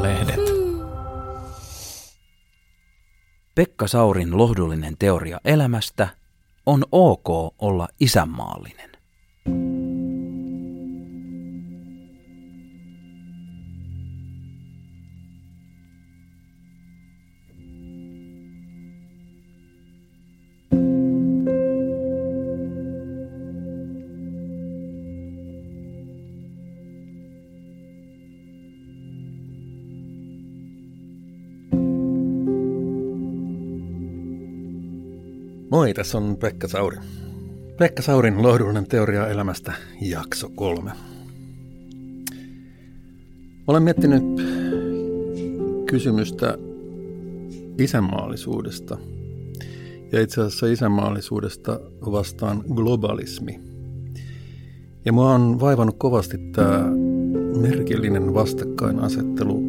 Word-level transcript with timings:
Sanomalehdet. 0.00 0.40
Pekka 3.54 3.86
Saurin 3.86 4.38
lohdullinen 4.38 4.96
teoria 4.98 5.40
elämästä 5.44 6.08
on 6.66 6.84
ok 6.92 7.28
olla 7.58 7.88
isänmaallinen. 8.00 8.89
Moi, 35.90 35.94
tässä 35.94 36.18
on 36.18 36.36
Pekka 36.36 36.68
Sauri. 36.68 36.96
Pekka 37.78 38.02
Saurin 38.02 38.42
lohdullinen 38.42 38.86
teoria 38.86 39.28
elämästä, 39.28 39.72
jakso 40.00 40.48
kolme. 40.48 40.90
Olen 43.66 43.82
miettinyt 43.82 44.22
kysymystä 45.86 46.58
isänmaallisuudesta. 47.78 48.98
Ja 50.12 50.20
itse 50.20 50.40
asiassa 50.40 50.66
isänmaallisuudesta 50.66 51.80
vastaan 52.12 52.62
globalismi. 52.74 53.60
Ja 55.04 55.12
mua 55.12 55.34
on 55.34 55.60
vaivannut 55.60 55.96
kovasti 55.98 56.38
tämä 56.38 56.84
merkillinen 57.60 58.34
vastakkainasettelu, 58.34 59.62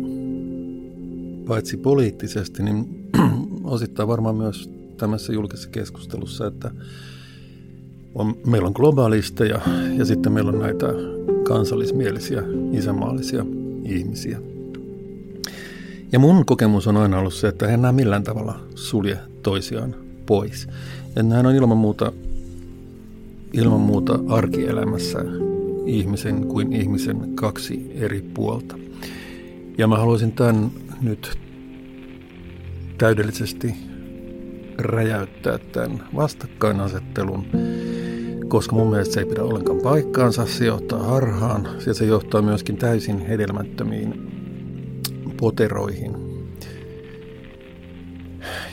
paitsi 1.47 1.78
poliittisesti, 1.78 2.63
niin 2.63 3.09
osittain 3.63 4.08
varmaan 4.08 4.35
myös 4.35 4.81
tämmöisessä 5.02 5.33
julkisessa 5.33 5.69
keskustelussa, 5.69 6.47
että 6.47 6.71
on, 8.16 8.35
meillä 8.45 8.67
on 8.67 8.73
globaalisteja 8.75 9.59
ja 9.97 10.05
sitten 10.05 10.31
meillä 10.31 10.52
on 10.52 10.59
näitä 10.59 10.88
kansallismielisiä, 11.44 12.44
isänmaallisia 12.71 13.45
ihmisiä. 13.85 14.41
Ja 16.11 16.19
mun 16.19 16.45
kokemus 16.45 16.88
on 16.88 16.97
aina 16.97 17.19
ollut 17.19 17.33
se, 17.33 17.47
että 17.47 17.67
he 17.67 17.73
enää 17.73 17.91
millään 17.91 18.23
tavalla 18.23 18.59
sulje 18.75 19.17
toisiaan 19.44 19.95
pois. 20.25 20.67
Ja 21.16 21.23
näin 21.23 21.45
on 21.45 21.55
ilman 21.55 21.77
muuta, 21.77 22.11
ilman 23.53 23.79
muuta 23.79 24.19
arkielämässä 24.27 25.19
ihmisen 25.85 26.47
kuin 26.47 26.73
ihmisen 26.73 27.35
kaksi 27.35 27.91
eri 27.95 28.22
puolta. 28.33 28.77
Ja 29.77 29.88
mä 29.88 29.97
haluaisin 29.97 30.31
tämän 30.31 30.72
nyt 31.02 31.38
täydellisesti 32.97 33.91
räjäyttää 34.77 35.58
tämän 35.58 36.03
vastakkainasettelun, 36.16 37.45
koska 38.47 38.75
mun 38.75 38.89
mielestä 38.89 39.13
se 39.13 39.19
ei 39.19 39.25
pidä 39.25 39.44
ollenkaan 39.44 39.80
paikkaansa, 39.83 40.45
se 40.45 40.66
johtaa 40.66 41.03
harhaan 41.03 41.67
ja 41.88 41.94
se 41.94 42.05
johtaa 42.05 42.41
myöskin 42.41 42.78
täysin 42.78 43.19
hedelmättömiin 43.19 44.31
poteroihin 45.38 46.16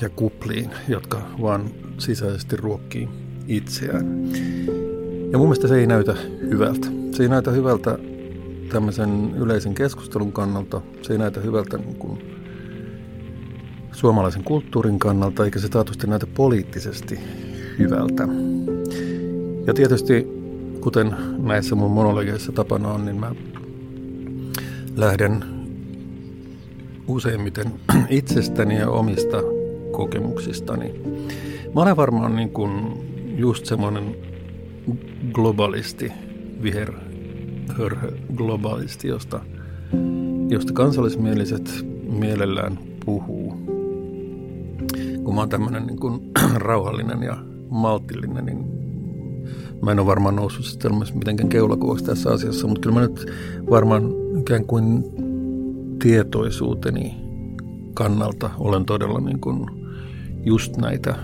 ja 0.00 0.08
kupliin, 0.08 0.70
jotka 0.88 1.22
vaan 1.42 1.70
sisäisesti 1.98 2.56
ruokkii 2.56 3.08
itseään. 3.46 4.06
Ja 5.33 5.38
mun 5.38 5.46
mielestä 5.46 5.68
se 5.68 5.78
ei 5.78 5.86
näytä 5.86 6.14
hyvältä. 6.50 6.88
Se 7.12 7.23
ei 7.23 7.28
näytä 7.28 7.50
hyvältä 7.50 7.98
tämmöisen 8.73 9.34
yleisen 9.36 9.74
keskustelun 9.74 10.33
kannalta. 10.33 10.80
Se 11.02 11.12
ei 11.12 11.18
näytä 11.18 11.40
hyvältä 11.40 11.78
niin 11.78 11.96
kuin 11.96 12.37
suomalaisen 13.98 14.45
kulttuurin 14.45 14.98
kannalta, 14.98 15.45
eikä 15.45 15.59
se 15.59 15.69
taatusti 15.69 16.07
näytä 16.07 16.27
poliittisesti 16.27 17.20
hyvältä. 17.79 18.29
Ja 19.67 19.75
tietysti, 19.75 20.27
kuten 20.81 21.17
näissä 21.39 21.75
mun 21.75 21.91
monologeissa 21.91 22.53
tapana 22.53 22.89
on, 22.89 23.05
niin 23.05 23.17
mä 23.17 23.35
lähden 24.97 25.45
useimmiten 27.09 27.67
itsestäni 28.09 28.79
ja 28.79 28.91
omista 28.91 29.36
kokemuksistani. 29.92 30.95
Mä 31.75 31.83
olen 31.83 31.97
varmaan 31.97 32.36
niin 32.36 32.51
kuin 32.51 32.73
just 33.36 33.67
semmoinen 33.67 34.17
globalisti, 35.33 36.13
viher 36.63 36.92
globalisti, 38.35 39.09
josta, 39.09 39.41
josta 40.48 40.73
kansallismieliset 40.73 41.86
mielellään 42.09 42.79
puhuu 43.05 43.77
kun 45.28 45.34
mä 45.34 45.40
oon 45.40 45.48
tämmöinen 45.48 45.86
niin 45.86 46.00
kuin, 46.00 46.33
rauhallinen 46.55 47.22
ja 47.22 47.36
maltillinen, 47.70 48.46
niin 48.46 48.64
mä 49.83 49.92
en 49.92 49.98
ole 49.98 50.06
varmaan 50.06 50.36
noussut 50.36 50.64
sitten 50.64 50.92
mitenkään 51.14 51.48
keulakuvaksi 51.48 52.05
tässä 52.05 52.30
asiassa, 52.30 52.66
mutta 52.66 52.80
kyllä 52.80 53.00
mä 53.00 53.06
nyt 53.06 53.33
varmaan 53.70 54.02
ikään 54.40 54.64
kuin 54.64 55.05
tietoisuuteni 56.02 57.14
kannalta 57.94 58.50
olen 58.58 58.84
todella 58.84 59.20
niin 59.20 59.40
kuin 59.40 59.67
just 60.44 60.77
näitä 60.77 61.14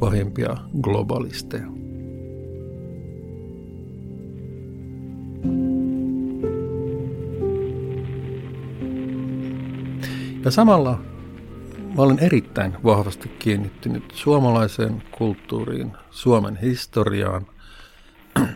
pahimpia 0.00 0.56
globalisteja. 0.82 1.66
Ja 10.44 10.50
samalla 10.50 11.13
Mä 11.96 12.02
olen 12.02 12.18
erittäin 12.18 12.76
vahvasti 12.84 13.28
kiinnittynyt 13.28 14.04
suomalaiseen 14.14 15.02
kulttuuriin, 15.18 15.92
Suomen 16.10 16.56
historiaan, 16.56 17.46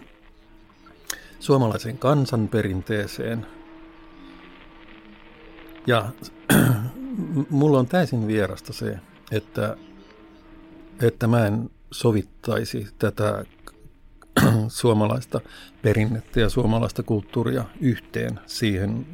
suomalaiseen 1.40 1.98
kansanperinteeseen. 1.98 3.46
Ja 5.86 6.08
mulla 7.50 7.78
on 7.78 7.86
täysin 7.86 8.26
vierasta 8.26 8.72
se, 8.72 8.98
että, 9.32 9.76
että 11.02 11.26
mä 11.26 11.46
en 11.46 11.70
sovittaisi 11.90 12.86
tätä 12.98 13.44
suomalaista 14.68 15.40
perinnettä 15.82 16.40
ja 16.40 16.48
suomalaista 16.48 17.02
kulttuuria 17.02 17.64
yhteen 17.80 18.40
siihen 18.46 19.06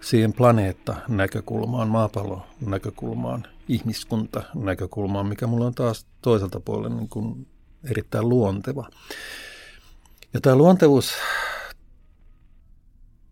siihen 0.00 0.32
planeetta-näkökulmaan, 0.32 1.88
maapallo-näkökulmaan, 1.88 3.46
ihmiskunta-näkökulmaan, 3.68 5.26
mikä 5.26 5.46
mulla 5.46 5.66
on 5.66 5.74
taas 5.74 6.06
toiselta 6.22 6.60
puolella 6.60 6.96
niin 6.96 7.08
kuin 7.08 7.46
erittäin 7.90 8.28
luonteva. 8.28 8.88
Ja 10.34 10.40
tämä 10.40 10.56
luontevuus 10.56 11.12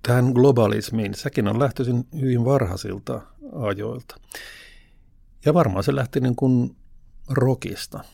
tähän 0.02 0.32
globalismiin, 0.32 1.14
sekin 1.14 1.48
on 1.48 1.58
lähtöisin 1.58 2.08
hyvin 2.20 2.44
varhaisilta 2.44 3.20
ajoilta. 3.52 4.20
Ja 5.44 5.54
varmaan 5.54 5.84
se 5.84 5.94
lähti 5.94 6.20
niin 6.20 6.36
kuin 6.36 6.76
rockista. 7.28 8.04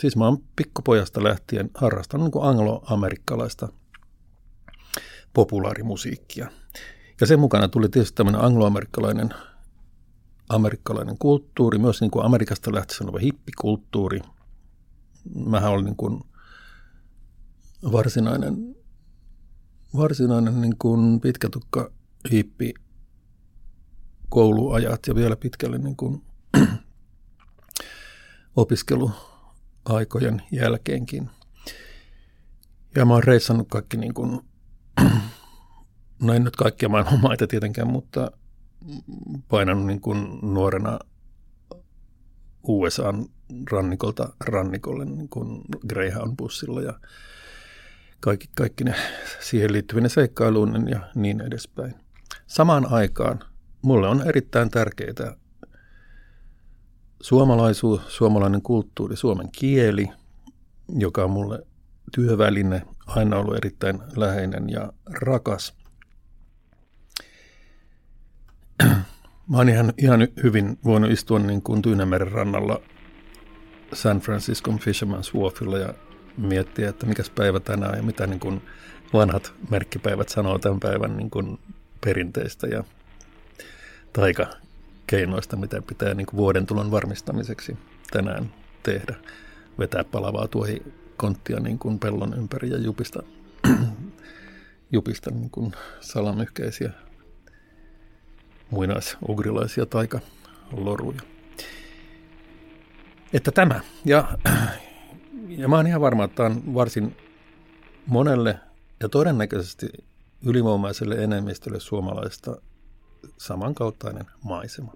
Siis 0.00 0.16
mä 0.16 0.24
oon 0.24 0.38
pikkupojasta 0.56 1.24
lähtien 1.24 1.70
harrastanut 1.74 2.24
niin 2.24 2.32
kuin 2.32 2.48
angloamerikkalaista 2.48 3.68
populaarimusiikkia. 5.32 6.48
Ja 7.20 7.26
sen 7.26 7.40
mukana 7.40 7.68
tuli 7.68 7.88
tietysti 7.88 8.14
tämmöinen 8.16 8.44
angloamerikkalainen 8.44 9.30
amerikkalainen 10.48 11.18
kulttuuri, 11.18 11.78
myös 11.78 12.00
niin 12.00 12.10
kuin 12.10 12.24
Amerikasta 12.24 12.74
lähtöisin 12.74 13.06
oleva 13.06 13.18
hippikulttuuri. 13.18 14.20
Mähän 15.46 15.70
olin 15.70 15.84
niin 15.84 15.96
kuin 15.96 16.20
varsinainen, 17.92 18.76
varsinainen 19.96 20.60
niin 20.60 20.78
kuin 20.78 21.20
pitkätukka 21.20 21.90
hippi 22.32 22.74
kouluajat 24.28 25.06
ja 25.06 25.14
vielä 25.14 25.36
pitkälle 25.36 25.78
niin 25.78 25.96
kuin 25.96 26.22
opiskeluaikojen 28.56 30.42
jälkeenkin. 30.52 31.30
Ja 32.96 33.04
mä 33.04 33.14
oon 33.14 33.24
reissannut 33.24 33.68
kaikki 33.68 33.96
niin 33.96 34.14
kuin 34.14 34.40
no 36.24 36.32
en 36.32 36.44
nyt 36.44 36.56
kaikkia 36.56 36.88
maailman 36.88 37.20
maita 37.22 37.46
tietenkään, 37.46 37.88
mutta 37.88 38.30
painanut 39.48 39.86
niin 39.86 40.00
kuin 40.00 40.38
nuorena 40.42 40.98
USAn 42.62 43.26
rannikolta 43.70 44.32
rannikolle 44.40 45.04
niin 45.04 45.28
kuin 45.28 45.60
Greyhound-bussilla 45.88 46.82
ja 46.82 47.00
kaikki, 48.20 48.48
kaikki 48.56 48.84
ne 48.84 48.94
siihen 49.40 49.72
liittyvien 49.72 50.10
seikkailuun 50.10 50.88
ja 50.88 51.00
niin 51.14 51.40
edespäin. 51.40 51.94
Samaan 52.46 52.92
aikaan 52.92 53.40
mulle 53.82 54.08
on 54.08 54.22
erittäin 54.28 54.70
tärkeää 54.70 55.36
suomalaisuus, 57.22 58.00
suomalainen 58.16 58.62
kulttuuri, 58.62 59.16
suomen 59.16 59.48
kieli, 59.52 60.08
joka 60.88 61.24
on 61.24 61.30
mulle 61.30 61.66
työväline, 62.14 62.82
aina 63.06 63.36
ollut 63.36 63.56
erittäin 63.56 64.00
läheinen 64.16 64.70
ja 64.70 64.92
rakas– 65.06 65.74
mä 69.48 69.56
oon 69.56 69.68
ihan, 69.68 69.92
ihan 69.98 70.28
hyvin 70.42 70.78
voinut 70.84 71.10
istua 71.10 71.38
niin 71.38 71.62
kuin 71.62 71.82
Tyynemeren 71.82 72.32
rannalla 72.32 72.80
San 73.92 74.20
Franciscon 74.20 74.78
Fisherman's 74.78 75.40
Wharfilla 75.40 75.78
ja 75.78 75.94
miettiä, 76.36 76.88
että 76.88 77.06
mikäs 77.06 77.30
päivä 77.30 77.60
tänään 77.60 77.96
ja 77.96 78.02
mitä 78.02 78.26
niin 78.26 78.40
kuin 78.40 78.62
vanhat 79.12 79.54
merkkipäivät 79.70 80.28
sanoo 80.28 80.58
tämän 80.58 80.80
päivän 80.80 81.16
niin 81.16 81.30
kuin 81.30 81.58
perinteistä 82.04 82.66
ja 82.66 82.84
taikakeinoista, 84.12 85.56
mitä 85.56 85.82
pitää 85.82 86.14
niin 86.14 86.26
kuin 86.26 86.36
vuoden 86.36 86.66
tulon 86.66 86.90
varmistamiseksi 86.90 87.76
tänään 88.10 88.52
tehdä. 88.82 89.14
Vetää 89.78 90.04
palavaa 90.04 90.48
tuohikonttia 90.48 91.60
niin 91.60 91.78
kuin 91.78 91.98
pellon 91.98 92.34
ympäri 92.38 92.70
ja 92.70 92.78
jupista, 92.78 93.22
jupista 94.92 95.30
niin 95.30 95.50
kuin 95.50 95.72
salamyhkäisiä 96.00 96.90
muinaisugrilaisia 98.74 99.86
taikaloruja. 99.86 101.20
Että 103.32 103.50
tämä. 103.50 103.80
Ja, 104.04 104.38
ja 105.60 105.68
mä 105.68 105.76
oon 105.76 105.86
ihan 105.86 106.00
varma, 106.00 106.24
että 106.24 106.36
tämä 106.36 106.46
on 106.46 106.74
varsin 106.74 107.16
monelle 108.06 108.60
ja 109.00 109.08
todennäköisesti 109.08 109.88
ylivoimaiselle 110.46 111.14
enemmistölle 111.14 111.80
suomalaista 111.80 112.56
samankaltainen 113.38 114.26
maisema. 114.44 114.92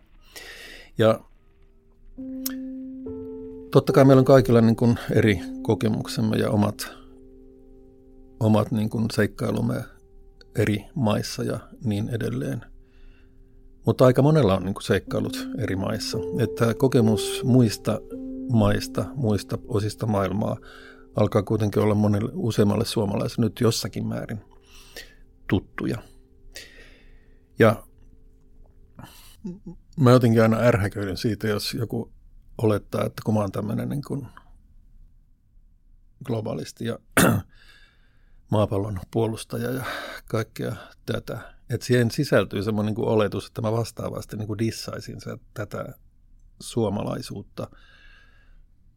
Ja 0.99 1.21
totta 3.71 3.93
kai 3.93 4.05
meillä 4.05 4.21
on 4.21 4.25
kaikilla 4.25 4.61
niin 4.61 4.77
kuin 4.77 4.99
eri 5.11 5.41
kokemuksemme 5.63 6.37
ja 6.37 6.51
omat, 6.51 6.91
omat 8.41 8.71
niin 8.71 8.91
kuin 8.91 9.07
seikkailumme 9.13 9.85
eri 10.57 10.85
maissa 10.95 11.43
ja 11.43 11.59
niin 11.85 12.09
edelleen. 12.09 12.65
Mutta 13.89 14.07
aika 14.07 14.23
monella 14.23 14.57
on 14.57 14.65
niin 14.65 14.75
seikkailut 14.81 15.49
eri 15.59 15.77
maissa. 15.77 16.19
Että 16.39 16.75
kokemus 16.75 17.45
muista 17.45 18.01
maista, 18.53 19.05
muista 19.15 19.59
osista 19.69 20.07
maailmaa 20.07 20.57
alkaa 21.17 21.43
kuitenkin 21.43 21.83
olla 21.83 21.95
monelle 21.95 22.31
useammalle 22.35 22.85
suomalaiselle 22.85 23.47
nyt 23.47 23.61
jossakin 23.61 24.07
määrin 24.07 24.41
tuttuja. 25.49 25.99
Ja 27.59 27.87
mä 30.01 30.11
jotenkin 30.11 30.43
aina 30.43 30.59
ärhäköiden 30.61 31.17
siitä, 31.17 31.49
jos 31.49 31.75
joku 31.75 32.13
olettaa, 32.63 33.05
että 33.05 33.23
kun 33.25 33.35
mä 33.35 33.41
oon 33.41 33.53
tämmöinen 33.53 33.89
niin 33.89 34.03
kuin 34.07 34.27
globalisti 36.25 36.85
ja 36.85 36.99
maapallon 38.51 39.01
puolustaja 39.11 39.71
ja 39.71 39.85
kaikkea 40.27 40.73
tätä, 41.07 41.58
että 41.71 41.87
siihen 41.87 42.11
sisältyy 42.11 42.63
semmoinen 42.63 42.95
niin 42.95 43.09
oletus, 43.09 43.47
että 43.47 43.63
mä 43.63 43.73
vastaavasti 43.73 44.37
niin 44.37 44.47
kuin 44.47 44.59
dissaisin 44.59 45.21
se, 45.21 45.39
tätä 45.55 45.95
suomalaisuutta, 46.61 47.71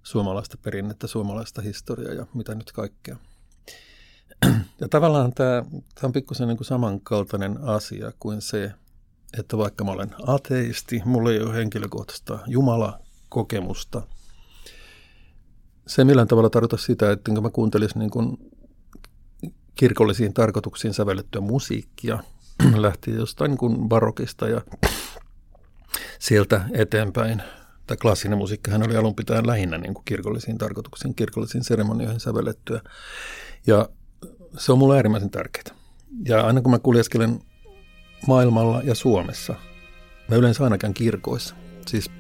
suomalaista 0.04 0.58
perinnettä, 0.58 1.08
suomalaista 1.08 1.62
historiaa 1.62 2.14
ja 2.14 2.26
mitä 2.34 2.56
nyt 2.56 2.72
kaikkea. 2.72 3.18
Ja 4.82 4.90
tavallaan 4.90 5.34
tämä, 5.34 5.64
tämä 5.72 6.04
on 6.04 6.12
pikkusen 6.12 6.48
niin 6.48 6.58
kuin 6.58 6.68
samankaltainen 6.68 7.64
asia 7.64 8.12
kuin 8.20 8.42
se, 8.42 8.72
että 9.40 9.58
vaikka 9.58 9.84
mä 9.84 9.92
olen 9.92 10.16
ateisti, 10.28 11.02
mulla 11.06 11.32
ei 11.32 11.40
ole 11.40 11.56
henkilökohtaista 11.56 12.40
Jumala-kokemusta, 12.48 14.02
se 15.88 16.04
millään 16.04 16.28
tavalla 16.28 16.50
tarkoita 16.50 16.78
sitä, 16.78 17.12
että 17.12 17.42
mä 17.42 17.50
kuuntelisin 17.50 18.00
niin 18.00 18.12
kuin 18.12 18.38
kirkollisiin 19.76 20.34
tarkoituksiin 20.34 20.94
sävellettyä 20.94 21.42
musiikkia, 21.42 22.24
lähti 22.76 23.12
jostain 23.12 23.58
kuin 23.58 23.90
barokista 23.90 24.48
ja 24.48 24.62
sieltä 26.20 26.62
eteenpäin. 26.74 27.44
Tämä 27.88 27.98
klassinen 28.02 28.38
musiikkihan 28.38 28.86
oli 28.86 28.96
alun 28.96 29.16
pitäen 29.16 29.48
lähinnä 29.48 29.78
niin 29.78 29.94
kuin 29.94 30.06
kirkollisiin 30.06 30.58
tarkoituksiin, 30.58 31.16
kirkollisiin 31.16 31.64
seremonioihin 31.64 32.20
sävellettyä. 32.20 32.82
Ja 33.68 33.90
se 34.58 34.72
on 34.72 34.78
mulle 34.78 34.96
äärimmäisen 34.96 35.30
tärkeää. 35.30 35.76
Ja 36.26 36.42
aina 36.42 36.62
kun 36.62 36.72
mä 36.72 36.80
kuljeskelen 36.80 37.40
maailmalla 38.28 38.82
ja 38.84 38.96
Suomessa, 38.96 39.56
mä 40.28 40.36
yleensä 40.36 40.64
aina 40.64 40.78
käyn 40.78 40.94
kirkoissa. 40.94 41.56
Siis 41.88 42.12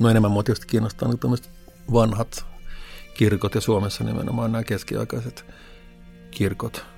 no 0.00 0.08
enemmän 0.08 0.30
mua 0.30 0.42
tietysti 0.42 0.66
kiinnostaa 0.66 1.08
niin 1.08 1.18
tämmöiset 1.18 1.50
vanhat 1.92 2.46
kirkot 3.14 3.54
ja 3.54 3.60
Suomessa 3.60 4.04
nimenomaan 4.04 4.52
nämä 4.52 4.64
keskiaikaiset 4.64 5.44
kirkot. 6.30 6.95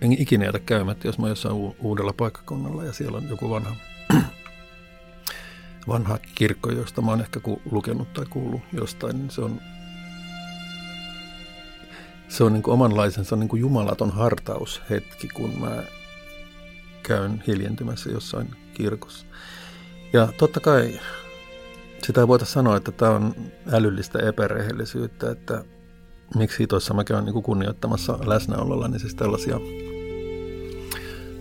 En 0.00 0.12
ikinä 0.12 0.44
jätä 0.44 0.58
käymättä, 0.58 1.08
jos 1.08 1.18
mä 1.18 1.28
jossain 1.28 1.54
uudella 1.78 2.12
paikkakunnalla 2.12 2.84
ja 2.84 2.92
siellä 2.92 3.18
on 3.18 3.28
joku 3.28 3.50
vanha, 3.50 3.76
vanha 5.88 6.18
kirkko, 6.34 6.70
josta 6.70 7.02
mä 7.02 7.10
oon 7.10 7.20
ehkä 7.20 7.40
ku- 7.40 7.62
lukenut 7.70 8.12
tai 8.12 8.26
kuullut 8.30 8.60
jostain, 8.72 9.18
niin 9.18 9.30
se 9.30 9.40
on 9.40 9.60
se 12.28 12.44
on 12.44 12.52
niin 12.52 12.62
kuin 12.62 12.74
omanlaisensa 12.74 13.36
niin 13.36 13.48
kuin 13.48 13.60
jumalaton 13.60 14.10
hartaushetki, 14.10 15.28
kun 15.28 15.60
mä 15.60 15.82
käyn 17.02 17.42
hiljentymässä 17.46 18.10
jossain 18.10 18.50
kirkossa. 18.74 19.26
Ja 20.12 20.28
totta 20.38 20.60
kai 20.60 21.00
sitä 22.02 22.20
ei 22.20 22.28
voita 22.28 22.44
sanoa, 22.44 22.76
että 22.76 22.92
tämä 22.92 23.10
on 23.10 23.34
älyllistä 23.72 24.18
epärehellisyyttä, 24.18 25.30
että 25.30 25.64
miksi 26.34 26.58
hitoissa 26.58 26.94
mä 26.94 27.04
käyn 27.04 27.24
niin 27.24 27.42
kunnioittamassa 27.42 28.18
läsnäololla, 28.24 28.88
niin 28.88 29.00
siis 29.00 29.14
tällaisia, 29.14 29.60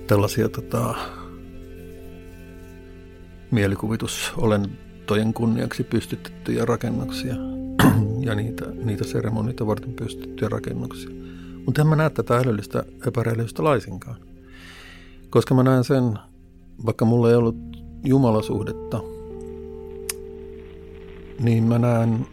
tällaisia 0.07 0.49
tota, 0.49 0.95
mielikuvitusolentojen 3.51 5.33
kunniaksi 5.33 5.83
pystytettyjä 5.83 6.65
rakennuksia 6.65 7.35
ja 8.19 8.35
niitä, 8.35 8.65
niitä 8.83 9.03
seremonioita 9.03 9.67
varten 9.67 9.93
pystyttyjä 9.93 10.49
rakennuksia. 10.49 11.09
Mutta 11.65 11.81
en 11.81 11.88
mä 11.88 11.95
näe 11.95 12.09
tätä 12.09 12.38
älyllistä 12.38 12.83
epärehellisyyttä 13.07 13.63
laisinkaan. 13.63 14.15
Koska 15.29 15.55
mä 15.55 15.63
näen 15.63 15.83
sen, 15.83 16.19
vaikka 16.85 17.05
mulla 17.05 17.29
ei 17.29 17.35
ollut 17.35 17.57
jumalasuhdetta, 18.03 19.01
niin 21.39 21.63
mä 21.63 21.79
näen 21.79 22.27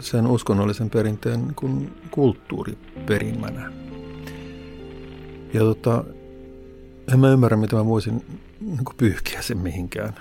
sen 0.00 0.26
uskonnollisen 0.26 0.90
perinteen 0.90 1.52
kuin 1.56 1.92
kulttuuriperimänä. 2.10 3.72
Ja 5.54 5.60
tota, 5.60 6.04
en 7.12 7.20
mä 7.20 7.30
ymmärrä, 7.30 7.56
mitä 7.56 7.76
mä 7.76 7.86
voisin 7.86 8.40
niin 8.60 8.84
pyyhkiä 8.96 9.42
sen 9.42 9.58
mihinkään 9.58 10.14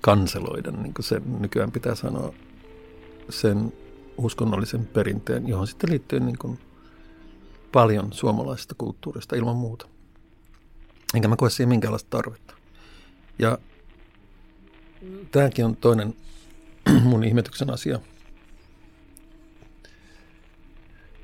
kanseloida, 0.00 0.70
niin 0.70 0.94
kuin 0.94 1.04
se 1.04 1.22
nykyään 1.40 1.72
pitää 1.72 1.94
sanoa, 1.94 2.34
sen 3.30 3.72
uskonnollisen 4.16 4.86
perinteen, 4.86 5.48
johon 5.48 5.66
sitten 5.66 5.90
liittyy 5.90 6.20
niin 6.20 6.38
kuin 6.38 6.58
paljon 7.72 8.12
suomalaisesta 8.12 8.74
kulttuurista 8.78 9.36
ilman 9.36 9.56
muuta. 9.56 9.86
Enkä 11.14 11.28
mä 11.28 11.36
koe 11.36 11.50
siihen 11.50 11.68
minkäänlaista 11.68 12.10
tarvetta. 12.10 12.54
Ja 13.38 13.58
tämäkin 15.30 15.64
on 15.64 15.76
toinen 15.76 16.14
mun 17.04 17.24
ihmetyksen 17.24 17.70
asia. 17.70 17.98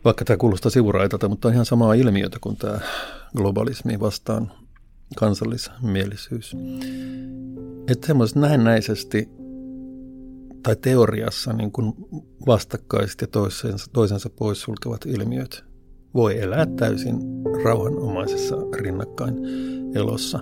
Vaikka 0.07 0.25
tämä 0.25 0.37
kuulostaa 0.37 0.71
sivuraitalta, 0.71 1.29
mutta 1.29 1.49
on 1.49 1.55
ihan 1.55 1.67
samaa 1.67 1.95
ilmiötä 1.95 2.39
kuin 2.41 2.57
tämä 2.57 2.79
globalismi 3.37 4.01
vastaan 4.01 4.53
kansallismielisyys. 5.17 6.57
Että 7.89 8.07
semmoiset 8.07 8.37
näennäisesti 8.37 9.29
tai 10.63 10.77
teoriassa 10.77 11.53
niin 11.53 11.73
kuin 11.73 11.93
vastakkaiset 12.47 13.21
ja 13.21 13.27
toisensa, 13.27 13.87
toisensa 13.93 14.31
poissulkevat 14.31 15.07
ilmiöt 15.07 15.65
voi 16.15 16.41
elää 16.41 16.67
täysin 16.67 17.17
rauhanomaisessa 17.65 18.57
rinnakkain 18.77 19.35
elossa, 19.95 20.41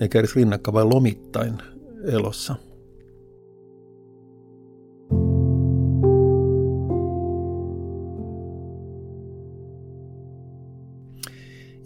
eikä 0.00 0.18
edes 0.18 0.36
rinnakkain, 0.36 0.74
vaan 0.74 0.94
lomittain 0.94 1.58
elossa. 2.04 2.54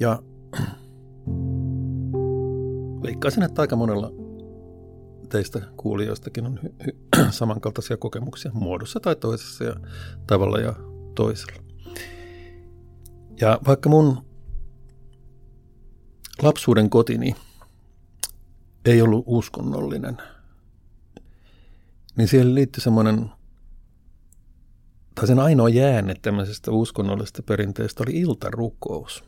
Ja 0.01 0.23
veikkaisin, 3.03 3.43
että 3.43 3.63
aika 3.63 3.77
monella 3.77 4.11
teistä 5.29 5.61
kuulijoistakin 5.77 6.47
on 6.47 6.59
hy- 6.59 6.87
hy- 6.87 7.31
samankaltaisia 7.31 7.97
kokemuksia 7.97 8.51
muodossa 8.55 9.01
tai 9.01 9.17
toisessa 9.17 9.65
ja 9.65 9.75
tavalla 10.27 10.59
ja 10.59 10.75
toisella. 11.15 11.63
Ja 13.41 13.61
vaikka 13.67 13.89
mun 13.89 14.19
lapsuuden 16.43 16.91
kotini 16.91 17.37
ei 18.85 19.03
ollut 19.03 19.25
uskonnollinen, 19.27 20.17
niin 22.17 22.29
siihen 22.29 22.55
liittyi 22.55 22.83
semmoinen, 22.83 23.31
tai 25.15 25.27
sen 25.27 25.39
ainoa 25.39 25.69
jäänne 25.69 26.15
tämmöisestä 26.23 26.71
uskonnollisesta 26.71 27.43
perinteestä 27.43 28.03
oli 28.03 28.21
iltarukous, 28.21 29.25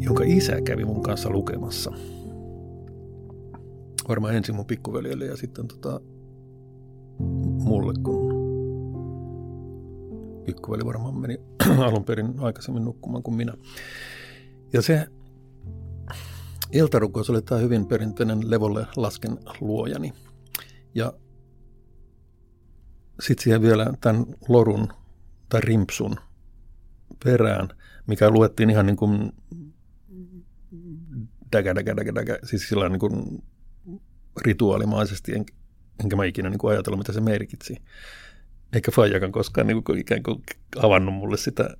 jonka 0.00 0.24
isä 0.26 0.60
kävi 0.60 0.84
mun 0.84 1.02
kanssa 1.02 1.30
lukemassa– 1.30 1.92
varmaan 4.08 4.36
ensin 4.36 4.54
mun 4.54 4.66
pikkuveljelle 4.66 5.24
ja 5.24 5.36
sitten 5.36 5.68
tota, 5.68 6.00
mulle, 7.64 7.94
kun 8.02 8.36
pikkuveli 10.44 10.84
varmaan 10.84 11.18
meni 11.18 11.40
alun 11.86 12.04
perin 12.04 12.34
aikaisemmin 12.38 12.84
nukkumaan 12.84 13.22
kuin 13.22 13.34
minä. 13.34 13.54
Ja 14.72 14.82
se 14.82 15.06
iltarukous 16.72 17.30
oli 17.30 17.42
tämä 17.42 17.60
hyvin 17.60 17.86
perinteinen 17.86 18.50
levolle 18.50 18.86
lasken 18.96 19.38
luojani. 19.60 20.12
Ja 20.94 21.12
sitten 23.20 23.44
siihen 23.44 23.62
vielä 23.62 23.92
tämän 24.00 24.26
lorun 24.48 24.88
tai 25.48 25.60
rimpsun 25.60 26.16
perään, 27.24 27.68
mikä 28.06 28.30
luettiin 28.30 28.70
ihan 28.70 28.86
niin 28.86 28.96
kuin 28.96 29.32
däkä, 31.52 31.74
däkä, 31.74 31.96
däkä, 31.96 32.14
däkä, 32.14 32.38
siis 32.44 32.68
sillä 32.68 32.88
niin 32.88 33.00
kuin 33.00 33.44
rituaalimaisesti, 34.44 35.32
en, 35.34 35.44
enkä 36.00 36.16
mä 36.16 36.24
ikinä 36.24 36.50
niin 36.50 36.58
kuin 36.58 36.72
ajatella, 36.72 36.98
mitä 36.98 37.12
se 37.12 37.20
merkitsi. 37.20 37.76
Eikä 38.72 38.90
Fajakan 38.90 39.32
koskaan 39.32 39.66
niin 39.66 39.84
kuin 39.84 39.98
ikään 39.98 40.22
kuin 40.22 40.42
avannut 40.82 41.14
mulle 41.14 41.36
sitä 41.36 41.76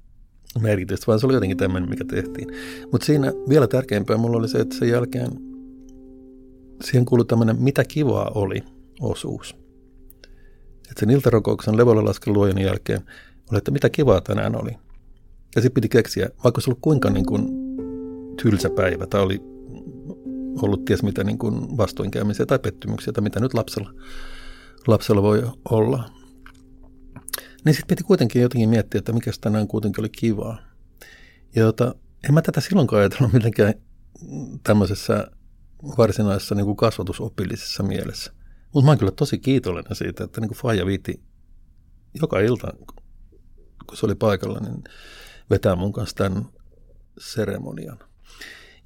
merkitystä, 0.61 1.07
vaan 1.07 1.21
se 1.21 1.27
oli 1.27 1.35
jotenkin 1.35 1.57
tämmöinen, 1.57 1.91
mikä 1.91 2.05
tehtiin. 2.05 2.49
Mutta 2.93 3.05
siinä 3.07 3.33
vielä 3.49 3.67
tärkeämpää 3.67 4.17
mulla 4.17 4.37
oli 4.37 4.49
se, 4.49 4.59
että 4.59 4.77
sen 4.77 4.89
jälkeen 4.89 5.31
siihen 6.85 7.05
kuului 7.05 7.27
tämmöinen 7.27 7.63
mitä 7.63 7.85
kivaa 7.85 8.31
oli 8.35 8.63
osuus. 9.01 9.57
Että 10.77 11.01
sen 11.01 11.11
iltarokouksen 11.11 11.77
levolla 11.77 12.05
laskeluojen 12.05 12.59
jälkeen 12.59 13.01
oli, 13.51 13.59
että 13.59 13.71
mitä 13.71 13.91
kivaa 13.91 14.21
tänään 14.21 14.63
oli. 14.63 14.71
Ja 15.57 15.63
sitten 15.63 15.75
piti 15.75 15.89
keksiä, 15.89 16.29
vaikka 16.45 16.61
se 16.61 16.71
ollut 16.71 16.81
kuinka 16.81 17.11
niin 17.11 17.27
kuin 17.27 17.49
tylsä 18.43 18.71
päivä 18.71 19.07
tai 19.07 19.21
oli 19.21 19.41
ollut 20.63 20.85
ties 20.85 21.03
mitä 21.03 21.25
niin 21.25 21.39
kuin 21.39 21.77
vastoinkäymisiä 21.77 22.47
tai 22.47 22.59
pettymyksiä 22.59 23.13
tai 23.13 23.23
mitä 23.23 23.41
nyt 23.41 23.55
lapsella, 23.55 23.93
lapsella 24.87 25.23
voi 25.23 25.43
olla. 25.71 26.11
Niin 27.65 27.75
sitten 27.75 27.97
piti 27.97 28.05
kuitenkin 28.05 28.43
jotenkin 28.43 28.69
miettiä, 28.69 28.99
että 28.99 29.13
mikä 29.13 29.31
tänään 29.41 29.69
kuitenkin 29.69 30.03
oli 30.03 30.09
kivaa. 30.09 30.59
Ja 31.55 31.63
jota, 31.63 31.95
en 32.29 32.35
mä 32.35 32.43
tätä 32.43 32.61
silloinkaan 32.61 33.01
ajatellut 33.01 33.33
mitenkään 33.33 33.75
tämmöisessä 34.63 35.31
varsinaisessa 35.99 36.55
niin 36.55 36.67
kuin 36.67 36.77
kasvatusopillisessa 36.77 37.83
mielessä. 37.83 38.33
Mutta 38.75 38.85
mä 38.85 38.91
oon 38.91 38.99
kyllä 38.99 39.13
tosi 39.13 39.39
kiitollinen 39.39 39.97
siitä, 39.97 40.25
että 40.25 40.41
niin 40.41 40.49
kuin 40.49 40.59
Faija 40.59 40.87
viiti 40.87 41.21
joka 42.21 42.41
ilta, 42.41 42.73
kun 43.87 43.97
se 43.97 44.07
oli 44.07 44.15
paikalla, 44.15 44.61
niin 44.61 44.85
vetää 45.51 45.77
mun 45.77 45.93
kanssa 45.93 46.17
tämän 46.17 46.47
seremonian. 47.19 47.99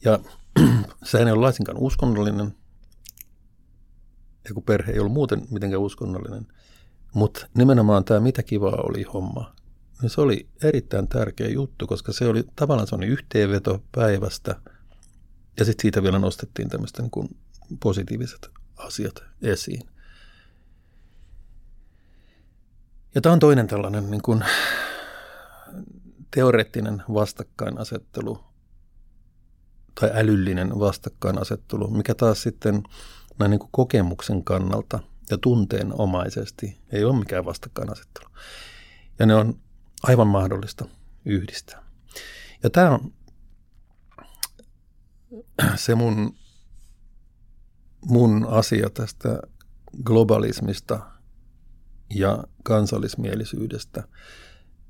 Ja 0.04 0.18
se 1.02 1.18
ei 1.18 1.24
ole 1.24 1.40
laisinkaan 1.40 1.78
uskonnollinen, 1.78 2.54
ja 4.48 4.54
kun 4.54 4.62
perhe 4.62 4.92
ei 4.92 4.98
ollut 4.98 5.12
muuten 5.12 5.46
mitenkään 5.50 5.82
uskonnollinen, 5.82 6.46
mutta 7.14 7.46
nimenomaan 7.54 8.04
tämä 8.04 8.20
mitä 8.20 8.42
kivaa 8.42 8.82
oli 8.82 9.02
homma, 9.02 9.54
niin 10.02 10.10
se 10.10 10.20
oli 10.20 10.48
erittäin 10.62 11.08
tärkeä 11.08 11.48
juttu, 11.48 11.86
koska 11.86 12.12
se 12.12 12.26
oli 12.26 12.44
tavallaan 12.56 12.88
se 12.88 12.94
oli 12.94 13.06
yhteenveto 13.06 13.82
päivästä, 13.94 14.60
ja 15.58 15.64
sitten 15.64 15.82
siitä 15.82 16.02
vielä 16.02 16.18
nostettiin 16.18 16.68
tämmöistä 16.68 17.02
niin 17.02 17.10
kuin 17.10 17.36
positiiviset 17.80 18.50
asiat 18.76 19.24
esiin. 19.42 19.82
Ja 23.14 23.20
tämä 23.20 23.32
on 23.32 23.38
toinen 23.38 23.66
tällainen 23.66 24.10
niin 24.10 24.22
kuin 24.22 24.44
teoreettinen 26.30 27.02
vastakkainasettelu 27.14 28.44
tai 30.00 30.10
älyllinen 30.14 30.78
vastakkainasettelu, 30.78 31.90
mikä 31.90 32.14
taas 32.14 32.42
sitten 32.42 32.82
näin 33.38 33.50
niin 33.50 33.58
kuin 33.58 33.70
kokemuksen 33.72 34.44
kannalta 34.44 34.98
ja 35.30 35.38
tunteenomaisesti 35.38 36.78
ei 36.92 37.04
ole 37.04 37.18
mikään 37.18 37.44
vastakkainasettelu. 37.44 38.28
Ja 39.18 39.26
ne 39.26 39.34
on 39.34 39.58
aivan 40.02 40.28
mahdollista 40.28 40.88
yhdistää. 41.24 41.82
Ja 42.62 42.70
tämä 42.70 42.90
on 42.90 43.12
se 45.76 45.94
mun, 45.94 46.34
mun 48.06 48.46
asia 48.50 48.90
tästä 48.90 49.42
globalismista 50.04 51.00
ja 52.14 52.44
kansallismielisyydestä, 52.62 54.08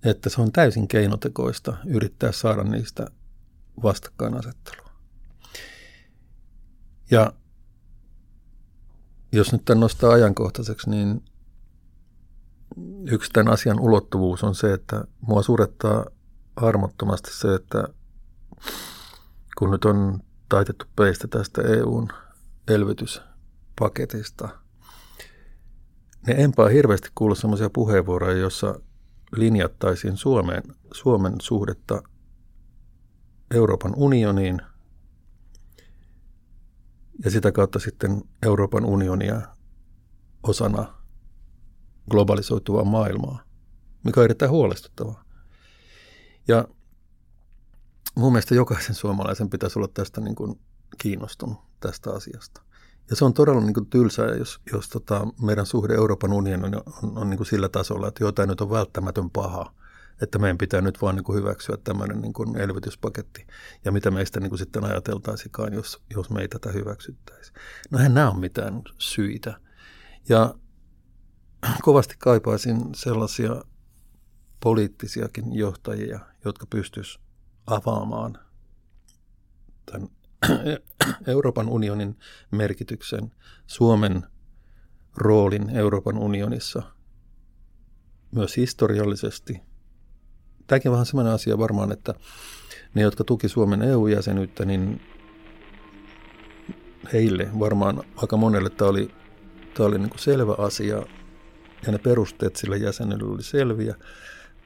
että 0.05 0.31
se 0.31 0.41
on 0.41 0.53
täysin 0.53 0.89
keinotekoista 0.89 1.77
yrittää 1.87 2.33
saada 2.33 2.65
niistä 2.65 3.07
vastakkainasettelua. 3.83 4.91
Ja 7.11 7.33
jos 9.33 9.53
nyt 9.53 9.65
tämän 9.65 9.81
nostaa 9.81 10.13
ajankohtaiseksi, 10.13 10.91
niin 10.91 11.25
yksi 13.07 13.31
tämän 13.33 13.53
asian 13.53 13.81
ulottuvuus 13.81 14.45
on 14.45 14.55
se, 14.55 14.73
että 14.73 15.05
mua 15.21 15.43
surettaa 15.43 16.07
armottomasti 16.57 17.31
se, 17.33 17.55
että 17.55 17.89
kun 19.59 19.71
nyt 19.71 19.85
on 19.85 20.21
taitettu 20.49 20.85
peistä 20.97 21.29
tästä 21.29 21.63
EUn 21.63 22.09
elvytyspaketista, 22.69 24.49
niin 26.27 26.41
enpä 26.41 26.69
hirveästi 26.69 27.09
kuullut 27.15 27.39
sellaisia 27.39 27.71
puheenvuoroja, 27.71 28.37
joissa 28.37 28.81
linjattaisiin 29.37 30.17
Suomen, 30.17 30.63
Suomen 30.93 31.35
suhdetta 31.43 32.03
Euroopan 33.55 33.93
unioniin 33.97 34.61
ja 37.25 37.31
sitä 37.31 37.53
kautta 37.53 37.79
sitten 37.79 38.23
Euroopan 38.43 38.85
unionia 38.85 39.43
osana 40.43 40.95
globalisoituvaa 42.11 42.85
maailmaa, 42.85 43.45
mikä 44.05 44.21
on 44.21 44.25
erittäin 44.25 44.51
huolestuttavaa. 44.51 45.25
Ja 46.49 46.69
mun 48.15 48.33
mielestä 48.33 48.55
jokaisen 48.55 48.95
suomalaisen 48.95 49.51
pitäisi 49.51 49.79
olla 49.79 49.89
tästä 49.89 50.21
niin 50.21 50.35
kuin 50.35 50.61
kiinnostunut 50.99 51.59
tästä 51.81 52.11
asiasta. 52.11 52.63
Ja 53.11 53.17
se 53.17 53.25
on 53.25 53.35
todella 53.35 53.61
niin 53.61 53.75
kuin 53.75 53.87
tylsää, 53.87 54.27
jos, 54.27 54.61
jos 54.73 54.89
tota 54.89 55.27
meidän 55.43 55.67
suhde 55.67 55.95
Euroopan 55.95 56.33
unioniin 56.33 56.77
on, 56.77 56.83
on, 57.03 57.19
on 57.19 57.31
niin 57.31 57.39
kuin 57.39 57.47
sillä 57.47 57.69
tasolla, 57.69 58.09
että 58.09 58.25
jotain 58.25 58.49
nyt 58.49 58.61
on 58.61 58.71
välttämätön 58.71 59.31
paha, 59.31 59.75
että 60.23 60.39
meidän 60.39 60.59
pitää 60.59 60.81
nyt 60.81 61.03
vaan 61.03 61.17
niin 61.17 61.25
kuin 61.25 61.39
hyväksyä 61.39 61.77
tämmöinen 61.85 62.21
niin 62.21 62.33
kuin 62.33 62.57
elvytyspaketti. 62.57 63.47
Ja 63.85 63.93
mitä 63.93 64.11
meistä 64.11 64.41
niin 64.41 64.51
kuin 64.51 64.59
sitten 64.59 64.85
ajateltaisikaan, 64.85 65.73
jos, 65.73 66.03
jos 66.15 66.31
me 66.31 66.41
ei 66.41 66.49
tätä 66.49 66.73
hyväksyttäisi. 66.73 67.53
No 67.91 67.99
eihän 67.99 68.15
nämä 68.15 68.31
ole 68.31 68.41
mitään 68.41 68.83
syitä. 68.99 69.61
Ja 70.29 70.55
kovasti 71.83 72.15
kaipaisin 72.19 72.95
sellaisia 72.95 73.63
poliittisiakin 74.63 75.53
johtajia, 75.53 76.21
jotka 76.45 76.67
pystyisivät 76.67 77.25
avaamaan 77.67 78.39
tämän 79.87 80.09
Euroopan 81.27 81.69
unionin 81.69 82.19
merkityksen, 82.51 83.33
Suomen 83.67 84.23
roolin 85.17 85.71
Euroopan 85.71 86.19
unionissa 86.19 86.83
myös 88.33 88.57
historiallisesti. 88.57 89.61
Tämäkin 90.67 90.91
on 90.91 90.93
vähän 90.93 91.07
sellainen 91.07 91.35
asia 91.35 91.59
varmaan, 91.59 91.93
että 91.93 92.15
ne, 92.95 93.03
jotka 93.03 93.25
tuki 93.25 93.49
Suomen 93.49 93.83
EU-jäsenyyttä, 93.83 94.65
niin 94.65 95.01
heille 97.13 97.49
varmaan 97.59 98.03
aika 98.17 98.37
monelle 98.37 98.71
tämä 98.71 98.91
oli, 98.91 99.11
tämä 99.75 99.87
oli 99.87 99.99
niin 99.99 100.11
kuin 100.11 100.21
selvä 100.21 100.55
asia 100.59 101.03
ja 101.87 101.93
ne 101.93 101.99
perusteet 101.99 102.57
sille 102.57 102.77
jäsenelle 102.77 103.25
oli 103.25 103.43
selviä. 103.43 103.95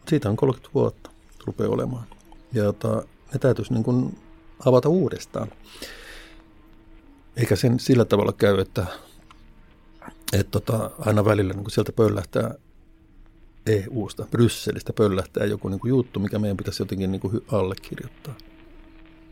Siitä 0.08 0.28
on 0.28 0.36
30 0.36 0.74
vuotta 0.74 1.10
rupeaa 1.46 1.70
olemaan. 1.70 2.06
Ja 2.52 2.64
jota, 2.64 3.02
ne 3.32 3.38
täytyisi 3.38 3.72
niin 3.72 3.84
kuin 3.84 4.18
avata 4.66 4.88
uudestaan. 4.88 5.48
Eikä 7.36 7.56
sen 7.56 7.80
sillä 7.80 8.04
tavalla 8.04 8.32
käy, 8.32 8.60
että, 8.60 8.86
että 10.32 10.50
tota, 10.50 10.90
aina 10.98 11.24
välillä 11.24 11.52
niin 11.52 11.70
sieltä 11.70 11.92
pöllähtää 11.92 12.54
EU-sta, 13.66 14.26
Brysselistä 14.30 14.92
pöllähtää 14.92 15.44
joku 15.44 15.68
niin 15.68 15.80
kuin 15.80 15.88
juttu, 15.88 16.20
mikä 16.20 16.38
meidän 16.38 16.56
pitäisi 16.56 16.82
jotenkin 16.82 17.12
niin 17.12 17.20
kuin 17.20 17.44
allekirjoittaa. 17.52 18.34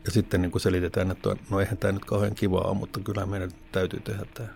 Ja 0.05 0.11
sitten 0.11 0.43
niin 0.43 0.52
kuin 0.52 0.62
selitetään, 0.62 1.11
että 1.11 1.37
no 1.50 1.61
eihän 1.61 1.79
tämä 1.79 1.93
nyt 1.93 2.05
kauhean 2.05 2.35
kivaa 2.35 2.75
mutta 2.75 3.00
kyllä 3.00 3.26
meidän 3.26 3.50
täytyy 3.73 4.00
tehdä 4.00 4.26
tämä. 4.35 4.49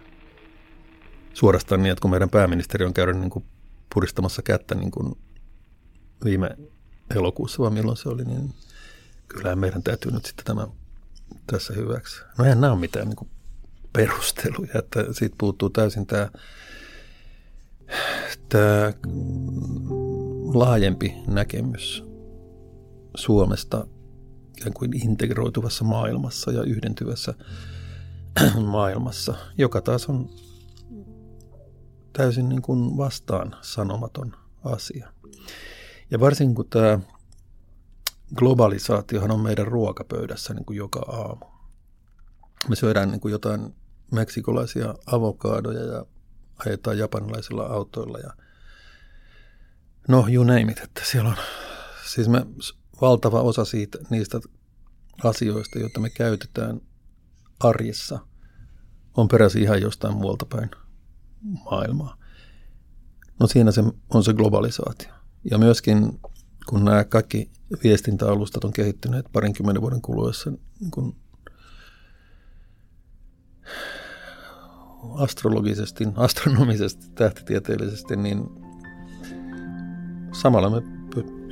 Suorastaan 1.35 1.83
niin, 1.83 1.93
että 1.93 2.03
kun 2.03 2.11
meidän 2.11 2.31
pääministeri 2.31 2.85
on 2.85 2.95
käynyt 2.95 3.19
niin 3.19 3.31
kuin 3.31 3.45
puristamassa 3.95 4.43
kättä 4.43 4.75
niin 4.75 4.91
kuin 4.91 5.17
viime 6.25 6.57
elokuussa, 7.15 7.63
vaan 7.63 7.73
milloin 7.73 7.97
se 7.97 8.09
oli, 8.09 8.25
niin 8.25 8.55
kyllä 9.29 9.57
meidän 9.57 9.83
täytyy 9.83 10.13
nyt 10.13 10.25
sitten 10.25 10.45
tämä 10.45 10.67
tässä 11.47 11.75
hyväksi. 11.75 12.21
No 12.39 12.45
nämä 12.45 12.71
ole 12.71 12.81
mitään 12.81 13.09
niin 13.09 13.31
perusteluja, 13.93 14.79
että 14.79 15.05
siitä 15.13 15.37
puuttuu 15.39 15.71
täysin 15.71 16.07
tämä, 16.07 16.29
tämä 18.49 18.93
laajempi 20.55 21.15
näkemys 21.27 22.05
Suomesta 23.17 23.87
ikään 24.59 24.73
kuin 24.73 25.03
integroituvassa 25.03 25.85
maailmassa 25.85 26.53
ja 26.53 26.63
yhdentyvässä 26.63 27.35
maailmassa, 28.65 29.35
joka 29.59 29.81
taas 29.81 30.07
on 30.07 30.31
täysin 32.13 32.49
niin 32.49 32.63
kuin 32.63 32.97
vastaan 32.97 33.57
sanomaton 33.63 34.37
asia. 34.65 35.13
Ja 36.11 36.21
varsinkin 36.21 36.55
kun 36.55 36.69
tämä 36.71 37.01
globalisaatiohan 38.35 39.31
on 39.31 39.41
meidän 39.41 39.67
ruokapöydässä 39.67 40.55
niin 40.55 40.65
kuin 40.65 40.77
joka 40.77 41.01
aamu. 41.01 41.47
Me 42.69 42.77
syödään 42.77 43.11
niin 43.11 43.21
kuin 43.21 43.33
jotain 43.33 43.75
meksikolaisia 44.13 44.95
avokadoja 45.07 45.83
ja 45.83 46.07
ajetaan 46.67 46.99
japanilaisilla 46.99 47.63
autoilla 47.63 48.19
ja 48.19 48.31
no 50.09 50.27
you 50.33 50.45
name 50.45 50.73
it, 50.73 50.79
että 50.79 51.01
siellä 51.05 51.31
on 51.31 51.37
siis 52.07 52.29
me 52.29 52.47
valtava 53.01 53.41
osa 53.41 53.65
siitä, 53.65 53.99
niistä 54.11 54.41
asioista, 55.25 55.79
joita 55.79 56.01
me 56.01 56.11
käytetään 56.11 56.81
arjessa, 57.61 58.19
on 59.17 59.29
peräisin 59.29 59.63
ihan 59.63 59.83
jostain 59.83 60.15
muualta 60.15 60.47
päin 60.47 60.71
maailmaa. 61.65 62.17
No 63.41 63.47
siinä 63.47 63.73
se 63.73 63.85
on 64.15 64.25
se 64.25 64.33
globalisaatio. 64.33 65.09
Ja 65.51 65.59
myöskin 65.59 66.21
kun 66.69 66.85
nämä 66.85 67.05
kaikki 67.05 67.51
viestintäalustat 67.85 68.65
on 68.65 68.73
kehittyneet 68.73 69.27
parinkymmenen 69.33 69.83
vuoden 69.83 70.01
kuluessa 70.01 70.51
niin 70.51 70.91
kun 70.91 71.17
astrologisesti, 75.15 76.09
astronomisesti, 76.17 77.07
tähtitieteellisesti, 77.15 78.17
niin 78.17 78.51
samalla 80.33 80.71
me 80.71 80.83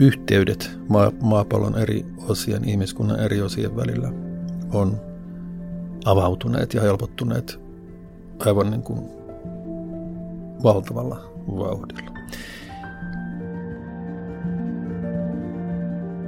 yhteydet 0.00 0.78
maapallon 1.20 1.78
eri 1.78 2.06
osien, 2.28 2.68
ihmiskunnan 2.68 3.20
eri 3.20 3.42
osien 3.42 3.76
välillä 3.76 4.12
on 4.72 5.00
avautuneet 6.04 6.74
ja 6.74 6.80
helpottuneet 6.80 7.60
aivan 8.38 8.70
niin 8.70 8.82
kuin 8.82 9.08
valtavalla 10.62 11.32
vauhdilla. 11.46 12.23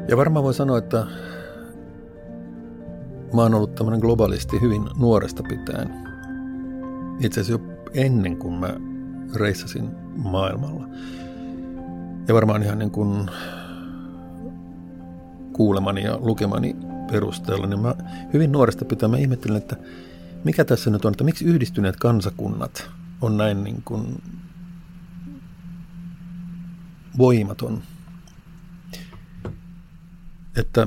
Ja 0.09 0.17
varmaan 0.17 0.45
voi 0.45 0.55
sanoa, 0.55 0.79
että 0.79 1.07
mä 3.35 3.43
oon 3.43 3.55
ollut 3.55 3.75
tämmöinen 3.75 4.01
globalisti 4.01 4.61
hyvin 4.61 4.83
nuoresta 4.99 5.43
pitäen. 5.43 5.91
Itse 7.21 7.41
asiassa 7.41 7.63
jo 7.63 7.77
ennen 7.95 8.37
kuin 8.37 8.55
mä 8.55 8.75
reissasin 9.35 9.91
maailmalla. 10.17 10.89
Ja 12.29 12.35
varmaan 12.35 12.63
ihan 12.63 12.79
niin 12.79 12.91
kuin 12.91 13.31
kuulemani 15.53 16.03
ja 16.03 16.19
lukemani 16.21 16.77
perusteella, 17.13 17.67
niin 17.67 17.81
mä 17.81 17.95
hyvin 18.33 18.53
nuoresta 18.53 18.85
pitää 18.85 19.09
mä 19.09 19.17
ihmettelin, 19.17 19.57
että 19.57 19.77
mikä 20.45 20.65
tässä 20.65 20.91
nyt 20.91 21.05
on, 21.05 21.13
että 21.13 21.25
miksi 21.25 21.45
yhdistyneet 21.45 21.97
kansakunnat 21.97 22.91
on 23.21 23.37
näin 23.37 23.65
niin 23.65 23.83
kuin 23.85 24.23
voimaton. 27.19 27.83
Että 30.57 30.87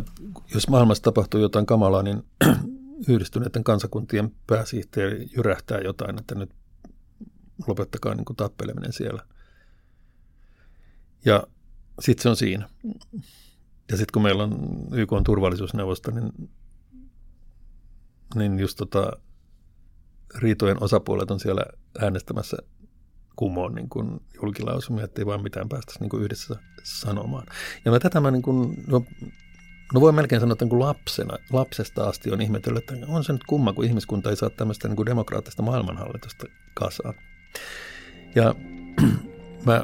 jos 0.53 0.67
maailmassa 0.67 1.03
tapahtuu 1.03 1.39
jotain 1.39 1.65
kamalaa, 1.65 2.03
niin 2.03 2.23
yhdistyneiden 3.09 3.63
kansakuntien 3.63 4.35
pääsihteeri 4.47 5.27
jyrähtää 5.35 5.79
jotain, 5.79 6.19
että 6.19 6.35
nyt 6.35 6.51
lopettakaa 7.67 8.15
niin 8.15 8.25
kuin 8.25 8.37
tappeleminen 8.37 8.93
siellä. 8.93 9.25
Ja 11.25 11.43
sitten 11.99 12.23
se 12.23 12.29
on 12.29 12.35
siinä. 12.35 12.69
Ja 13.91 13.97
sitten 13.97 14.13
kun 14.13 14.21
meillä 14.21 14.43
on 14.43 14.87
YK 14.91 15.13
on 15.13 15.23
turvallisuusneuvosto, 15.23 16.11
niin, 16.11 16.49
niin 18.35 18.59
just 18.59 18.77
tota, 18.77 19.11
riitojen 20.35 20.83
osapuolet 20.83 21.31
on 21.31 21.39
siellä 21.39 21.65
äänestämässä 21.99 22.57
kumoon 23.35 23.75
niin 23.75 23.89
kuin 23.89 24.21
julkilausumia, 24.41 25.03
ettei 25.03 25.25
vaan 25.25 25.43
mitään 25.43 25.69
päästä 25.69 25.93
niin 25.99 26.09
kuin 26.09 26.23
yhdessä 26.23 26.55
sanomaan. 26.83 27.47
Ja 27.85 27.91
mä 27.91 27.99
tätä 27.99 28.21
mä 28.21 28.31
niin 28.31 28.41
kuin, 28.41 28.83
no, 28.87 29.03
no 29.93 30.01
voi 30.01 30.11
melkein 30.11 30.41
sanoa, 30.41 30.53
että 30.53 30.65
niin 30.65 30.69
kuin 30.69 30.79
lapsena, 30.79 31.37
lapsesta 31.51 32.03
asti 32.03 32.31
on 32.31 32.41
ihmetellyt, 32.41 32.91
että 32.91 33.05
on 33.07 33.23
se 33.23 33.33
nyt 33.33 33.43
kumma, 33.43 33.73
kun 33.73 33.85
ihmiskunta 33.85 34.29
ei 34.29 34.35
saa 34.35 34.49
tämmöistä 34.49 34.87
niin 34.87 34.95
kuin 34.95 35.05
demokraattista 35.05 35.63
maailmanhallitusta 35.63 36.45
kasaan. 36.73 37.13
Ja 38.35 38.55
mä 39.65 39.83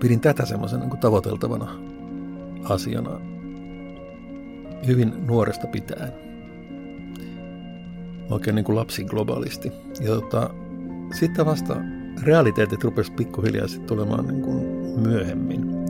pidin 0.00 0.20
tätä 0.20 0.46
semmoisen 0.46 0.80
niin 0.80 0.98
tavoiteltavana 0.98 1.78
asiana 2.64 3.20
hyvin 4.86 5.26
nuoresta 5.26 5.66
pitäen. 5.66 6.12
Oikein 8.30 8.56
niin 8.56 8.64
kuin 8.64 8.76
lapsi 8.76 9.04
globaalisti. 9.04 9.72
Ja 10.00 10.06
tota, 10.06 10.50
sitten 11.18 11.46
vasta 11.46 11.76
realiteetit 12.22 12.84
rupesi 12.84 13.12
pikkuhiljaa 13.12 13.68
sitten 13.68 13.86
tulemaan 13.86 14.26
niin 14.26 14.42
kuin 14.42 14.64
myöhemmin. 15.00 15.83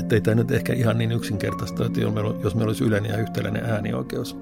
Että 0.00 0.14
ei 0.14 0.20
tämä 0.20 0.34
nyt 0.34 0.50
ehkä 0.50 0.72
ihan 0.72 0.98
niin 0.98 1.12
yksinkertaista, 1.12 1.86
että 1.86 2.00
jos 2.42 2.54
meillä 2.54 2.68
olisi 2.68 2.84
yleinen 2.84 3.10
ja 3.10 3.18
yhtäläinen 3.18 3.64
äänioikeus, 3.64 4.38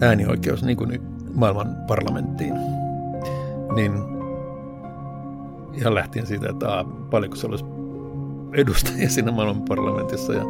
äänioikeus 0.00 0.62
niin 0.62 0.76
kuin 0.76 1.00
maailman 1.34 1.76
parlamenttiin, 1.86 2.54
niin 3.74 3.92
ihan 5.74 5.94
lähtien 5.94 6.26
siitä, 6.26 6.50
että 6.50 6.78
a, 6.78 6.84
paljonko 6.84 7.36
se 7.36 7.46
olisi 7.46 7.64
edustajia 8.52 9.08
siinä 9.08 9.32
maailman 9.32 9.62
parlamentissa 9.68 10.32
ja, 10.32 10.44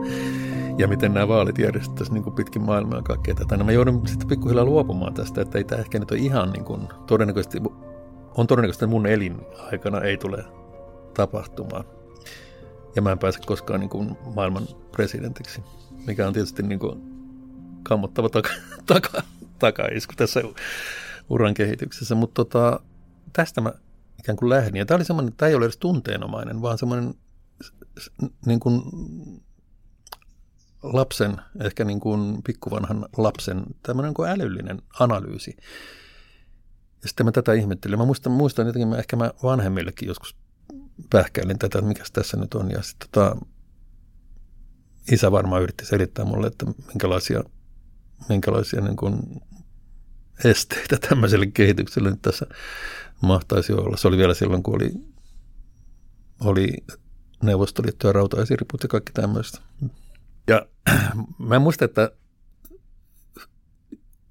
ja 0.79 0.89
miten 0.89 1.15
nämä 1.15 1.29
vaalit 1.29 1.59
järjestettäisiin 1.59 2.15
niin 2.15 2.25
kuin 2.25 2.35
pitkin 2.35 2.63
maailmaa 2.63 2.99
ja 2.99 3.03
kaikkea 3.03 3.35
tätä. 3.35 3.57
No 3.57 3.65
mä 3.65 3.73
joudun 3.73 4.07
sitten 4.07 4.29
pikkuhiljaa 4.29 4.65
luopumaan 4.65 5.15
tästä, 5.15 5.41
että 5.41 5.59
ei 5.59 5.65
tämä 5.65 5.81
ehkä 5.81 5.99
nyt 5.99 6.11
ole 6.11 6.21
ihan 6.21 6.51
niin 6.51 6.65
kuin, 6.65 6.89
todennäköisesti, 7.07 7.63
on 8.37 8.47
todennäköisesti, 8.47 8.87
mun 8.87 9.07
elinaikana 9.07 10.01
ei 10.01 10.17
tule 10.17 10.45
tapahtumaan. 11.15 11.85
Ja 12.97 13.03
mä 13.03 13.13
en 13.13 13.19
pääse 13.19 13.41
koskaan 13.47 13.81
niin 13.81 13.91
kuin 13.91 14.19
maailman 14.35 14.69
presidentiksi, 14.93 15.63
mikä 16.07 16.27
on 16.27 16.33
tietysti 16.33 16.63
niin 16.63 16.79
kuin 16.79 17.03
kammottava 17.83 18.29
taka, 18.29 18.51
taka, 18.87 19.23
takaisku 19.59 20.13
tässä 20.17 20.41
uran 21.29 21.55
kehityksessä. 21.55 22.15
Mutta 22.15 22.45
tota, 22.45 22.81
tästä 23.33 23.61
mä 23.61 23.73
ikään 24.19 24.37
kuin 24.37 24.51
lähdin. 24.51 24.77
Ja 24.77 24.87
tämä 24.87 24.97
oli 24.97 25.05
semmoinen, 25.05 25.35
tämä 25.37 25.49
ei 25.49 25.55
ole 25.55 25.65
edes 25.65 25.77
tunteenomainen, 25.77 26.63
vaan 26.63 26.79
semmoinen 26.79 27.15
niin 28.47 28.61
kuin 28.61 28.83
lapsen, 30.83 31.37
ehkä 31.65 31.85
niin 31.85 32.01
kuin 32.01 32.43
pikkuvanhan 32.43 33.07
lapsen, 33.17 33.63
tämmöinen 33.83 34.15
kuin 34.15 34.31
älyllinen 34.31 34.83
analyysi. 35.01 35.57
Ja 37.03 37.09
sitten 37.09 37.27
mä 37.27 37.33
tätä 37.33 37.53
ihmettelin. 37.53 37.99
Mä 37.99 38.05
muistan, 38.05 38.33
muistan 38.33 38.67
jotenkin, 38.67 38.89
mä, 38.89 38.97
ehkä 38.97 39.17
mä 39.17 39.31
vanhemmillekin 39.43 40.09
joskus 40.09 40.37
pähkäilin 41.11 41.59
tätä, 41.59 41.79
että 41.79 41.89
mikä 41.89 42.05
tässä 42.13 42.37
nyt 42.37 42.55
on. 42.55 42.71
Ja 42.71 42.83
sitten 42.83 43.09
tota, 43.13 43.37
isä 45.13 45.33
varmaan 45.33 45.63
yritti 45.63 45.87
selittää 45.87 46.25
mulle, 46.25 46.47
että 46.47 46.67
minkälaisia, 46.67 47.43
minkälaisia 48.29 48.81
niin 48.81 48.97
kuin 48.97 49.43
esteitä 50.45 50.97
tämmöiselle 51.09 51.47
kehitykselle 51.47 52.11
nyt 52.11 52.23
tässä 52.23 52.47
mahtaisi 53.23 53.73
olla. 53.73 53.97
Se 53.97 54.09
oli 54.09 54.17
vielä 54.17 54.35
silloin, 54.35 54.63
kun 54.63 54.75
oli, 54.75 54.93
oli 56.41 56.69
Neuvostoliitto 57.43 58.07
ja 58.07 58.13
rautaesiriput 58.13 58.83
ja 58.83 58.89
kaikki 58.89 59.13
tämmöistä. 59.13 59.59
Ja 60.49 60.67
mä 61.49 61.59
muistan, 61.59 61.87
että 61.87 62.11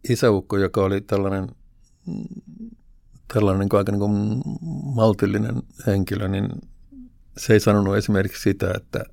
isäukko, 0.09 0.57
joka 0.57 0.83
oli 0.83 1.01
tällainen, 1.01 1.49
tällainen 3.33 3.67
aika 3.71 3.91
niin 3.91 3.99
kuin 3.99 4.41
maltillinen 4.95 5.63
henkilö, 5.87 6.27
niin 6.27 6.49
se 7.37 7.53
ei 7.53 7.59
sanonut 7.59 7.95
esimerkiksi 7.95 8.41
sitä, 8.41 8.73
että 8.75 9.05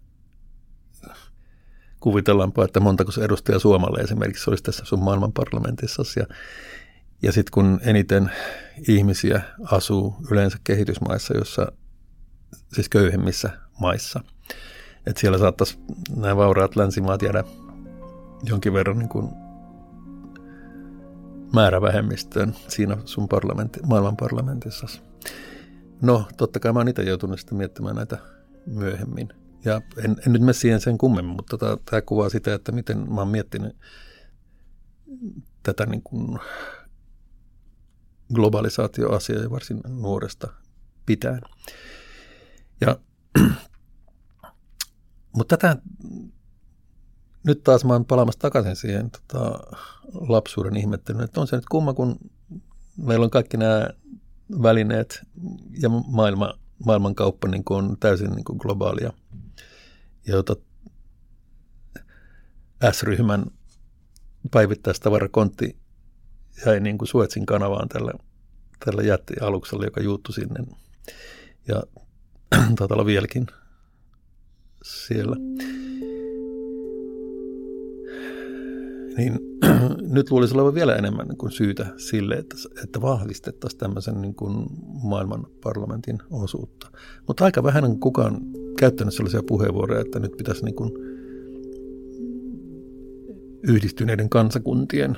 kuvitellaanpa, 2.01 2.64
että 2.64 2.81
montako 2.81 3.12
se 3.12 3.25
edustaja 3.25 3.59
Suomalle 3.59 4.01
esimerkiksi 4.01 4.51
olisi 4.51 4.62
tässä 4.62 4.85
sun 4.85 5.03
maailman 5.03 5.33
parlamentissa. 5.33 6.03
Ja, 6.16 6.27
ja 7.22 7.33
sitten 7.33 7.53
kun 7.53 7.81
eniten 7.83 8.31
ihmisiä 8.88 9.42
asuu 9.64 10.16
yleensä 10.31 10.59
kehitysmaissa, 10.64 11.37
jossa 11.37 11.72
siis 12.72 12.88
köyhemmissä 12.88 13.51
maissa. 13.81 14.20
Että 15.07 15.20
siellä 15.20 15.38
saattaisi 15.38 15.79
nämä 16.16 16.37
vauraat 16.37 16.77
länsimaat 16.77 17.22
jäädä 17.22 17.44
jonkin 18.44 18.72
verran 18.72 18.98
niin 18.98 19.09
kuin 19.09 19.41
määrävähemmistöön 21.53 22.55
siinä 22.69 22.97
sun 23.05 23.29
parlamentti, 23.29 23.81
maailman 23.87 24.17
parlamentissa. 24.17 24.87
No, 26.03 26.25
totta 26.37 26.61
kai 26.61 26.73
mä 26.73 26.81
oon 26.81 26.88
itse 26.88 27.03
joutunut 27.03 27.41
sitten 27.41 27.59
miettimään 27.59 27.97
näitä 27.97 28.19
myöhemmin. 28.67 29.29
Ja 29.65 29.81
en, 30.05 30.17
en 30.27 30.33
nyt 30.33 30.43
mene 30.43 30.53
siihen 30.53 30.81
sen 30.81 30.99
kummemmin, 30.99 31.37
mutta 31.37 31.59
tota, 31.59 31.79
tämä 31.91 32.03
kuvaa 32.03 32.29
sitä, 32.29 32.55
että 32.55 32.73
miten 32.73 33.12
mä 33.12 33.21
oon 33.21 33.29
miettinyt 33.29 33.77
tätä 35.62 35.87
niin 35.87 36.03
kuin 36.03 36.38
globalisaatioasiaa 38.35 39.51
varsin 39.51 39.81
nuoresta 39.88 40.53
pitäen. 41.07 41.41
Ja 42.81 42.99
mutta 45.37 45.57
tätä 45.57 45.83
nyt 47.44 47.64
taas 47.64 47.85
mä 47.85 47.92
oon 47.92 48.05
palaamassa 48.05 48.40
takaisin 48.40 48.76
siihen 48.76 49.11
tota, 49.11 49.61
lapsuuden 50.12 50.76
ihmettelyyn, 50.76 51.24
että 51.24 51.40
on 51.40 51.46
se 51.46 51.57
nyt 51.57 51.66
kumma, 51.66 51.94
kun 51.94 52.18
meillä 52.96 53.24
on 53.24 53.31
kaikki 53.31 53.57
nämä 53.57 53.88
välineet 54.62 55.22
ja 55.81 55.88
maailma, 55.88 56.59
maailmankauppa 56.85 57.48
niin 57.48 57.64
kuin 57.64 57.85
on 57.85 57.96
täysin 58.00 58.31
niin 58.31 58.44
kuin 58.44 58.59
globaalia. 58.59 59.12
Ja 60.26 60.35
jota 60.35 60.57
S-ryhmän 62.92 63.44
päivittäistavarakontti 64.50 65.76
jäi 66.66 66.81
niin 66.81 66.98
kuin 66.98 67.09
Suetsin 67.09 67.46
kanavaan 67.46 67.88
tällä, 67.88 68.12
tällä 68.85 69.02
jättialuksella, 69.02 69.85
joka 69.85 70.00
juuttu 70.00 70.33
sinne. 70.33 70.64
Ja 71.68 71.83
taitaa 72.76 72.94
olla 72.94 73.07
vieläkin 73.07 73.46
siellä. 74.83 75.37
Niin 79.16 79.38
nyt 80.16 80.31
luulisi 80.31 80.55
olevan 80.55 80.75
vielä 80.75 80.96
enemmän 80.96 81.29
niin 81.29 81.38
kuin 81.38 81.53
syytä 81.53 81.87
sille, 81.96 82.35
että, 82.35 82.57
että 82.85 83.01
vahvistettaisiin 83.01 83.79
tämmöisen 83.79 84.22
niin 84.22 84.35
kuin 84.35 84.66
maailman 85.03 85.46
parlamentin 85.62 86.18
osuutta. 86.31 86.90
Mutta 87.27 87.44
aika 87.44 87.62
vähän 87.62 87.85
on 87.85 88.01
kukaan 88.01 88.40
käyttänyt 88.79 89.14
sellaisia 89.14 89.42
puheenvuoroja, 89.46 90.01
että 90.01 90.18
nyt 90.18 90.37
pitäisi 90.37 90.64
niin 90.64 90.75
kuin 90.75 90.92
yhdistyneiden 93.62 94.29
kansakuntien 94.29 95.16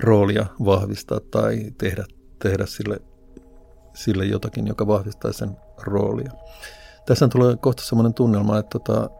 roolia 0.00 0.46
vahvistaa 0.64 1.20
tai 1.30 1.70
tehdä, 1.78 2.04
tehdä 2.42 2.66
sille, 2.66 2.98
sille 3.94 4.24
jotakin, 4.24 4.66
joka 4.66 4.86
vahvistaisi 4.86 5.38
sen 5.38 5.50
roolia. 5.82 6.32
Tässä 7.06 7.28
tulee 7.28 7.56
kohta 7.56 7.82
sellainen 7.82 8.14
tunnelma, 8.14 8.58
että 8.58 8.78
tota, 8.78 9.10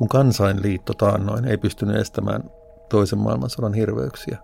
kun 0.00 0.08
kansainliitto 0.08 0.94
taannoin 0.94 1.44
ei 1.44 1.58
pystynyt 1.58 1.96
estämään 1.96 2.50
toisen 2.88 3.18
maailmansodan 3.18 3.74
hirveyksiä, 3.74 4.38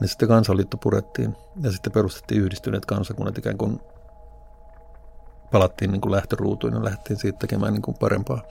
niin 0.00 0.08
sitten 0.08 0.28
kansanliitto 0.28 0.76
purettiin 0.76 1.36
ja 1.62 1.72
sitten 1.72 1.92
perustettiin 1.92 2.42
yhdistyneet 2.42 2.86
kansakunnat 2.86 3.38
ikään 3.38 3.58
kuin 3.58 3.80
palattiin 5.52 5.90
niin 5.92 6.00
kuin 6.00 6.12
lähtöruutuin 6.12 6.74
ja 6.74 6.84
lähdettiin 6.84 7.16
siitä 7.16 7.38
tekemään 7.38 7.72
niin 7.72 7.82
kuin 7.82 7.96
parempaa 8.00 8.42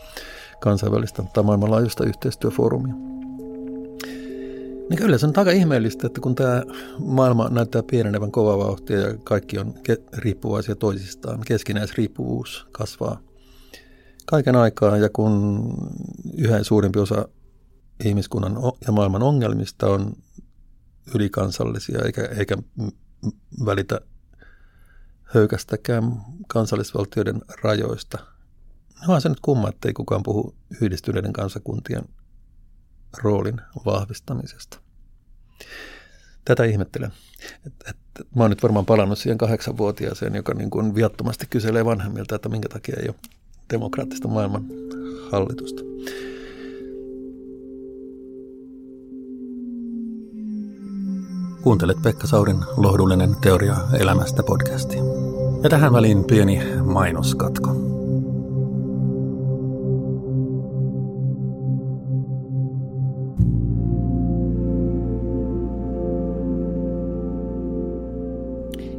kansainvälistä 0.59 1.23
tai 1.33 1.43
maailmanlaajuista 1.43 2.05
yhteistyöfoorumia. 2.05 2.93
Niin 4.89 4.97
kyllä 4.97 5.17
se 5.17 5.25
on 5.25 5.33
aika 5.35 5.51
ihmeellistä, 5.51 6.07
että 6.07 6.21
kun 6.21 6.35
tämä 6.35 6.63
maailma 6.99 7.49
näyttää 7.49 7.83
pienenevän 7.83 8.31
kovaa 8.31 8.57
vauhtia 8.57 8.99
ja 8.99 9.17
kaikki 9.23 9.59
on 9.59 9.73
ke- 9.89 10.17
riippuvaisia 10.17 10.75
toisistaan, 10.75 11.39
keskinäisriippuvuus 11.45 12.67
kasvaa 12.71 13.19
kaiken 14.25 14.55
aikaa 14.55 14.97
ja 14.97 15.09
kun 15.09 15.63
yhä 16.37 16.63
suurempi 16.63 16.99
osa 16.99 17.27
ihmiskunnan 18.05 18.55
ja 18.85 18.91
maailman 18.91 19.23
ongelmista 19.23 19.87
on 19.87 20.13
ylikansallisia 21.15 21.99
eikä, 22.05 22.21
eikä 22.21 22.57
välitä 23.65 24.01
höykästäkään 25.23 26.21
kansallisvaltioiden 26.47 27.41
rajoista. 27.63 28.17
No 29.07 29.13
on 29.13 29.21
se 29.21 29.29
nyt 29.29 29.39
kumma, 29.39 29.69
että 29.69 29.87
ei 29.87 29.93
kukaan 29.93 30.23
puhu 30.23 30.55
yhdistyneiden 30.81 31.33
kansakuntien 31.33 32.03
roolin 33.17 33.61
vahvistamisesta. 33.85 34.79
Tätä 36.45 36.63
ihmettelen. 36.63 37.13
Et, 37.67 37.73
et, 37.89 37.97
mä 38.35 38.43
oon 38.43 38.49
nyt 38.49 38.63
varmaan 38.63 38.85
palannut 38.85 39.17
siihen 39.17 39.37
kahdeksanvuotiaaseen, 39.37 40.35
joka 40.35 40.53
niin 40.53 40.69
kuin 40.69 40.95
viattomasti 40.95 41.47
kyselee 41.49 41.85
vanhemmilta, 41.85 42.35
että 42.35 42.49
minkä 42.49 42.69
takia 42.69 42.95
ei 42.99 43.09
ole 43.09 43.15
demokraattista 43.69 44.27
maailman 44.27 44.65
hallitusta. 45.31 45.83
Kuuntelet 51.63 51.97
Pekka 52.03 52.27
Saurin 52.27 52.59
lohdullinen 52.77 53.35
teoria 53.41 53.75
elämästä 53.99 54.43
podcastia. 54.43 55.03
Ja 55.63 55.69
tähän 55.69 55.93
väliin 55.93 56.23
pieni 56.23 56.61
mainoskatko. 56.85 57.69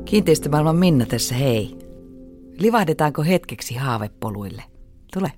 Kiinteistömaailman 0.05 0.77
Minna 0.77 1.07
tässä 1.07 1.35
hei. 1.35 1.84
Livahdetaanko 2.59 3.23
hetkeksi 3.23 3.75
haavepoluille? 3.75 4.63
Tule. 5.13 5.33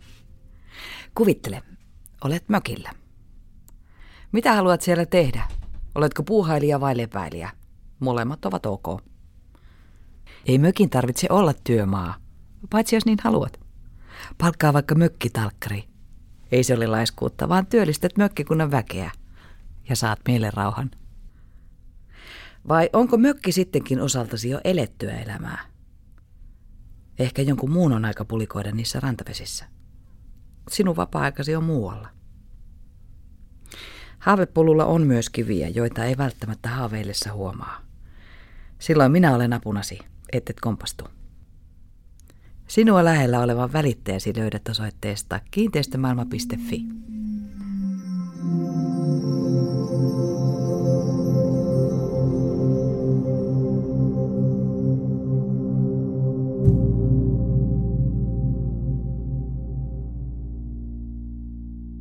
Kuvittele, 1.15 1.63
olet 2.25 2.49
mökillä. 2.49 2.91
Mitä 4.33 4.53
haluat 4.53 4.83
siellä 4.83 5.07
tehdä? 5.07 5.49
Oletko 5.95 6.23
puuhailija 6.23 6.81
vai 6.81 6.97
lepäilijä? 6.97 7.51
Molemmat 8.01 8.45
ovat 8.45 8.67
ok. 8.67 9.03
Ei 10.47 10.59
mökin 10.59 10.91
tarvitse 10.91 11.27
olla 11.31 11.55
työmaa, 11.65 12.15
paitsi 12.71 12.97
jos 12.97 13.07
niin 13.07 13.19
haluat. 13.25 13.61
Palkkaa 14.39 14.73
vaikka 14.73 14.95
mökkitalkkari. 14.95 15.85
Ei 16.53 16.65
se 16.65 16.75
ole 16.75 16.87
laiskuutta, 16.87 17.49
vaan 17.49 17.67
työllistät 17.67 18.17
mökkikunnan 18.17 18.71
väkeä 18.71 19.11
ja 19.89 19.97
saat 19.97 20.19
mielen 20.29 20.53
rauhan. 20.53 20.91
Vai 22.69 22.91
onko 22.93 23.17
mökki 23.17 23.53
sittenkin 23.53 24.01
osaltasi 24.01 24.51
jo 24.51 24.61
elettyä 24.65 25.19
elämää? 25.19 25.76
Ehkä 27.19 27.43
jonkun 27.43 27.71
muun 27.71 27.93
on 27.93 28.05
aika 28.05 28.25
pulikoida 28.25 28.73
niissä 28.73 29.01
rantavesissä. 29.01 29.65
Sinun 30.71 30.97
vapaa-aikasi 30.97 31.57
on 31.57 31.65
muualla. 31.65 32.09
Haavepolulla 34.19 34.85
on 34.85 35.03
myös 35.03 35.31
kiviä, 35.31 35.69
joita 35.69 36.05
ei 36.05 36.17
välttämättä 36.17 36.69
haaveillessa 36.69 37.33
huomaa. 37.33 37.81
Silloin 38.79 39.13
minä 39.13 39.35
olen 39.35 39.53
apunasi, 39.53 39.99
ettet 40.33 40.61
kompastu. 40.61 41.05
Sinua 42.67 43.05
lähellä 43.05 43.41
olevan 43.41 43.73
välittäjäsi 43.73 44.33
löydät 44.37 44.69
osoitteesta 44.69 45.41
kiinteistömaailma.fi. 45.51 46.83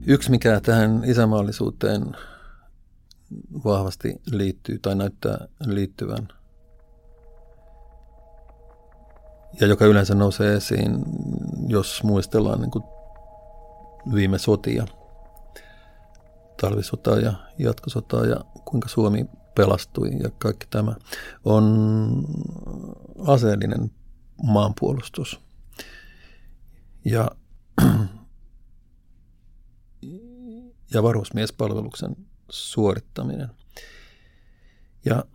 Yksi, 0.07 0.31
mikä 0.31 0.61
tähän 0.61 1.03
isämaallisuuteen 1.05 2.17
vahvasti 3.65 4.21
liittyy 4.31 4.79
tai 4.79 4.95
näyttää 4.95 5.47
liittyvän, 5.65 6.27
ja 9.59 9.67
joka 9.67 9.85
yleensä 9.85 10.15
nousee 10.15 10.55
esiin, 10.55 11.05
jos 11.67 12.03
muistellaan 12.03 12.61
niin 12.61 12.71
kuin 12.71 12.83
viime 14.13 14.37
sotia, 14.37 14.85
talvisotaa 16.61 17.19
ja 17.19 17.33
jatkosotaa 17.57 18.25
ja 18.25 18.37
kuinka 18.65 18.89
Suomi 18.89 19.25
pelastui 19.55 20.09
ja 20.23 20.29
kaikki 20.37 20.67
tämä, 20.69 20.95
on 21.45 22.25
aseellinen 23.27 23.91
maanpuolustus. 24.43 25.41
Ja 27.05 27.31
ja 30.95 31.03
varusmiespalveluksen 31.03 32.15
suorittaminen. 32.49 33.49
Ja 35.05 35.25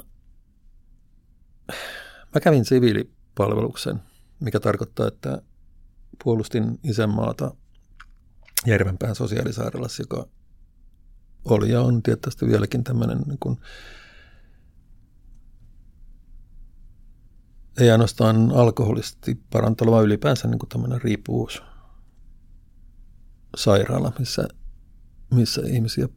mä 2.35 2.41
kävin 2.43 2.65
siviilipalveluksen, 2.65 4.01
mikä 4.41 4.61
tarkoittaa, 4.61 5.09
että 5.09 5.43
puolustin 6.25 6.79
isänmaata 6.85 7.55
Järvenpään 8.67 9.15
sosiaalisairaalassa, 9.15 10.03
joka 10.03 10.27
oli 11.45 11.71
ja 11.71 11.81
on 11.81 12.03
tietysti 12.03 12.47
vieläkin 12.47 12.85
tämmöinen 12.85 13.19
niin 13.19 13.39
kuin, 13.39 13.61
ei 17.79 17.91
ainoastaan 17.91 18.53
alkoholisti 18.53 19.41
parantava, 19.53 19.91
vaan 19.91 20.05
ylipäänsä 20.05 20.49
niin 20.49 20.59
kuin 20.59 20.69
tämmöinen 20.69 21.03
riippuvuus 21.03 21.63
sairaala, 23.57 24.13
missä 24.19 24.49
missä 25.31 25.63
ihmisiä, 25.67 26.09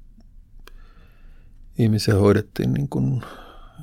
ihmisiä 1.78 2.16
hoidettiin 2.16 2.74
niin 2.74 2.90
kuin 2.90 3.24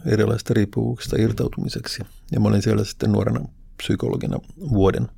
erilaisista 0.06 0.54
riippuvuuksista 0.54 1.16
irtautumiseksi. 1.18 2.02
Ja 2.32 2.40
mä 2.40 2.48
olin 2.48 2.62
siellä 2.62 2.84
sitten 2.84 3.12
nuorena 3.12 3.48
psykologina 3.76 4.38
vuoden. 4.58 5.08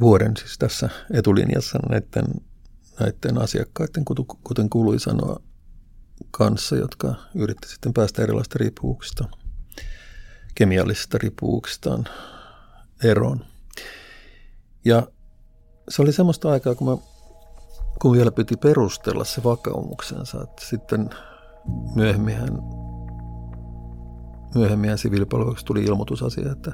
Vuoden 0.00 0.36
siis 0.36 0.58
tässä 0.58 0.88
etulinjassa 1.12 1.78
näiden, 1.88 2.24
näiden 3.00 3.38
asiakkaiden, 3.38 4.04
kuten 4.44 4.70
kuului 4.70 5.00
sanoa, 5.00 5.40
kanssa, 6.30 6.76
jotka 6.76 7.14
yritti 7.34 7.68
sitten 7.68 7.92
päästä 7.92 8.22
erilaisista 8.22 8.58
riippuvuuksista, 8.58 9.28
kemiallisista 10.54 11.18
riippuvuuksistaan 11.18 12.04
eroon. 13.04 13.44
Ja 14.84 15.08
se 15.88 16.02
oli 16.02 16.12
semmoista 16.12 16.50
aikaa, 16.50 16.74
kun, 16.74 16.88
mä, 16.88 16.96
kun 18.02 18.12
vielä 18.12 18.32
piti 18.32 18.56
perustella 18.56 19.24
se 19.24 19.44
vakaumuksensa. 19.44 20.42
Että 20.42 20.66
sitten 20.66 21.10
myöhemmin 21.94 22.36
myöhemmin 24.54 24.98
siviilipalveluksessa 24.98 25.66
tuli 25.66 25.84
ilmoitusasia, 25.84 26.52
että 26.52 26.72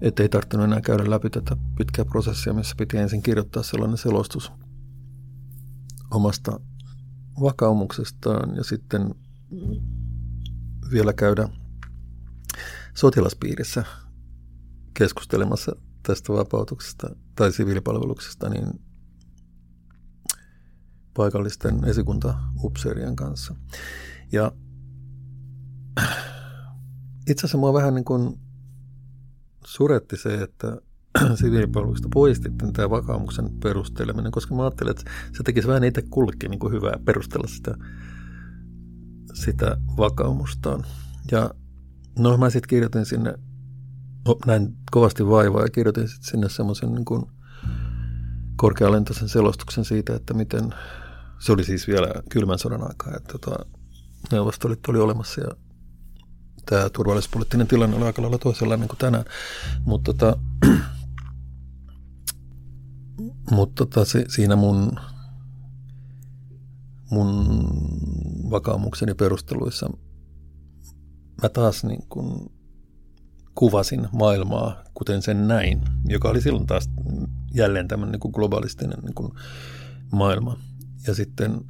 että 0.00 0.22
ei 0.22 0.28
tarvinnut 0.28 0.64
enää 0.64 0.80
käydä 0.80 1.10
läpi 1.10 1.30
tätä 1.30 1.56
pitkää 1.78 2.04
prosessia, 2.04 2.52
missä 2.52 2.74
piti 2.78 2.96
ensin 2.96 3.22
kirjoittaa 3.22 3.62
sellainen 3.62 3.98
selostus 3.98 4.52
omasta 6.10 6.60
vakaumuksestaan 7.40 8.56
ja 8.56 8.64
sitten 8.64 9.14
vielä 10.92 11.12
käydä 11.12 11.48
sotilaspiirissä 12.94 13.84
keskustelemassa 14.94 15.76
tästä 16.08 16.32
vapautuksesta 16.32 17.16
tai 17.34 17.52
siviilipalveluksesta 17.52 18.48
niin 18.48 18.80
paikallisten 21.14 21.84
esikuntaupseerien 21.84 23.16
kanssa. 23.16 23.54
Ja 24.32 24.52
itse 27.30 27.40
asiassa 27.40 27.58
mua 27.58 27.72
vähän 27.72 27.94
niin 27.94 28.04
kuin 28.04 28.40
suretti 29.66 30.16
se, 30.16 30.34
että 30.34 30.76
siviilipalveluksesta 31.40 32.08
poistettiin 32.14 32.72
tämä 32.72 32.90
vakaumuksen 32.90 33.50
perusteleminen, 33.62 34.32
koska 34.32 34.54
mä 34.54 34.62
ajattelin, 34.62 34.90
että 34.90 35.10
se 35.36 35.42
tekisi 35.42 35.68
vähän 35.68 35.84
itse 35.84 36.02
kullekin 36.10 36.50
niin 36.50 36.60
kuin 36.60 36.72
hyvää 36.72 36.98
perustella 37.04 37.46
sitä, 37.46 37.74
sitä 39.34 39.76
vakaumustaan. 39.96 40.84
Ja 41.30 41.50
no 42.18 42.36
mä 42.36 42.50
sitten 42.50 42.68
kirjoitin 42.68 43.06
sinne, 43.06 43.34
näin 44.46 44.76
kovasti 44.90 45.26
vaivaa 45.26 45.62
ja 45.62 45.68
kirjoitin 45.68 46.08
sinne 46.20 46.48
semmoisen 46.48 46.94
niin 46.94 47.04
korkealentoisen 48.56 49.28
selostuksen 49.28 49.84
siitä, 49.84 50.14
että 50.14 50.34
miten, 50.34 50.74
se 51.38 51.52
oli 51.52 51.64
siis 51.64 51.88
vielä 51.88 52.08
kylmän 52.28 52.58
sodan 52.58 52.82
aikaa, 52.88 53.16
että 53.16 53.38
tota, 53.38 53.66
neuvostolit 54.32 54.88
oli 54.88 54.98
olemassa 54.98 55.40
ja 55.40 55.48
tämä 56.66 56.90
turvallisuuspoliittinen 56.90 57.66
tilanne 57.66 57.96
oli 57.96 58.04
aika 58.04 58.22
lailla 58.22 58.38
toisenlainen 58.38 58.88
kuin 58.88 58.98
tänään. 58.98 59.24
Mutta 59.84 60.14
tota, 60.14 60.36
mutta 63.56 63.86
tota, 63.86 64.04
se, 64.04 64.24
siinä 64.28 64.56
mun, 64.56 65.00
mun 67.10 67.58
vakaumukseni 68.50 69.14
perusteluissa 69.14 69.90
mä 71.42 71.48
taas 71.48 71.84
niin 71.84 72.08
kuin 72.08 72.57
kuvasin 73.58 74.08
maailmaa, 74.12 74.82
kuten 74.94 75.22
sen 75.22 75.48
näin, 75.48 75.80
joka 76.04 76.28
oli 76.28 76.40
silloin 76.40 76.66
taas 76.66 76.90
jälleen 77.54 77.88
tämmöinen 77.88 78.12
niin 78.12 78.20
kuin 78.20 78.32
globalistinen 78.32 78.98
niin 79.02 79.14
kuin 79.14 79.32
maailma. 80.12 80.58
Ja 81.06 81.14
sitten 81.14 81.60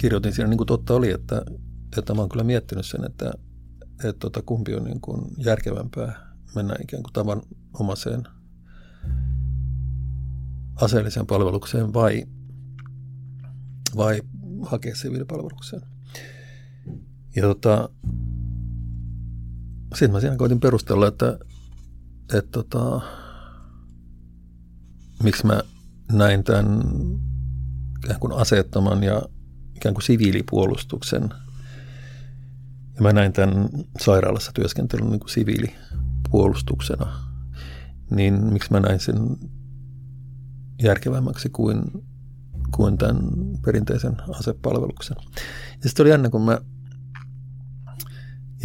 kirjoitin 0.00 0.32
siinä, 0.32 0.50
niin 0.50 0.58
kuin 0.58 0.66
totta 0.66 0.94
oli, 0.94 1.10
että 1.10 1.42
että 1.98 2.14
mä 2.14 2.20
oon 2.20 2.28
kyllä 2.28 2.44
miettinyt 2.44 2.86
sen, 2.86 3.04
että, 3.04 3.32
että 4.04 4.18
tota, 4.18 4.42
kumpi 4.42 4.74
on 4.74 4.84
niin 4.84 5.00
kuin 5.00 5.20
järkevämpää 5.38 6.36
mennä 6.54 6.76
ikään 6.82 7.02
kuin 7.02 7.12
tavanomaiseen 7.12 8.22
aseelliseen 10.76 11.26
palvelukseen 11.26 11.94
vai, 11.94 12.26
vai 13.96 14.22
hakea 14.62 14.94
siviilipalvelukseen. 14.94 15.82
Ja 17.36 17.42
tota, 17.42 17.88
sitten 19.96 20.12
mä 20.12 20.20
siinä 20.20 20.36
koitin 20.36 20.60
perustella, 20.60 21.08
että, 21.08 21.38
että 22.34 22.50
tota, 22.50 23.00
miksi 25.22 25.46
mä 25.46 25.62
näin 26.12 26.44
tämän 26.44 26.82
ikään 28.04 28.20
kuin 28.20 28.32
aseettoman 28.32 29.02
ja 29.02 29.22
ikään 29.76 29.94
kuin 29.94 30.02
siviilipuolustuksen– 30.04 31.30
ja 32.96 33.02
mä 33.02 33.12
näin 33.12 33.32
tämän 33.32 33.68
sairaalassa 34.00 34.52
työskentelyn 34.52 35.10
niin 35.10 35.20
kuin 35.20 35.30
siviilipuolustuksena. 35.30 37.06
Niin 38.10 38.44
miksi 38.44 38.72
mä 38.72 38.80
näin 38.80 39.00
sen 39.00 39.16
järkevämmäksi 40.82 41.48
kuin, 41.48 41.82
kuin 42.74 42.98
tämän 42.98 43.16
perinteisen 43.64 44.16
asepalveluksen. 44.38 45.16
Ja 45.82 45.88
sitten 45.88 46.04
oli 46.04 46.10
jännä, 46.10 46.30
kun 46.30 46.42
mä 46.42 46.60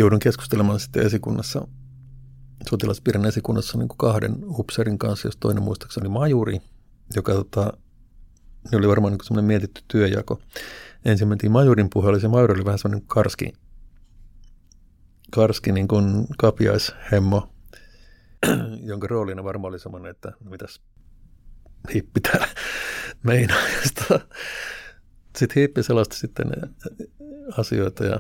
joudun 0.02 0.20
keskustelemaan 0.20 0.80
sitten 0.80 1.06
esikunnassa, 1.06 1.68
sotilaspiirin 2.70 3.26
esikunnassa 3.26 3.78
niin 3.78 3.88
kuin 3.88 3.98
kahden 3.98 4.36
upserin 4.46 4.98
kanssa, 4.98 5.28
jos 5.28 5.38
toinen 5.38 5.64
muistaakseni 5.64 6.10
majuri, 6.10 6.62
joka 7.16 7.34
tota, 7.34 7.74
oli 8.74 8.88
varmaan 8.88 9.14
niin 9.14 9.24
semmoinen 9.24 9.48
mietitty 9.48 9.82
työjako. 9.88 10.42
Ensin 11.06 11.28
mentiin 11.28 11.52
majurin 11.52 11.90
puheelle, 11.94 12.20
se 12.20 12.28
majuri 12.28 12.54
oli 12.54 12.66
vähän 12.66 12.80
semmoinen 12.80 13.08
karski 13.08 13.54
karski 15.32 15.72
niin 15.72 15.88
kuin 15.88 16.28
kapiaishemmo, 16.38 17.50
jonka 18.90 19.08
roolina 19.08 19.44
varmaan 19.44 19.70
oli 19.70 19.80
semmoinen, 19.80 20.12
että 20.12 20.32
no 20.44 20.52
mitäs 20.52 20.82
hippi 21.94 22.22
täällä 22.22 22.48
meinaa. 23.24 23.62
Sitten 25.38 25.62
hippi 25.62 25.84
selosti 25.84 26.16
sitten 26.16 26.52
asioita 27.58 28.06
ja 28.06 28.20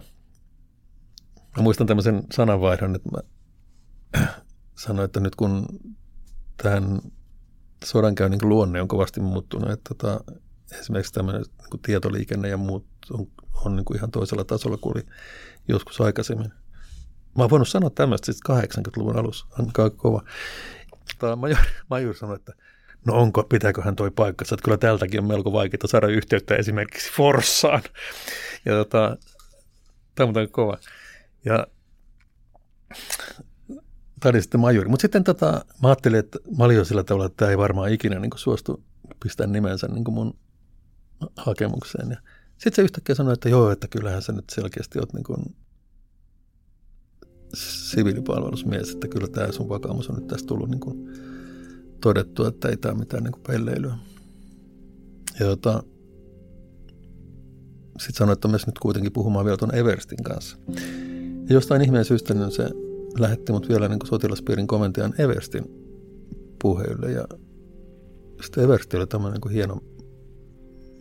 mä 1.58 1.64
muistan 1.64 1.88
tämmöisen 1.88 2.24
sananvaihdon, 2.34 2.96
että 2.96 3.10
mä 3.12 3.20
sanoin, 4.86 5.06
että 5.06 5.20
nyt 5.20 5.36
kun 5.36 5.66
tähän 6.58 7.02
sodankäynnin 7.86 8.50
luonne 8.50 8.82
on 8.82 8.88
kovasti 8.88 9.20
muuttunut, 9.20 9.72
että 9.72 9.96
tota, 9.96 10.34
esimerkiksi 10.80 11.14
tämmöinen 11.14 11.42
niin 11.42 11.82
tietoliikenne 11.82 12.50
ja 12.50 12.58
muut 12.58 12.86
on, 13.12 13.28
on 13.66 13.76
niin 13.76 13.86
kuin 13.86 13.98
ihan 13.98 14.12
toisella 14.12 14.44
tasolla 14.44 14.78
kuin 14.78 14.98
oli 14.98 15.06
joskus 15.68 16.02
aikaisemmin. 16.02 16.52
Mä 17.38 17.44
oon 17.44 17.50
voinut 17.50 17.68
sanoa 17.68 17.90
tämmöistä 17.90 18.34
sitten 18.34 18.58
80-luvun 18.58 19.18
alussa, 19.18 19.46
aika 19.52 19.90
kova. 19.90 20.22
Tämä 21.20 21.36
major, 21.36 21.58
major 21.90 22.16
sanoi, 22.16 22.36
että 22.36 22.54
no 23.06 23.14
onko, 23.14 23.44
pitääköhän 23.44 23.96
toi 23.96 24.12
paikka, 24.12 24.46
että 24.52 24.64
kyllä 24.64 24.78
tältäkin 24.78 25.20
on 25.20 25.28
melko 25.28 25.54
vaikeaa 25.54 25.88
saada 25.88 26.08
yhteyttä 26.08 26.56
esimerkiksi 26.56 27.14
Forssaan. 27.14 27.82
Ja 28.66 28.74
tota, 28.74 29.18
tämä 30.16 30.28
on 30.28 30.50
kova. 30.52 30.78
Ja 31.46 31.68
oli 34.26 34.42
sitten 34.42 34.60
majuri. 34.60 34.90
Mutta 34.90 35.02
sitten 35.02 35.24
tota, 35.24 35.66
mä 35.82 35.88
ajattelin, 35.88 36.20
että 36.20 36.40
mä 36.58 36.64
olin 36.64 36.78
jo 36.78 36.86
sillä 36.86 37.04
tavalla, 37.04 37.26
että 37.26 37.38
tämä 37.38 37.52
ei 37.52 37.58
varmaan 37.58 37.92
ikinä 37.92 38.20
niin 38.20 38.32
suostu 38.36 38.84
pistää 39.24 39.48
nimensä 39.48 39.88
niin 39.88 40.14
mun 40.14 40.34
hakemukseen. 41.38 42.12
Ja 42.12 42.18
sitten 42.52 42.76
se 42.76 42.82
yhtäkkiä 42.82 43.16
sanoi, 43.16 43.34
että 43.34 43.50
joo, 43.50 43.72
että 43.72 43.88
kyllähän 43.88 44.22
sä 44.22 44.32
nyt 44.32 44.50
selkeästi 44.50 45.00
oot 45.00 45.14
niin 45.14 45.24
kuin 45.24 45.56
siviilipalvelusmies, 47.54 48.90
että 48.90 49.08
kyllä 49.08 49.28
tämä 49.28 49.52
sun 49.52 49.70
vakaumus 49.70 50.10
on 50.10 50.16
nyt 50.16 50.28
tässä 50.28 50.46
tullut 50.46 50.70
niin 50.70 50.80
kuin 50.80 51.10
todettu, 52.02 52.46
että 52.46 52.70
ei 52.70 52.78
tämä 52.78 52.94
mitään 52.94 53.24
niin 53.24 53.32
kuin 53.32 53.44
pelleilyä. 53.48 53.98
Ja 55.40 55.46
tota, 55.46 55.84
sitten 57.90 58.18
sanoin, 58.18 58.34
että 58.34 58.48
myös 58.48 58.68
nyt 58.68 58.80
kuitenkin 58.80 59.14
puhumaan 59.14 59.46
vielä 59.46 59.58
tuon 59.58 59.76
Everstin 59.76 60.24
kanssa. 60.24 60.58
Ja 61.50 61.54
jostain 61.54 61.82
ihmeen 61.82 62.06
syystä 62.06 62.34
niin 62.34 62.52
se 62.52 62.70
lähetti 63.20 63.52
mut 63.52 63.70
vielä 63.70 63.88
niin 63.88 64.00
kuin 64.00 64.10
sotilaspiirin 64.10 64.68
komentajan 64.68 65.14
Everstin 65.18 65.64
puheille. 66.62 67.12
Ja 67.12 67.26
sitten 68.42 68.64
Eversti 68.64 68.98
oli 68.98 69.08
tämmöinen 69.08 69.34
niin 69.34 69.42
kuin 69.42 69.54
hieno 69.54 69.78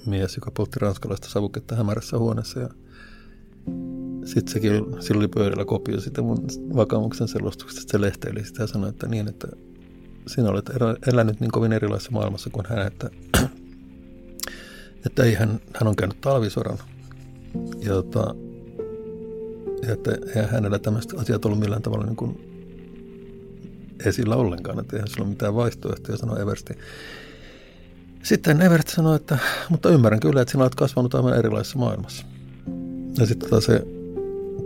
mies, 0.06 0.36
joka 0.36 0.50
poltti 0.50 0.80
ranskalaista 0.80 1.28
savuketta 1.28 1.76
hämärässä 1.76 2.18
huoneessa. 2.18 2.60
Ja 2.60 2.68
sitten 4.24 4.52
sekin, 4.52 4.84
sillä 5.00 5.18
oli 5.18 5.28
pöydällä 5.28 5.64
kopio 5.64 6.00
sitä 6.00 6.22
mun 6.22 6.46
vakaumuksen 6.76 7.28
selostuksesta, 7.28 7.92
se 7.92 8.00
lehteili 8.00 8.44
sitä 8.44 8.62
ja 8.62 8.66
sanoi, 8.66 8.88
että 8.88 9.06
niin, 9.06 9.28
että 9.28 9.48
sinä 10.26 10.48
olet 10.48 10.70
elänyt 11.12 11.40
niin 11.40 11.50
kovin 11.50 11.72
erilaisessa 11.72 12.12
maailmassa 12.12 12.50
kuin 12.50 12.66
hän, 12.68 12.86
että, 12.86 13.10
että 15.06 15.24
ei 15.24 15.34
hän, 15.34 15.60
hän 15.74 15.88
on 15.88 15.96
käynyt 15.96 16.20
talvisodan. 16.20 16.78
Ja, 17.80 17.92
tota, 17.92 18.34
että 19.88 20.10
ei 20.40 20.46
hänellä 20.46 20.78
tämmöiset 20.78 21.18
asiat 21.18 21.44
ollut 21.44 21.60
millään 21.60 21.82
tavalla 21.82 22.06
niin 22.06 22.16
kuin 22.16 22.50
esillä 24.06 24.36
ollenkaan, 24.36 24.80
että 24.80 24.96
eihän 24.96 25.08
sillä 25.08 25.22
ole 25.22 25.30
mitään 25.30 25.54
vaihtoehtoja, 25.54 26.18
sanoi 26.18 26.40
Eversti. 26.42 26.74
Sitten 28.22 28.62
Everst 28.62 28.88
sanoi, 28.88 29.16
että 29.16 29.38
mutta 29.68 29.90
ymmärrän 29.90 30.20
kyllä, 30.20 30.42
että 30.42 30.52
sinä 30.52 30.64
olet 30.64 30.74
kasvanut 30.74 31.14
aivan 31.14 31.38
erilaisessa 31.38 31.78
maailmassa. 31.78 32.26
Ja 33.18 33.26
sitten 33.26 33.50
taas 33.50 33.64
se 33.64 33.82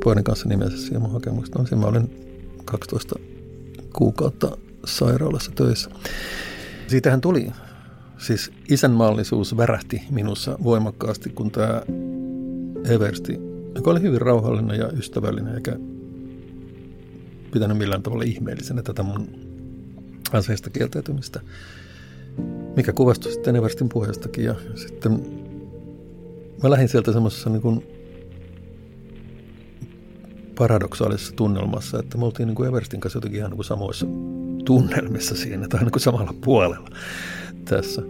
pojan 0.04 0.24
kanssa 0.24 0.48
nimensä 0.48 0.76
siihen 0.76 1.02
mun 1.02 1.12
hakemuksesta. 1.12 1.58
No, 1.58 1.80
mä 1.80 1.86
olin 1.86 2.10
12 2.64 3.18
kuukautta 3.92 4.56
sairaalassa 4.84 5.52
töissä. 5.54 5.90
Siitähän 6.86 7.20
tuli, 7.20 7.52
siis 8.18 8.52
isänmaallisuus 8.70 9.56
värähti 9.56 10.02
minussa 10.10 10.58
voimakkaasti, 10.64 11.30
kun 11.30 11.50
tämä 11.50 11.82
Eversti, 12.88 13.53
joka 13.74 13.90
oli 13.90 14.00
hyvin 14.00 14.20
rauhallinen 14.20 14.78
ja 14.78 14.88
ystävällinen, 14.92 15.54
eikä 15.54 15.76
pitänyt 17.52 17.78
millään 17.78 18.02
tavalla 18.02 18.24
ihmeellisenä 18.24 18.82
tätä 18.82 19.02
mun 19.02 19.28
aseista 20.32 20.70
kieltäytymistä, 20.70 21.40
mikä 22.76 22.92
kuvastui 22.92 23.32
sitten 23.32 23.56
Everstin 23.56 23.88
puheestakin. 23.88 24.44
Ja 24.44 24.54
sitten 24.74 25.12
mä 26.62 26.70
lähdin 26.70 26.88
sieltä 26.88 27.12
semmoisessa 27.12 27.50
niin 27.50 27.62
kuin 27.62 27.86
paradoksaalisessa 30.58 31.36
tunnelmassa, 31.36 31.98
että 31.98 32.18
me 32.18 32.24
oltiin 32.24 32.46
niin 32.46 32.54
kuin 32.54 32.68
Everstin 32.68 33.00
kanssa 33.00 33.16
jotenkin 33.16 33.38
ihan 33.38 33.50
niin 33.50 33.56
kuin 33.56 33.66
samoissa 33.66 34.06
tunnelmissa 34.64 35.36
siinä, 35.36 35.68
tai 35.68 35.80
niin 35.80 35.90
kuin 35.92 36.02
samalla 36.02 36.34
puolella 36.44 36.88
tässä. 37.64 38.02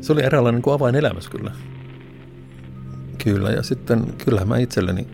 Se 0.00 0.12
oli 0.12 0.22
eräänlainen 0.22 0.62
niin 0.64 0.74
avainelämys 0.74 1.28
kyllä. 1.28 1.52
Kyllä, 3.24 3.50
ja 3.50 3.62
sitten 3.62 4.06
kyllähän 4.24 4.48
mä 4.48 4.58
itselleni 4.58 5.06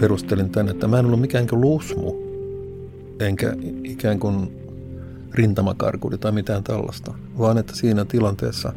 perustelin 0.00 0.50
tänne, 0.50 0.70
että 0.70 0.88
mä 0.88 0.98
en 0.98 1.06
ollut 1.06 1.20
mikään 1.20 1.46
kuin 1.46 1.60
lusmu, 1.60 2.14
enkä 3.20 3.56
ikään 3.84 4.18
kuin 4.18 4.52
rintamakarkuri 5.34 6.18
tai 6.18 6.32
mitään 6.32 6.64
tällaista, 6.64 7.14
vaan 7.38 7.58
että 7.58 7.76
siinä 7.76 8.04
tilanteessa 8.04 8.72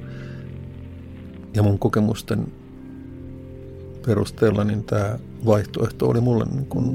ja 1.53 1.63
mun 1.63 1.79
kokemusten 1.79 2.47
perusteella 4.05 4.63
niin 4.63 4.83
tämä 4.83 5.19
vaihtoehto 5.45 6.09
oli 6.09 6.21
mulle, 6.21 6.45
niin 6.45 6.65
kuin, 6.65 6.85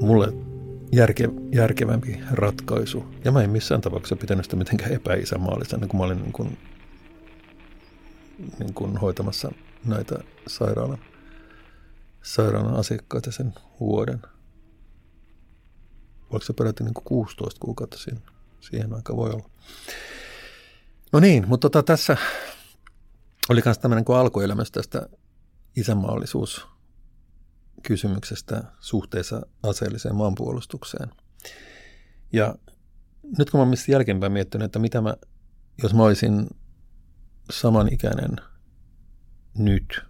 mulle 0.00 0.32
järke, 0.92 1.30
järkevämpi 1.52 2.20
ratkaisu. 2.32 3.04
Ja 3.24 3.32
mä 3.32 3.42
en 3.42 3.50
missään 3.50 3.80
tapauksessa 3.80 4.16
pitänyt 4.16 4.44
sitä 4.44 4.56
mitenkään 4.56 4.92
epäisämaallisena, 4.92 5.86
kun 5.86 6.00
mä 6.00 6.06
olin 6.06 6.22
niin 6.22 6.32
kuin, 6.32 6.58
niin 8.58 8.74
kuin 8.74 8.96
hoitamassa 8.96 9.52
näitä 9.84 10.18
sairaalan, 10.46 10.98
sairaalan 12.22 12.74
asiakkaita 12.74 13.32
sen 13.32 13.54
vuoden. 13.80 14.22
Oliko 16.30 16.46
se 16.46 16.52
peräti 16.52 16.84
niin 16.84 16.94
kuin 16.94 17.04
16 17.04 17.60
kuukautta 17.60 17.98
siinä, 17.98 18.20
siihen 18.60 18.94
aikaan 18.94 19.16
voi 19.16 19.30
olla. 19.30 19.50
No 21.12 21.20
niin, 21.20 21.48
mutta 21.48 21.70
tota, 21.70 21.82
tässä 21.82 22.16
oli 23.48 23.62
myös 23.64 23.78
tämmöinen 23.78 24.04
kuin 24.04 24.18
alkuelämässä 24.18 24.72
tästä 24.72 25.08
isänmaallisuus 25.76 26.66
kysymyksestä 27.82 28.64
suhteessa 28.80 29.46
aseelliseen 29.62 30.14
maanpuolustukseen. 30.14 31.10
Ja 32.32 32.54
nyt 33.38 33.50
kun 33.50 33.60
mä 33.60 33.66
olen 33.66 33.76
jälkeenpäin 33.88 34.32
miettinyt, 34.32 34.64
että 34.64 34.78
mitä 34.78 35.00
mä, 35.00 35.14
jos 35.82 35.94
mä 35.94 36.02
olisin 36.02 36.46
samanikäinen 37.50 38.36
nyt, 39.58 40.00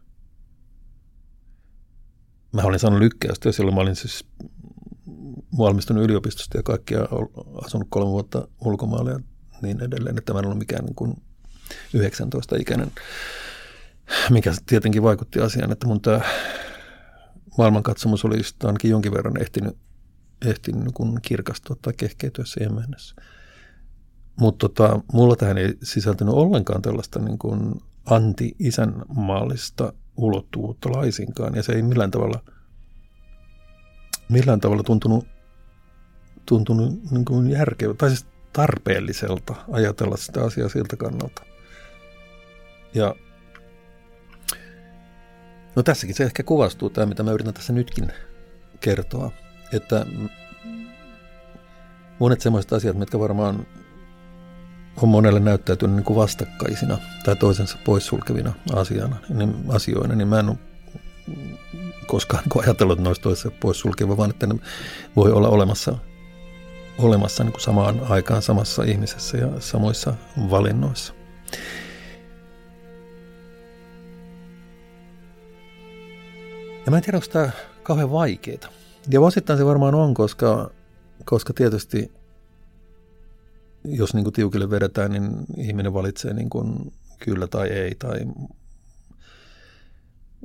mä 2.52 2.62
olin 2.62 2.80
saanut 2.80 2.98
lykkäystä 2.98 3.48
ja 3.48 3.52
silloin 3.52 3.74
mä 3.74 3.80
olin 3.80 3.96
siis 3.96 4.24
valmistunut 5.58 6.04
yliopistosta 6.04 6.58
ja 6.58 6.62
kaikkia 6.62 7.00
asunut 7.64 7.86
kolme 7.90 8.10
vuotta 8.10 8.48
ulkomailla 8.64 9.10
ja 9.10 9.20
niin 9.62 9.80
edelleen, 9.80 10.18
että 10.18 10.32
mä 10.32 10.38
en 10.38 10.44
ollut 10.44 10.58
mikään 10.58 10.84
niin 10.84 10.94
kuin 10.94 11.14
19-ikäinen, 11.96 12.92
mikä 14.30 14.52
tietenkin 14.66 15.02
vaikutti 15.02 15.40
asiaan, 15.40 15.72
että 15.72 15.86
mun 15.86 16.00
tämä 16.00 16.20
maailmankatsomus 17.58 18.24
oli 18.24 18.40
ainakin 18.64 18.90
jonkin 18.90 19.12
verran 19.12 19.42
ehtinyt, 19.42 19.76
ehtinyt 20.46 20.84
niin 20.84 20.94
kuin 20.94 21.22
kirkastua 21.22 21.76
tai 21.82 21.92
kehkeytyä 21.96 22.44
siihen 22.44 22.74
mennessä. 22.74 23.14
Mutta 24.36 24.68
tota, 24.68 25.00
mulla 25.12 25.36
tähän 25.36 25.58
ei 25.58 25.74
sisältynyt 25.82 26.34
ollenkaan 26.34 26.82
tällaista 26.82 27.18
niin 27.18 27.38
kuin 27.38 27.80
anti-isänmaallista 28.06 29.92
ulottuvuutta 30.16 30.92
laisinkaan, 30.92 31.54
ja 31.54 31.62
se 31.62 31.72
ei 31.72 31.82
millään 31.82 32.10
tavalla, 32.10 32.42
millään 34.28 34.60
tavalla 34.60 34.82
tuntunut, 34.82 35.26
tuntunut 36.46 37.10
niin 37.10 37.24
kuin 37.24 37.50
järkevä, 37.50 37.94
tai 37.94 38.08
siis 38.08 38.26
tarpeelliselta 38.52 39.54
ajatella 39.72 40.16
sitä 40.16 40.44
asiaa 40.44 40.68
siltä 40.68 40.96
kannalta. 40.96 41.42
Ja 42.94 43.14
no 45.76 45.82
tässäkin 45.82 46.16
se 46.16 46.24
ehkä 46.24 46.42
kuvastuu 46.42 46.90
tämä, 46.90 47.06
mitä 47.06 47.22
mä 47.22 47.32
yritän 47.32 47.54
tässä 47.54 47.72
nytkin 47.72 48.12
kertoa, 48.80 49.30
että 49.72 50.06
monet 52.18 52.40
sellaiset 52.40 52.72
asiat, 52.72 52.96
mitkä 52.96 53.18
varmaan 53.18 53.66
on 55.02 55.08
monelle 55.08 55.40
näyttäytynyt 55.40 55.96
niin 55.96 56.04
kuin 56.04 56.16
vastakkaisina 56.16 56.98
tai 57.24 57.36
toisensa 57.36 57.78
poissulkevina 57.84 58.52
asiana, 58.74 59.16
niin, 59.28 59.54
asioina, 59.68 60.14
niin 60.14 60.28
mä 60.28 60.40
en 60.40 60.48
ole 60.48 60.58
koskaan 62.06 62.42
niin 62.44 62.64
ajatellut, 62.64 62.92
että 62.92 63.02
ne 63.02 63.08
olisi 63.08 63.22
toisensa 63.22 63.56
poissulkeva, 63.60 64.16
vaan 64.16 64.30
että 64.30 64.46
ne 64.46 64.54
voi 65.16 65.32
olla 65.32 65.48
olemassa, 65.48 65.98
olemassa 66.98 67.44
niin 67.44 67.52
kuin 67.52 67.62
samaan 67.62 68.00
aikaan 68.08 68.42
samassa 68.42 68.82
ihmisessä 68.82 69.38
ja 69.38 69.48
samoissa 69.58 70.14
valinnoissa. 70.50 71.14
Ja 76.86 76.90
mä 76.90 76.96
en 76.96 77.02
tiedä, 77.02 77.16
onko 77.16 77.28
tämä 77.32 77.50
kauhean 77.82 78.12
vaikeaa. 78.12 78.68
Ja 79.10 79.20
osittain 79.20 79.58
se 79.58 79.66
varmaan 79.66 79.94
on, 79.94 80.14
koska, 80.14 80.70
koska 81.24 81.52
tietysti 81.52 82.19
jos 83.84 84.14
niin 84.14 84.24
kuin 84.24 84.34
tiukille 84.34 84.70
vedetään, 84.70 85.10
niin 85.10 85.30
ihminen 85.56 85.94
valitsee 85.94 86.34
niin 86.34 86.50
kuin 86.50 86.92
kyllä 87.18 87.46
tai 87.46 87.68
ei, 87.68 87.94
tai 87.94 88.20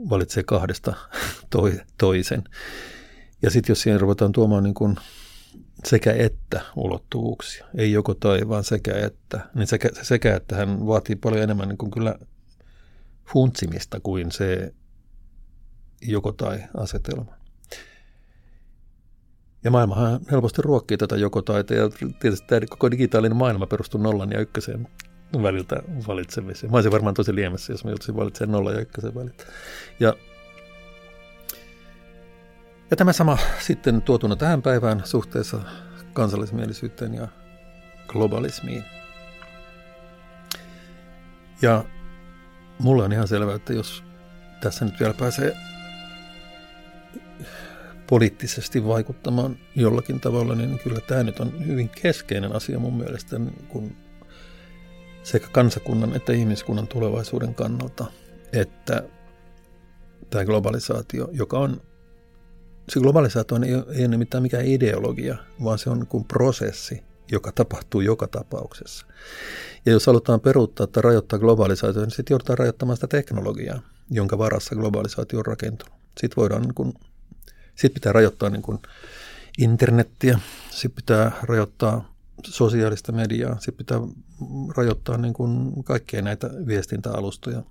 valitsee 0.09 0.43
kahdesta 0.43 0.93
toi, 1.49 1.79
toisen. 1.97 2.43
Ja 3.41 3.49
sitten 3.51 3.71
jos 3.71 3.81
siihen 3.81 4.01
ruvetaan 4.01 4.31
tuomaan 4.31 4.63
niin 4.63 4.73
kuin 4.73 4.95
sekä 5.85 6.13
että 6.13 6.61
ulottuvuuksia, 6.75 7.65
ei 7.77 7.91
joko 7.91 8.13
tai, 8.13 8.47
vaan 8.47 8.63
sekä 8.63 9.05
että, 9.05 9.49
niin 9.55 9.67
sekä, 9.67 9.89
se 9.93 10.03
sekä 10.03 10.35
että 10.35 10.55
hän 10.55 10.87
vaatii 10.87 11.15
paljon 11.15 11.43
enemmän 11.43 11.67
niin 11.67 11.77
kuin 11.77 11.91
kyllä 11.91 12.15
funtsimista 13.33 13.99
kuin 13.99 14.31
se 14.31 14.73
joko 16.01 16.31
tai 16.31 16.63
asetelma. 16.77 17.44
Ja 19.65 19.71
maailmahan 19.71 20.19
helposti 20.31 20.61
ruokkii 20.61 20.97
tätä 20.97 21.15
joko 21.15 21.41
taita 21.41 21.73
ja 21.73 21.89
tietysti 22.19 22.47
tämä 22.47 22.61
koko 22.69 22.91
digitaalinen 22.91 23.37
maailma 23.37 23.67
perustuu 23.67 24.01
nollan 24.01 24.31
ja 24.31 24.39
ykkösen 24.39 24.87
väliltä 25.43 25.75
valitsemiseen. 26.07 26.71
Mä 26.71 26.77
olisin 26.77 26.91
varmaan 26.91 27.15
tosi 27.15 27.35
liemessä, 27.35 27.73
jos 27.73 27.83
mä 27.83 27.91
joutuisin 27.91 28.15
valitsemaan 28.15 28.51
nollan 28.51 28.73
ja 28.73 28.81
ykkösen 28.81 29.15
väliltä. 29.15 29.45
Ja, 29.99 30.13
ja 32.91 32.97
tämä 32.97 33.13
sama 33.13 33.37
sitten 33.59 34.01
tuotuna 34.01 34.35
tähän 34.35 34.61
päivään 34.61 35.01
suhteessa 35.05 35.59
kansallismielisyyteen 36.13 37.13
ja 37.13 37.27
globalismiin. 38.07 38.83
Ja 41.61 41.83
mulle 42.79 43.03
on 43.03 43.13
ihan 43.13 43.27
selvää, 43.27 43.55
että 43.55 43.73
jos 43.73 44.03
tässä 44.61 44.85
nyt 44.85 44.99
vielä 44.99 45.13
pääsee 45.13 45.57
poliittisesti 48.07 48.87
vaikuttamaan 48.87 49.57
jollakin 49.75 50.19
tavalla, 50.19 50.55
niin 50.55 50.79
kyllä 50.79 50.99
tämä 50.99 51.23
nyt 51.23 51.39
on 51.39 51.67
hyvin 51.67 51.89
keskeinen 51.89 52.55
asia 52.55 52.79
mun 52.79 52.97
mielestä 52.97 53.39
niin 53.39 53.65
kun 53.69 53.95
sekä 55.23 55.47
kansakunnan 55.51 56.15
että 56.15 56.33
ihmiskunnan 56.33 56.87
tulevaisuuden 56.87 57.55
kannalta, 57.55 58.05
että 58.53 59.03
tämä 60.29 60.45
globalisaatio, 60.45 61.29
joka 61.31 61.59
on, 61.59 61.81
se 62.89 62.99
globalisaatio 62.99 63.57
ei 63.63 63.75
ole, 63.75 63.85
ei 63.89 64.41
mikään 64.41 64.65
ideologia, 64.65 65.37
vaan 65.63 65.77
se 65.77 65.89
on 65.89 66.07
kuin 66.07 66.23
prosessi, 66.23 67.03
joka 67.31 67.51
tapahtuu 67.51 68.01
joka 68.01 68.27
tapauksessa. 68.27 69.05
Ja 69.85 69.91
jos 69.91 70.07
halutaan 70.07 70.41
peruuttaa 70.41 70.87
tai 70.87 71.03
rajoittaa 71.03 71.39
globalisaatiota, 71.39 72.05
niin 72.05 72.15
sitten 72.15 72.33
joudutaan 72.33 72.57
rajoittamaan 72.57 72.97
sitä 72.97 73.07
teknologiaa, 73.07 73.79
jonka 74.11 74.37
varassa 74.37 74.75
globalisaatio 74.75 75.39
on 75.39 75.45
rakentunut. 75.45 75.95
Sitten 76.19 76.41
voidaan 76.41 76.61
niin 76.61 76.93
sitten 77.75 77.93
pitää 77.93 78.13
rajoittaa 78.13 78.49
niin 78.49 78.61
kuin 78.61 78.79
internettiä, 79.57 80.39
sitten 80.69 80.95
pitää 80.95 81.31
rajoittaa 81.41 82.15
sosiaalista 82.43 83.11
mediaa, 83.11 83.59
sitten 83.59 83.75
pitää 83.77 83.99
rajoittaa 84.75 85.17
niin 85.17 85.33
kuin 85.33 85.83
kaikkia 85.83 86.21
näitä 86.21 86.49
viestintäalustoja, 86.67 87.63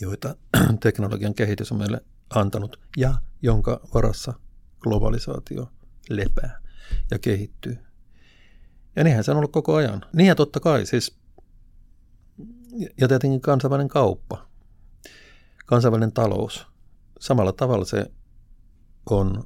joita 0.00 0.36
teknologian 0.82 1.34
kehitys 1.34 1.72
on 1.72 1.78
meille 1.78 2.00
antanut 2.34 2.80
ja 2.96 3.14
jonka 3.42 3.80
varassa 3.94 4.34
globalisaatio 4.80 5.70
lepää 6.10 6.60
ja 7.10 7.18
kehittyy. 7.18 7.78
Ja 8.96 9.04
niinhän 9.04 9.24
se 9.24 9.30
on 9.30 9.36
ollut 9.36 9.52
koko 9.52 9.74
ajan. 9.74 10.04
Niin 10.12 10.26
ja 10.26 10.34
totta 10.34 10.60
kai 10.60 10.86
siis, 10.86 11.16
ja 13.00 13.08
tietenkin 13.08 13.40
kansainvälinen 13.40 13.88
kauppa, 13.88 14.46
kansainvälinen 15.66 16.12
talous. 16.12 16.66
Samalla 17.20 17.52
tavalla 17.52 17.84
se 17.84 18.06
on 19.10 19.44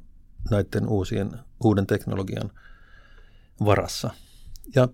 näiden 0.51 0.87
uusien, 0.87 1.31
uuden 1.63 1.87
teknologian 1.87 2.51
varassa. 3.65 4.09
Ja 4.75 4.87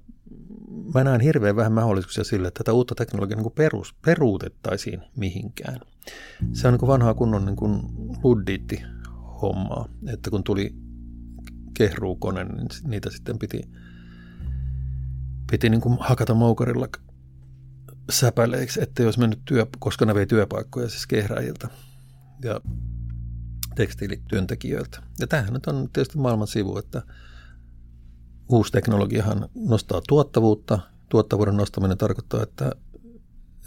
mä 0.93 1.03
näen 1.03 1.21
hirveän 1.21 1.55
vähän 1.55 1.71
mahdollisuuksia 1.71 2.23
sille, 2.23 2.47
että 2.47 2.57
tätä 2.57 2.73
uutta 2.73 2.95
teknologiaa 2.95 3.41
niin 3.41 3.51
perus, 3.51 3.95
peruutettaisiin 4.05 5.01
mihinkään. 5.17 5.79
Se 6.53 6.67
on 6.67 6.73
niin 6.73 6.87
vanhaa 6.87 7.13
kunnon 7.13 7.45
niin 7.45 7.55
kuin 7.55 7.81
luddiitti 8.23 8.83
hommaa, 9.41 9.89
että 10.07 10.29
kun 10.29 10.43
tuli 10.43 10.75
kehruukone, 11.77 12.43
niin 12.43 12.67
niitä 12.87 13.09
sitten 13.09 13.39
piti, 13.39 13.61
piti 15.51 15.69
niin 15.69 15.81
kuin 15.81 15.97
hakata 15.99 16.33
moukarilla 16.33 16.87
säpäleiksi, 18.11 18.83
että 18.83 19.03
jos 19.03 19.17
mennyt 19.17 19.39
työ, 19.45 19.65
koska 19.79 20.05
ne 20.05 20.15
vei 20.15 20.25
työpaikkoja 20.25 20.89
siis 20.89 21.07
kehräjiltä 21.07 21.67
ja 22.43 22.61
tekstiilityöntekijöiltä. 23.75 25.03
Ja 25.19 25.27
tämähän 25.27 25.53
nyt 25.53 25.65
on 25.65 25.89
tietysti 25.93 26.17
maailman 26.17 26.47
sivu, 26.47 26.77
että 26.77 27.01
uusi 28.49 28.71
teknologiahan 28.71 29.49
nostaa 29.55 30.01
tuottavuutta. 30.07 30.79
Tuottavuuden 31.09 31.57
nostaminen 31.57 31.97
tarkoittaa, 31.97 32.43
että, 32.43 32.71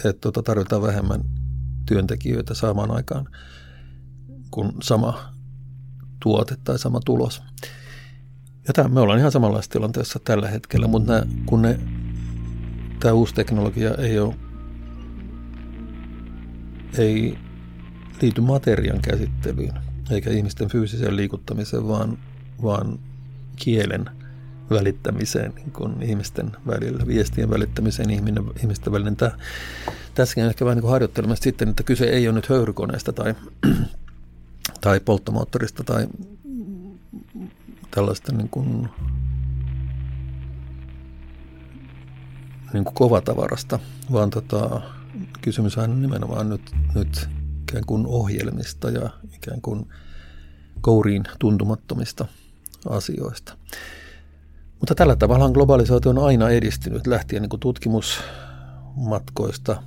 että 0.05 0.21
tuota, 0.21 0.43
tarvitaan 0.43 0.83
vähemmän 0.83 1.21
työntekijöitä 1.87 2.55
saamaan 2.55 2.91
aikaan 2.91 3.29
kuin 4.51 4.73
sama 4.83 5.33
tuote 6.23 6.57
tai 6.65 6.79
sama 6.79 7.01
tulos. 7.05 7.43
Ja 8.67 8.75
tämä, 8.75 8.89
me 8.89 9.01
ollaan 9.01 9.19
ihan 9.19 9.33
samanlaisessa 9.33 9.73
tilanteessa 9.73 10.21
tällä 10.25 10.49
hetkellä, 10.49 10.89
mutta 10.89 11.13
nämä, 11.13 11.27
kun 11.47 11.63
ne, 11.63 11.81
tämä 13.01 13.15
uusi 13.15 13.35
teknologia 13.35 13.95
ei 13.95 14.19
ole 14.19 14.35
ei 16.99 17.39
liity 18.23 18.41
materian 18.41 19.01
käsittelyyn 19.03 19.88
eikä 20.11 20.31
ihmisten 20.31 20.69
fyysiseen 20.69 21.17
liikuttamiseen, 21.17 21.89
vaan, 21.89 22.19
vaan 22.63 22.99
kielen 23.57 24.11
välittämiseen 24.71 25.53
niin 25.55 25.71
kuin 25.71 26.03
ihmisten 26.03 26.53
välillä, 26.67 27.07
viestien 27.07 27.51
välittämiseen 27.51 28.11
ihminen, 28.11 28.45
ihmisten 28.63 28.93
välillä. 28.93 29.11
Tämä, 29.11 29.31
tässäkin 30.15 30.45
on 30.45 30.51
ehkä 30.51 30.65
vähän 30.65 30.79
niin 30.79 30.91
harjoittelemassa 30.91 31.43
sitten, 31.43 31.69
että 31.69 31.83
kyse 31.83 32.05
ei 32.05 32.29
ole 32.29 32.35
nyt 32.35 32.49
höyrykoneesta 32.49 33.13
tai, 33.13 33.35
tai 34.81 35.01
polttomoottorista 35.01 35.85
tai 35.85 36.07
tällaista 37.91 38.33
niin 38.33 38.49
kuin, 38.49 38.89
niin 42.73 42.85
kuin 42.85 42.95
kovatavarasta, 42.95 43.79
vaan 44.13 44.31
tota, 44.31 44.81
kysymys 45.41 45.79
on 45.79 46.03
nimenomaan 46.03 46.49
nyt, 46.49 46.75
nyt 46.95 47.29
ikään 47.69 47.85
kuin 47.87 48.07
ohjelmista 48.07 48.91
ja 48.91 49.11
ikään 49.37 49.61
kuin 49.61 49.89
kouriin 50.81 51.25
tuntumattomista 51.39 52.27
asioista. 52.89 53.57
Mutta 54.81 54.95
tällä 54.95 55.17
tavalla 55.17 55.51
globalisaatio 55.51 56.11
on 56.11 56.19
aina 56.19 56.51
edistynyt 56.51 57.07
lähtien 57.07 57.43
niin 57.43 57.51
kuin 57.51 57.61
tutkimusmatkoista, 57.61 59.83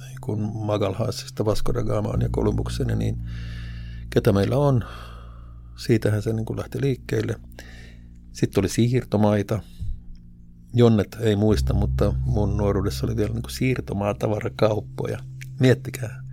niin 0.00 0.18
kuin 0.20 0.40
Magalhaasista, 0.54 1.44
Vasco 1.44 1.74
da 1.74 1.82
Gamaan 1.82 2.20
ja 2.20 2.28
Kolumbukseen, 2.30 2.98
niin 2.98 3.18
ketä 4.10 4.32
meillä 4.32 4.56
on. 4.56 4.84
Siitähän 5.76 6.22
se 6.22 6.32
niin 6.32 6.46
kuin 6.46 6.58
lähti 6.58 6.80
liikkeelle. 6.80 7.40
Sitten 8.32 8.60
oli 8.60 8.68
siirtomaita. 8.68 9.60
Jonnet 10.74 11.16
ei 11.20 11.36
muista, 11.36 11.74
mutta 11.74 12.14
mun 12.20 12.56
nuoruudessa 12.56 13.06
oli 13.06 13.16
vielä 13.16 13.32
niin 13.32 13.42
kuin 13.42 13.52
siirtomaatavarakauppoja. 13.52 15.18
Miettikää. 15.60 16.27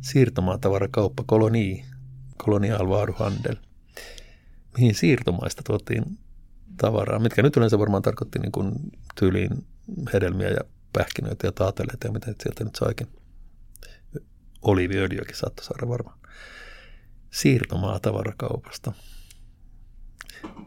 Siirtomaatavarakauppa, 0.00 1.24
koloni, 1.26 1.84
kolonial 2.36 2.88
varuhandel. 2.88 3.56
Mihin 4.76 4.94
siirtomaista 4.94 5.62
tuotiin 5.66 6.18
tavaraa, 6.76 7.18
mitkä 7.18 7.42
nyt 7.42 7.56
yleensä 7.56 7.78
varmaan 7.78 8.02
tarkoitti 8.02 8.38
niin 8.38 8.52
kuin 8.52 8.74
tyyliin 9.20 9.66
hedelmiä 10.12 10.48
ja 10.48 10.60
pähkinöitä 10.92 11.46
ja 11.46 11.52
taateleita 11.52 12.06
ja 12.06 12.12
mitä 12.12 12.26
sieltä 12.26 12.64
nyt 12.64 12.76
saikin. 12.76 13.08
Oliiviöljyäkin 14.62 15.36
saattoi 15.36 15.64
saada 15.64 15.88
varmaan. 15.88 16.18
Siirtomaa 17.30 18.00
tavarakaupasta. 18.00 18.92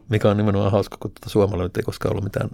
Mikä 0.08 0.30
on 0.30 0.36
nimenomaan 0.36 0.72
hauska, 0.72 0.96
kun 1.00 1.10
tuota 1.10 1.28
Suomella 1.30 1.64
nyt 1.64 1.76
ei 1.76 1.82
koskaan 1.82 2.12
ollut 2.12 2.24
mitään, 2.24 2.50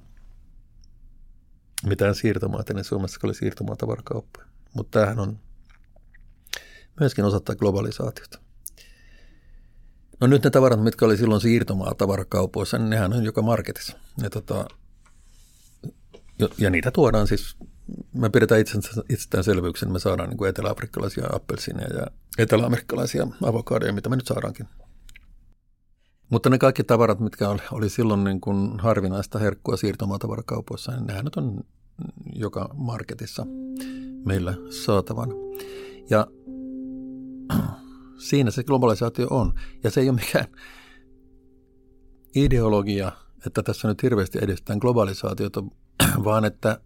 mitään 1.87 2.14
siirtomaata, 2.14 2.74
niin 2.74 2.85
Suomessa 2.85 3.20
oli 3.22 3.35
siirtomaa 3.35 3.76
tavarakauppa. 3.76 4.43
Mutta 4.74 4.99
tämähän 4.99 5.18
on 5.18 5.39
myöskin 7.01 7.24
osoittaa 7.24 7.57
globalisaatiota. 7.57 8.38
No 10.20 10.26
nyt 10.26 10.45
ne 10.45 10.51
tavarat, 10.51 10.82
mitkä 10.82 11.05
oli 11.05 11.16
silloin 11.16 11.41
siirtomaa 11.41 11.95
tavarakaupoissa, 11.95 12.78
niin 12.78 12.91
nehän 12.91 13.12
on 13.12 13.24
joka 13.24 13.43
marketissa. 13.43 13.99
Ja, 14.22 14.30
tota, 14.30 14.68
ja 16.59 16.70
niitä 16.70 16.91
tuodaan 16.91 17.26
siis, 17.26 17.57
me 18.14 18.30
pidetään 18.30 18.61
itsestäänselvyyksen, 19.09 19.93
me 19.93 19.99
saadaan 19.99 20.28
niin 20.28 20.38
kuin 20.38 20.49
etelä-afrikkalaisia 20.49 21.26
appelsineja 21.32 21.97
ja 21.97 22.07
etelä-amerikkalaisia 22.38 23.26
avokadoja, 23.43 23.93
mitä 23.93 24.09
me 24.09 24.16
nyt 24.16 24.26
saadaankin. 24.26 24.66
Mutta 26.30 26.51
ne 26.51 26.59
kaikki 26.59 26.84
tavarat, 26.84 27.20
mitkä 27.20 27.49
oli, 27.49 27.61
oli 27.72 27.88
silloin 27.88 28.24
niin 28.24 28.41
kuin 28.41 28.80
harvinaista 28.80 29.38
herkkua 29.38 29.76
siirtomaatavarakaupoissa, 29.76 30.93
niin 30.93 31.07
nehän 31.07 31.24
nyt 31.24 31.36
on 31.36 31.61
joka 32.32 32.70
marketissa 32.74 33.47
meillä 34.24 34.55
saatavan. 34.84 35.28
Ja 36.11 36.26
Siinä 38.18 38.51
se 38.51 38.64
globalisaatio 38.64 39.26
on. 39.30 39.53
Ja 39.84 39.90
se 39.90 40.01
ei 40.01 40.09
ole 40.09 40.20
mikään 40.20 40.46
ideologia, 42.34 43.12
että 43.46 43.62
tässä 43.62 43.88
nyt 43.88 44.03
hirveästi 44.03 44.38
edistetään 44.42 44.78
globalisaatiota, 44.78 45.64
vaan 46.24 46.44
että 46.44 46.80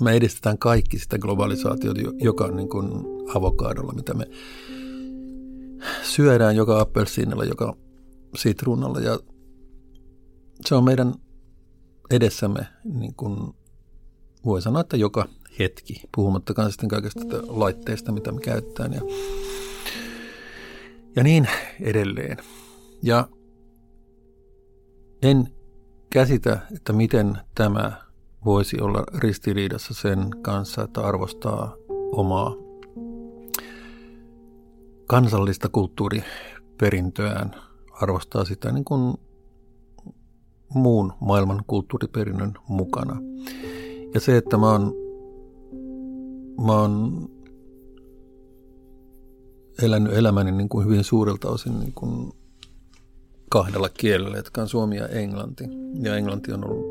me 0.00 0.12
edistetään 0.12 0.58
kaikki 0.58 0.98
sitä 0.98 1.18
globalisaatiota, 1.18 2.00
joka 2.22 2.48
niin 2.48 2.68
kuin 2.68 2.90
avokadolla, 3.34 3.92
mitä 3.92 4.14
me 4.14 4.26
syödään 6.02 6.56
joka 6.56 6.80
appelsiinilla, 6.80 7.44
joka 7.44 7.76
sitruunalla 8.36 9.00
ja 9.00 9.18
se 10.66 10.74
on 10.74 10.84
meidän 10.84 11.14
edessämme 12.10 12.66
niin 12.84 13.14
kuin 13.14 13.54
voi 14.44 14.62
sanoa, 14.62 14.80
että 14.80 14.96
joka 14.96 15.28
hetki, 15.58 16.02
puhumattakaan 16.14 16.70
sitten 16.70 16.88
kaikista 16.88 17.20
laitteista, 17.48 18.12
mitä 18.12 18.32
me 18.32 18.40
käytetään 18.40 18.92
ja 18.92 19.00
ja 21.16 21.22
niin 21.22 21.48
edelleen. 21.80 22.36
Ja 23.02 23.28
en 25.22 25.48
käsitä, 26.10 26.60
että 26.76 26.92
miten 26.92 27.38
tämä 27.54 27.92
voisi 28.44 28.80
olla 28.80 29.04
ristiriidassa 29.18 29.94
sen 29.94 30.18
kanssa, 30.42 30.82
että 30.82 31.00
arvostaa 31.00 31.74
omaa 32.12 32.54
kansallista 35.06 35.68
kulttuuriperintöään, 35.68 37.54
arvostaa 37.92 38.44
sitä 38.44 38.72
niin 38.72 38.84
kuin 38.84 39.14
muun 40.74 41.12
maailman 41.20 41.62
kulttuuriperinnön 41.66 42.54
mukana. 42.68 43.16
Ja 44.14 44.20
se, 44.20 44.36
että 44.36 44.56
mä 44.56 44.70
oon, 44.70 44.94
mä 46.66 46.72
oon 46.72 47.28
elänyt 49.82 50.12
elämäni 50.12 50.52
niin 50.52 50.68
kuin 50.68 50.86
hyvin 50.86 51.04
suurelta 51.04 51.48
osin 51.48 51.80
niin 51.80 51.92
kuin 51.92 52.32
kahdella 53.50 53.88
kielellä, 53.88 54.36
jotka 54.36 54.60
on 54.60 54.68
suomi 54.68 54.96
ja 54.96 55.08
englanti. 55.08 55.64
Ja 56.02 56.16
englanti 56.16 56.52
on 56.52 56.64
ollut, 56.64 56.84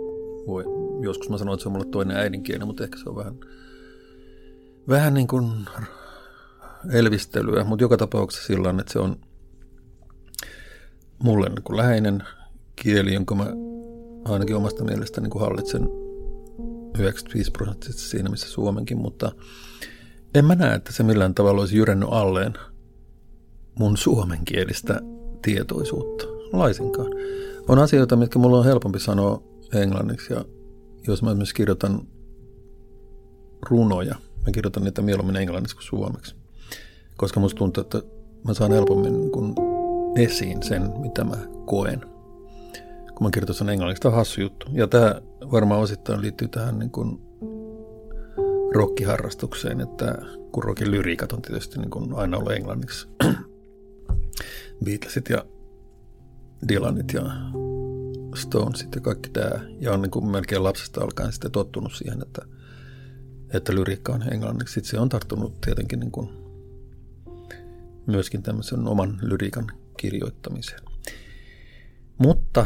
voi, 0.48 0.64
joskus 1.02 1.30
mä 1.30 1.38
sanoin, 1.38 1.54
että 1.54 1.64
se 1.64 1.70
on 1.70 1.74
mulle 1.74 1.86
toinen 1.86 2.18
äidinkieli, 2.18 2.66
mutta 2.66 2.84
ehkä 2.84 2.98
se 2.98 3.10
on 3.10 3.16
vähän, 3.16 3.36
vähän 4.88 5.14
niin 5.14 5.28
kuin 5.28 5.52
elvistelyä, 6.92 7.64
mutta 7.64 7.84
joka 7.84 7.98
tapauksessa 7.98 8.48
sillä 8.48 8.70
että 8.70 8.94
se 8.94 9.00
on 9.00 9.20
mulle 11.24 11.50
niin 11.50 11.64
kuin 11.64 11.78
läheinen 11.78 12.24
kieli, 12.76 13.14
jonka 13.14 13.36
mä 13.36 13.46
ainakin 14.26 14.56
omasta 14.56 14.84
mielestä 14.84 15.22
niin 15.22 15.30
kuin 15.32 15.42
hallitsen 15.42 15.90
95 17.00 17.52
prosenttisesti 17.52 18.10
siinä, 18.10 18.30
missä 18.30 18.50
Suomenkin, 18.50 18.98
mutta 18.98 19.32
en 20.36 20.46
mä 20.46 20.56
näe, 20.56 20.76
että 20.76 20.92
se 20.92 21.04
millään 21.04 21.36
tavalla 21.36 21.62
olisi 21.62 21.78
jyrännyt 21.78 22.10
alleen 22.12 22.54
mun 23.80 23.98
suomenkielistä 23.98 25.02
tietoisuutta 25.42 26.26
laisinkaan. 26.54 27.12
On 27.68 27.80
asioita, 27.80 28.16
mitkä 28.16 28.40
mulla 28.40 28.58
on 28.58 28.66
helpompi 28.66 29.00
sanoa 29.00 29.44
englanniksi 29.74 30.34
ja 30.34 30.46
jos 31.08 31.24
mä 31.24 31.30
esimerkiksi 31.30 31.56
kirjoitan 31.56 32.02
runoja, 33.70 34.16
mä 34.46 34.52
kirjoitan 34.52 34.84
niitä 34.84 35.02
mieluummin 35.02 35.36
englanniksi 35.36 35.76
kuin 35.76 35.86
suomeksi. 35.86 36.36
Koska 37.18 37.40
musta 37.40 37.58
tuntuu, 37.58 37.82
että 37.82 38.02
mä 38.48 38.54
saan 38.54 38.72
helpommin 38.72 39.32
kun 39.32 39.56
esiin 40.18 40.64
sen, 40.64 40.92
mitä 40.98 41.24
mä 41.24 41.38
koen. 41.66 42.02
Kun 43.16 43.28
mä 43.28 43.32
kirjoitan 43.34 43.56
sen 43.56 43.70
englanniksi, 43.70 44.02
tämä 44.02 44.12
on 44.12 44.18
hassu 44.18 44.42
juttu. 44.42 44.66
Ja 44.72 44.88
tämä 44.88 45.22
varmaan 45.52 45.82
osittain 45.82 46.22
liittyy 46.22 46.48
tähän 46.48 46.80
niin 46.80 46.92
kun 46.92 47.22
rockiharrastukseen, 48.74 49.82
että 49.82 50.16
kun 50.52 50.64
rockin 50.64 50.92
lyriikat 50.92 51.32
on 51.32 51.42
tietysti 51.42 51.80
niin 51.80 51.90
kun 51.90 52.14
aina 52.16 52.38
ollut 52.38 52.52
englanniksi. 52.52 53.08
Beatlesit 54.86 55.30
ja 55.30 55.46
Dylanit 56.68 57.14
ja 57.14 57.24
Stonesit 58.36 58.96
ja 58.96 59.02
kaikki 59.02 59.30
tämä. 59.30 59.66
Ja 59.80 59.94
on 59.94 60.02
niin 60.02 60.12
kuin 60.12 60.28
melkein 60.28 60.64
lapsesta 60.64 61.04
alkaen 61.04 61.32
sitten 61.32 61.52
tottunut 61.52 61.94
siihen, 61.94 62.22
että, 62.22 62.42
että 63.54 63.76
lyriikka 63.76 64.14
on 64.14 64.34
englanniksi. 64.34 64.74
Sitten 64.74 64.92
se 64.92 65.00
on 65.00 65.10
tarttunut 65.10 65.62
tietenkin 65.62 66.00
niin 66.00 66.12
kuin 66.12 66.30
myöskin 68.08 68.44
tämmöisen 68.44 68.88
oman 68.88 69.20
lyriikan 69.22 69.72
kirjoittamiseen. 69.98 70.82
Mutta 72.18 72.66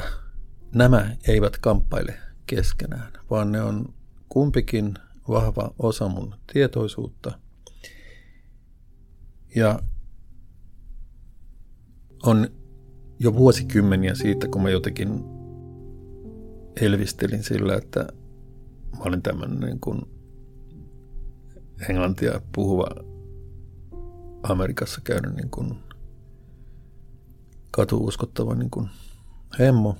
nämä 0.76 1.16
eivät 1.28 1.58
kamppaile 1.58 2.20
keskenään, 2.48 3.14
vaan 3.30 3.52
ne 3.52 3.62
on 3.62 3.94
kumpikin 4.30 4.94
vahva 5.30 5.74
osa 5.80 6.08
mun 6.08 6.36
tietoisuutta. 6.54 7.40
Ja 9.56 9.80
on 12.24 12.48
jo 13.20 13.34
vuosikymmeniä 13.34 14.16
siitä, 14.16 14.48
kun 14.48 14.64
mä 14.64 14.70
jotenkin 14.70 15.24
elvistelin 16.82 17.44
sillä, 17.44 17.76
että 17.76 18.00
mä 18.98 19.04
olin 19.06 19.22
tämmöinen 19.22 19.60
niin 19.60 19.80
kuin 19.80 20.02
englantia 21.90 22.42
puhuva 22.56 22.88
Amerikassa 24.44 25.02
käynyt 25.04 25.36
niin 25.36 25.50
kuin 25.50 25.76
katuuskottava 27.72 28.56
niin 28.56 28.70
kuin 28.70 28.90
hemmo. 29.60 29.98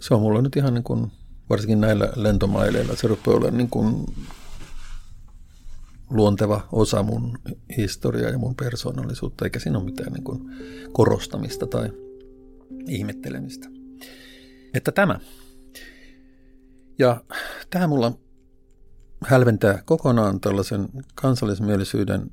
Se 0.00 0.14
on 0.14 0.20
mulla 0.20 0.42
nyt 0.42 0.56
ihan 0.56 0.74
niin 0.74 0.84
kuin, 0.84 1.12
varsinkin 1.50 1.80
näillä 1.80 2.12
lentomaileilla, 2.16 2.96
se 2.96 3.08
rupeaa 3.08 3.36
olla 3.36 3.50
niin 3.50 3.70
kuin 3.70 4.06
luonteva 6.10 6.68
osa 6.72 7.02
mun 7.02 7.38
historiaa 7.76 8.30
ja 8.30 8.38
mun 8.38 8.54
persoonallisuutta, 8.54 9.44
eikä 9.44 9.58
siinä 9.58 9.78
ole 9.78 9.84
mitään 9.84 10.12
niin 10.12 10.24
kuin 10.24 10.40
korostamista 10.92 11.66
tai 11.66 11.90
ihmettelemistä. 12.88 13.68
Että 14.74 14.92
tämä. 14.92 15.20
Ja 16.98 17.24
tähän 17.70 17.88
mulla 17.88 18.12
hälventää 19.24 19.82
kokonaan 19.84 20.40
tällaisen 20.40 20.88
kansallismielisyyden 21.14 22.30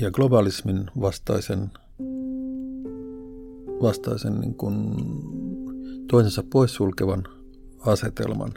ja 0.00 0.10
globalismin 0.10 0.90
vastaisen, 1.00 1.70
vastaisen 3.82 4.40
niin 4.40 4.54
kuin 4.54 4.94
toisensa 6.10 6.42
poissulkevan 6.52 7.24
asetelman. 7.80 8.54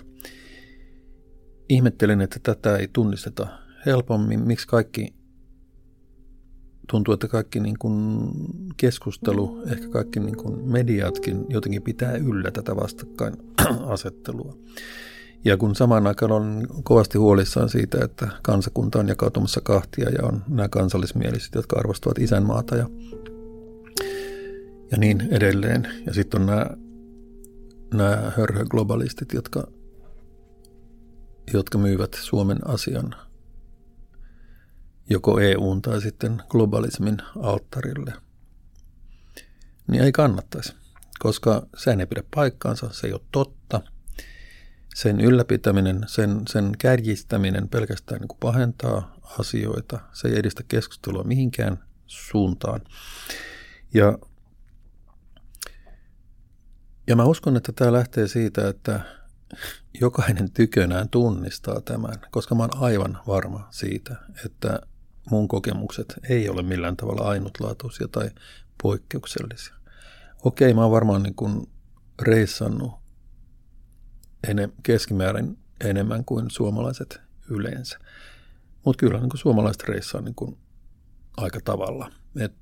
Ihmettelen, 1.69 2.21
että 2.21 2.39
tätä 2.43 2.77
ei 2.77 2.89
tunnisteta 2.93 3.47
helpommin, 3.85 4.47
miksi 4.47 4.67
kaikki 4.67 5.13
tuntuu, 6.91 7.13
että 7.13 7.27
kaikki 7.27 7.59
niin 7.59 7.79
kuin 7.79 8.29
keskustelu, 8.77 9.63
ehkä 9.71 9.87
kaikki 9.89 10.19
niin 10.19 10.37
kuin 10.37 10.67
mediatkin 10.67 11.45
jotenkin 11.49 11.81
pitää 11.81 12.15
yllä 12.15 12.51
tätä 12.51 12.75
vastakkainasettelua. 12.75 14.57
Ja 15.45 15.57
kun 15.57 15.75
samaan 15.75 16.07
aikaan 16.07 16.31
on 16.31 16.67
kovasti 16.83 17.17
huolissaan 17.17 17.69
siitä, 17.69 18.03
että 18.03 18.27
kansakunta 18.41 18.99
on 18.99 19.07
jakautumassa 19.07 19.61
kahtia 19.61 20.09
ja 20.09 20.27
on 20.27 20.43
nämä 20.47 20.69
kansallismieliset, 20.69 21.55
jotka 21.55 21.79
arvostavat 21.79 22.19
isänmaata 22.19 22.75
ja, 22.75 22.89
ja 24.91 24.97
niin 24.97 25.27
edelleen. 25.31 25.87
Ja 26.05 26.13
sitten 26.13 26.41
on 26.41 26.47
nämä, 26.47 26.65
nämä 27.93 28.31
hörhöglobalistit, 28.37 29.33
jotka, 29.33 29.67
jotka 31.53 31.77
myyvät 31.77 32.13
Suomen 32.13 32.67
asian 32.67 33.15
joko 35.09 35.39
EUn 35.39 35.81
tai 35.81 36.01
sitten 36.01 36.41
globalismin 36.49 37.17
alttarille. 37.41 38.13
Niin 39.87 40.03
ei 40.03 40.11
kannattaisi, 40.11 40.73
koska 41.19 41.67
se 41.77 41.91
ei 41.91 42.05
pidä 42.05 42.23
paikkaansa, 42.35 42.89
se 42.91 43.07
ei 43.07 43.13
ole 43.13 43.21
totta– 43.31 43.81
sen 44.95 45.21
ylläpitäminen, 45.21 46.03
sen, 46.07 46.41
sen 46.49 46.71
kärjistäminen 46.77 47.69
pelkästään 47.69 48.21
niin 48.21 48.27
kuin 48.27 48.39
pahentaa 48.39 49.15
asioita. 49.39 49.99
Se 50.13 50.27
ei 50.27 50.39
edistä 50.39 50.63
keskustelua 50.67 51.23
mihinkään 51.23 51.83
suuntaan. 52.07 52.81
Ja, 53.93 54.17
ja 57.07 57.15
mä 57.15 57.23
uskon, 57.23 57.57
että 57.57 57.71
tämä 57.71 57.93
lähtee 57.93 58.27
siitä, 58.27 58.67
että 58.67 58.99
jokainen 60.01 60.51
tykönään 60.51 61.09
tunnistaa 61.09 61.81
tämän, 61.81 62.15
koska 62.31 62.55
mä 62.55 62.63
oon 62.63 62.77
aivan 62.83 63.19
varma 63.27 63.67
siitä, 63.71 64.15
että 64.45 64.79
mun 65.31 65.47
kokemukset 65.47 66.13
ei 66.29 66.49
ole 66.49 66.61
millään 66.61 66.97
tavalla 66.97 67.21
ainutlaatuisia 67.21 68.07
tai 68.07 68.29
poikkeuksellisia. 68.81 69.75
Okei, 70.43 70.73
mä 70.73 70.81
oon 70.81 70.91
varmaan 70.91 71.23
niin 71.23 71.35
kuin 71.35 71.69
reissannut 72.21 72.91
enem, 74.47 74.71
keskimäärin 74.83 75.57
enemmän 75.83 76.25
kuin 76.25 76.49
suomalaiset 76.49 77.21
yleensä. 77.49 77.99
Mutta 78.85 78.99
kyllä 78.99 79.19
niin 79.19 79.29
kuin 79.29 79.39
suomalaiset 79.39 79.83
reissaa 79.83 80.21
niin 80.21 80.35
kuin 80.35 80.57
aika 81.37 81.59
tavalla. 81.65 82.11
Et, 82.39 82.53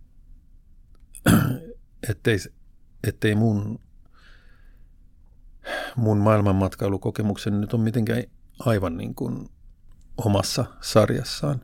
ettei, 2.10 2.38
ettei 3.08 3.36
mun, 3.36 3.80
mun 5.96 6.18
maailmanmatkailukokemukseni 6.18 7.58
nyt 7.58 7.74
on 7.74 7.82
mitenkään 7.82 8.24
aivan 8.60 8.98
niin 8.98 9.16
kuin 9.16 9.50
omassa 10.18 10.66
sarjassaan. 10.82 11.62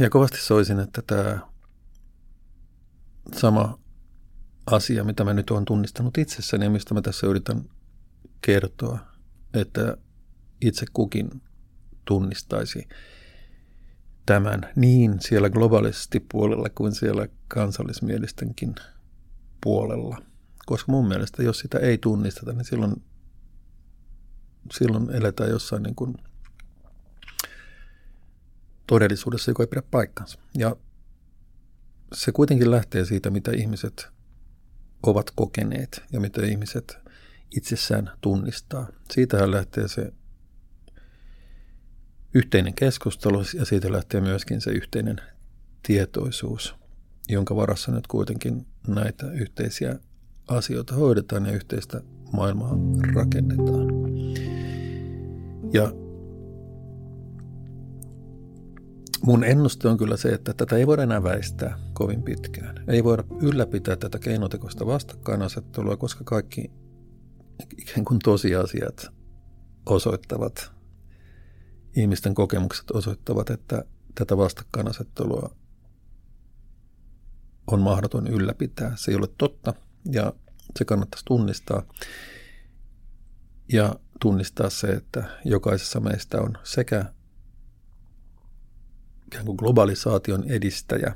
Ja 0.00 0.10
kovasti 0.10 0.38
soisin, 0.38 0.80
että 0.80 1.02
tämä 1.06 1.38
sama 3.34 3.78
asia, 4.66 5.04
mitä 5.04 5.24
mä 5.24 5.34
nyt 5.34 5.50
olen 5.50 5.64
tunnistanut 5.64 6.18
itsessäni 6.18 6.64
ja 6.64 6.70
mistä 6.70 6.94
mä 6.94 7.02
tässä 7.02 7.26
yritän 7.26 7.64
kertoa, 8.40 8.98
että 9.54 9.96
itse 10.60 10.86
kukin 10.92 11.42
tunnistaisi 12.04 12.88
tämän 14.26 14.72
niin 14.76 15.20
siellä 15.20 15.50
globaalisti 15.50 16.20
puolella 16.32 16.68
kuin 16.74 16.94
siellä 16.94 17.28
kansallismielistenkin 17.48 18.74
puolella. 19.62 20.22
Koska 20.66 20.92
mun 20.92 21.08
mielestä, 21.08 21.42
jos 21.42 21.58
sitä 21.58 21.78
ei 21.78 21.98
tunnisteta, 21.98 22.52
niin 22.52 22.64
silloin, 22.64 23.02
silloin 24.72 25.10
eletään 25.10 25.50
jossain 25.50 25.82
niin 25.82 25.94
kuin 25.94 26.14
todellisuudessa, 28.92 29.50
joka 29.50 29.62
ei 29.62 29.66
pidä 29.66 29.82
paikkansa. 29.90 30.38
Ja 30.58 30.76
se 32.14 32.32
kuitenkin 32.32 32.70
lähtee 32.70 33.04
siitä, 33.04 33.30
mitä 33.30 33.50
ihmiset 33.50 34.08
ovat 35.02 35.30
kokeneet 35.30 36.02
ja 36.12 36.20
mitä 36.20 36.46
ihmiset 36.46 36.98
itsessään 37.56 38.10
tunnistaa. 38.20 38.88
Siitähän 39.10 39.50
lähtee 39.50 39.88
se 39.88 40.12
yhteinen 42.34 42.74
keskustelu 42.74 43.42
ja 43.54 43.64
siitä 43.64 43.92
lähtee 43.92 44.20
myöskin 44.20 44.60
se 44.60 44.70
yhteinen 44.70 45.16
tietoisuus, 45.86 46.74
jonka 47.28 47.56
varassa 47.56 47.92
nyt 47.92 48.06
kuitenkin 48.06 48.66
näitä 48.86 49.30
yhteisiä 49.30 49.98
asioita 50.48 50.94
hoidetaan 50.94 51.46
ja 51.46 51.52
yhteistä 51.52 52.00
maailmaa 52.32 52.76
rakennetaan. 53.14 53.88
Ja 55.72 56.01
Mun 59.22 59.44
ennuste 59.44 59.88
on 59.88 59.98
kyllä 59.98 60.16
se, 60.16 60.28
että 60.28 60.54
tätä 60.54 60.76
ei 60.76 60.86
voida 60.86 61.02
enää 61.02 61.22
väistää 61.22 61.78
kovin 61.92 62.22
pitkään. 62.22 62.84
Ei 62.88 63.04
voida 63.04 63.24
ylläpitää 63.40 63.96
tätä 63.96 64.18
keinotekoista 64.18 64.86
vastakkainasettelua, 64.86 65.96
koska 65.96 66.24
kaikki 66.24 66.70
ikään 67.78 68.04
kuin 68.04 68.18
tosiasiat 68.18 69.06
osoittavat, 69.86 70.72
ihmisten 71.96 72.34
kokemukset 72.34 72.90
osoittavat, 72.90 73.50
että 73.50 73.84
tätä 74.14 74.36
vastakkainasettelua 74.36 75.56
on 77.66 77.80
mahdoton 77.80 78.26
ylläpitää. 78.26 78.92
Se 78.96 79.10
ei 79.10 79.16
ole 79.16 79.28
totta 79.38 79.74
ja 80.12 80.32
se 80.78 80.84
kannattaisi 80.84 81.24
tunnistaa. 81.24 81.82
Ja 83.72 83.94
tunnistaa 84.20 84.70
se, 84.70 84.86
että 84.86 85.24
jokaisessa 85.44 86.00
meistä 86.00 86.40
on 86.40 86.58
sekä 86.64 87.04
ikään 89.32 89.46
kuin 89.46 89.56
globalisaation 89.56 90.50
edistäjä 90.50 91.14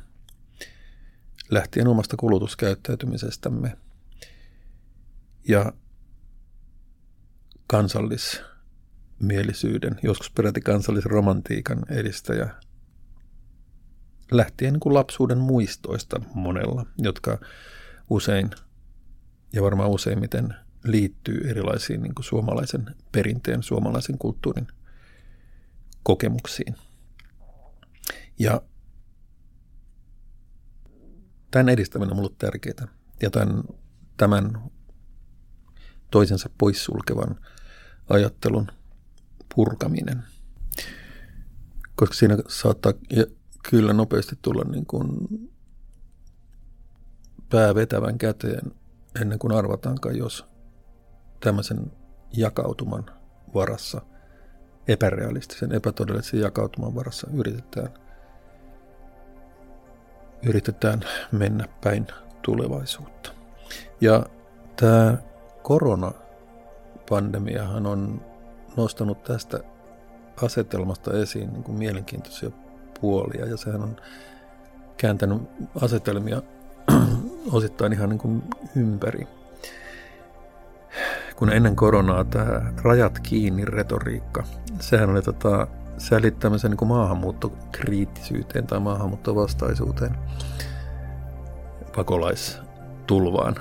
lähtien 1.50 1.88
omasta 1.88 2.16
kulutuskäyttäytymisestämme 2.16 3.76
ja 5.48 5.72
kansallismielisyyden, 7.66 9.98
joskus 10.02 10.30
peräti 10.30 10.60
kansallisromantiikan 10.60 11.82
edistäjä 11.90 12.54
lähtien 14.30 14.72
niin 14.72 14.80
kuin 14.80 14.94
lapsuuden 14.94 15.38
muistoista 15.38 16.20
monella, 16.34 16.86
jotka 16.98 17.38
usein 18.10 18.50
ja 19.52 19.62
varmaan 19.62 19.90
useimmiten 19.90 20.54
liittyy 20.84 21.50
erilaisiin 21.50 22.02
niin 22.02 22.14
kuin 22.14 22.24
suomalaisen 22.24 22.94
perinteen, 23.12 23.62
suomalaisen 23.62 24.18
kulttuurin 24.18 24.66
kokemuksiin. 26.02 26.86
Ja 28.39 28.62
tämän 31.51 31.68
edistäminen 31.68 32.12
on 32.12 32.18
ollut 32.18 32.39
tärkeää. 32.39 32.89
Ja 33.22 33.30
tämän, 33.30 33.62
tämän 34.16 34.62
toisensa 36.11 36.51
poissulkevan 36.59 37.41
ajattelun 38.09 38.66
purkaminen. 39.55 40.22
Koska 41.97 42.14
siinä 42.14 42.37
saattaa 42.49 42.93
kyllä 43.70 43.93
nopeasti 43.93 44.39
tulla 44.43 44.64
niin 44.64 44.87
kuin 44.87 45.09
pää 47.49 47.74
vetävän 47.74 48.18
käteen 48.18 48.72
ennen 49.20 49.39
kuin 49.39 49.53
arvataankaan, 49.53 50.16
jos 50.16 50.47
tämmöisen 51.41 51.93
jakautuman 52.32 53.11
varassa, 53.55 54.01
epärealistisen, 54.89 55.72
epätodellisen 55.72 56.41
jakautuman 56.41 56.95
varassa 56.95 57.26
yritetään, 57.32 58.05
yritetään 60.43 61.01
mennä 61.32 61.64
päin 61.84 62.07
tulevaisuutta. 62.43 63.30
Ja 64.01 64.26
tämä 64.76 65.16
koronapandemiahan 65.62 67.87
on 67.87 68.20
nostanut 68.76 69.22
tästä 69.22 69.61
asetelmasta 70.43 71.12
esiin 71.12 71.53
niin 71.53 71.62
kuin 71.62 71.78
mielenkiintoisia 71.78 72.51
puolia 73.01 73.47
ja 73.47 73.57
sehän 73.57 73.82
on 73.82 73.97
kääntänyt 74.97 75.43
asetelmia 75.80 76.43
osittain 77.53 77.93
ihan 77.93 78.09
niin 78.09 78.18
kuin 78.18 78.43
ympäri. 78.76 79.28
Kun 81.37 81.53
ennen 81.53 81.76
koronaa 81.76 82.24
tämä 82.24 82.72
rajat 82.82 83.18
kiinni 83.18 83.64
retoriikka, 83.64 84.45
sehän 84.80 85.11
oli 85.11 85.22
tota, 85.22 85.66
sälit 85.99 86.38
tämmöisen 86.38 86.70
niin 86.70 86.88
maahanmuuttokriittisyyteen 86.88 88.66
tai 88.66 88.80
maahanmuuttovastaisuuteen, 88.80 90.18
pakolaistulvaan, 91.97 93.55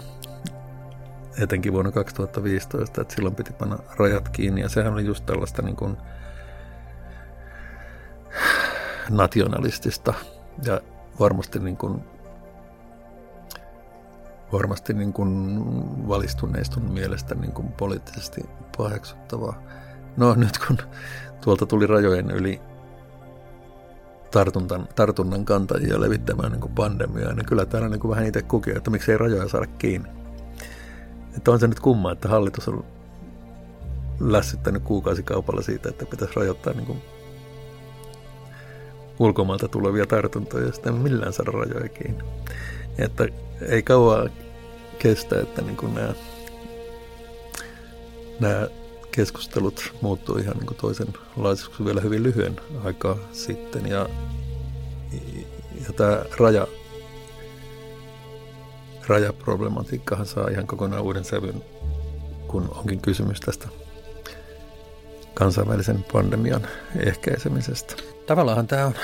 etenkin 1.43 1.73
vuonna 1.73 1.91
2015, 1.91 3.01
että 3.01 3.15
silloin 3.15 3.35
piti 3.35 3.53
panna 3.53 3.77
rajat 3.97 4.29
kiinni 4.29 4.61
ja 4.61 4.69
sehän 4.69 4.93
oli 4.93 5.05
just 5.05 5.25
tällaista 5.25 5.61
niin 5.61 5.75
kuin 5.75 5.97
nationalistista 9.09 10.13
ja 10.65 10.81
varmasti 11.19 11.59
niin 11.59 11.77
kuin 11.77 12.03
varmasti 14.51 14.93
niin 14.93 15.13
kuin 15.13 15.59
valistuneistun 16.07 16.91
mielestä 16.91 17.35
niin 17.35 17.51
kuin 17.51 17.67
poliittisesti 17.67 18.41
paheksuttavaa. 18.77 19.61
No 20.17 20.35
nyt 20.35 20.57
kun 20.57 20.77
tuolta 21.45 21.65
tuli 21.65 21.87
rajojen 21.87 22.31
yli 22.31 22.61
tartunnan, 24.31 24.87
tartunnan 24.95 25.45
kantajia 25.45 26.01
levittämään 26.01 26.51
niin 26.51 26.71
pandemiaa, 26.75 27.33
niin 27.33 27.45
kyllä 27.45 27.65
täällä 27.65 27.89
niin 27.89 28.09
vähän 28.09 28.25
itse 28.25 28.41
kuki, 28.41 28.71
että 28.71 28.89
miksei 28.89 29.17
rajoja 29.17 29.49
saada 29.49 29.67
kiinni. 29.67 30.09
Että 31.37 31.51
on 31.51 31.59
se 31.59 31.67
nyt 31.67 31.79
kumma, 31.79 32.11
että 32.11 32.27
hallitus 32.27 32.67
on 32.67 32.85
lässyttänyt 34.19 34.83
kuukausikaupalla 34.83 35.61
siitä, 35.61 35.89
että 35.89 36.05
pitäisi 36.05 36.33
rajoittaa 36.35 36.73
niin 36.73 36.85
kuin 36.85 37.01
ulkomailta 39.19 39.67
tulevia 39.67 40.05
tartuntoja 40.05 40.65
ja 40.65 40.73
sitten 40.73 40.93
millään 40.93 41.33
saada 41.33 41.51
rajoja 41.51 41.89
kiinni. 41.89 42.23
Että 42.97 43.27
ei 43.61 43.83
kauan 43.83 44.29
kestä, 44.99 45.39
että 45.39 45.61
niin 45.61 45.77
kuin 45.77 45.95
nämä, 45.95 46.13
nämä 48.39 48.67
keskustelut 49.15 49.93
muuttuu 50.01 50.37
ihan 50.37 50.57
niin 50.57 50.65
kuin 50.65 50.77
toisenlaisiksi 50.77 51.85
vielä 51.85 52.01
hyvin 52.01 52.23
lyhyen 52.23 52.59
aikaa 52.83 53.17
sitten. 53.31 53.87
Ja, 53.87 54.09
ja 55.87 55.93
tämä 55.95 56.25
raja, 56.39 56.67
rajaproblematiikkahan 59.07 60.25
saa 60.25 60.47
ihan 60.47 60.67
kokonaan 60.67 61.03
uuden 61.03 61.25
sävyn, 61.25 61.63
kun 62.47 62.69
onkin 62.75 63.01
kysymys 63.01 63.39
tästä 63.39 63.67
kansainvälisen 65.33 66.05
pandemian 66.13 66.67
ehkäisemisestä. 66.99 67.95
Tavallaan 68.27 68.67
tämä 68.67 68.85
on 68.85 68.95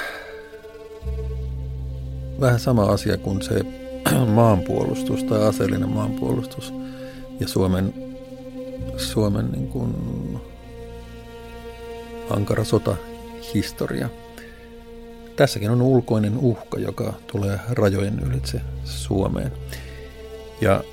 vähän 2.40 2.60
sama 2.60 2.84
asia 2.84 3.18
kuin 3.18 3.42
se 3.42 3.62
maanpuolustus 4.34 5.24
tai 5.24 5.48
aseellinen 5.48 5.90
maanpuolustus 5.90 6.74
ja 7.40 7.48
Suomen, 7.48 8.11
Suomen 9.02 9.52
niin 9.52 9.68
kuin 9.68 9.96
ankara 12.30 12.64
sotahistoria. 12.64 14.10
Tässäkin 15.36 15.72
on 15.72 15.82
ulkoinen 15.82 16.38
uhka, 16.38 16.80
joka 16.80 17.14
tulee 17.28 17.60
rajojen 17.70 18.20
ylitse 18.20 18.62
Suomeen. 18.84 19.52
Ja 20.62 20.84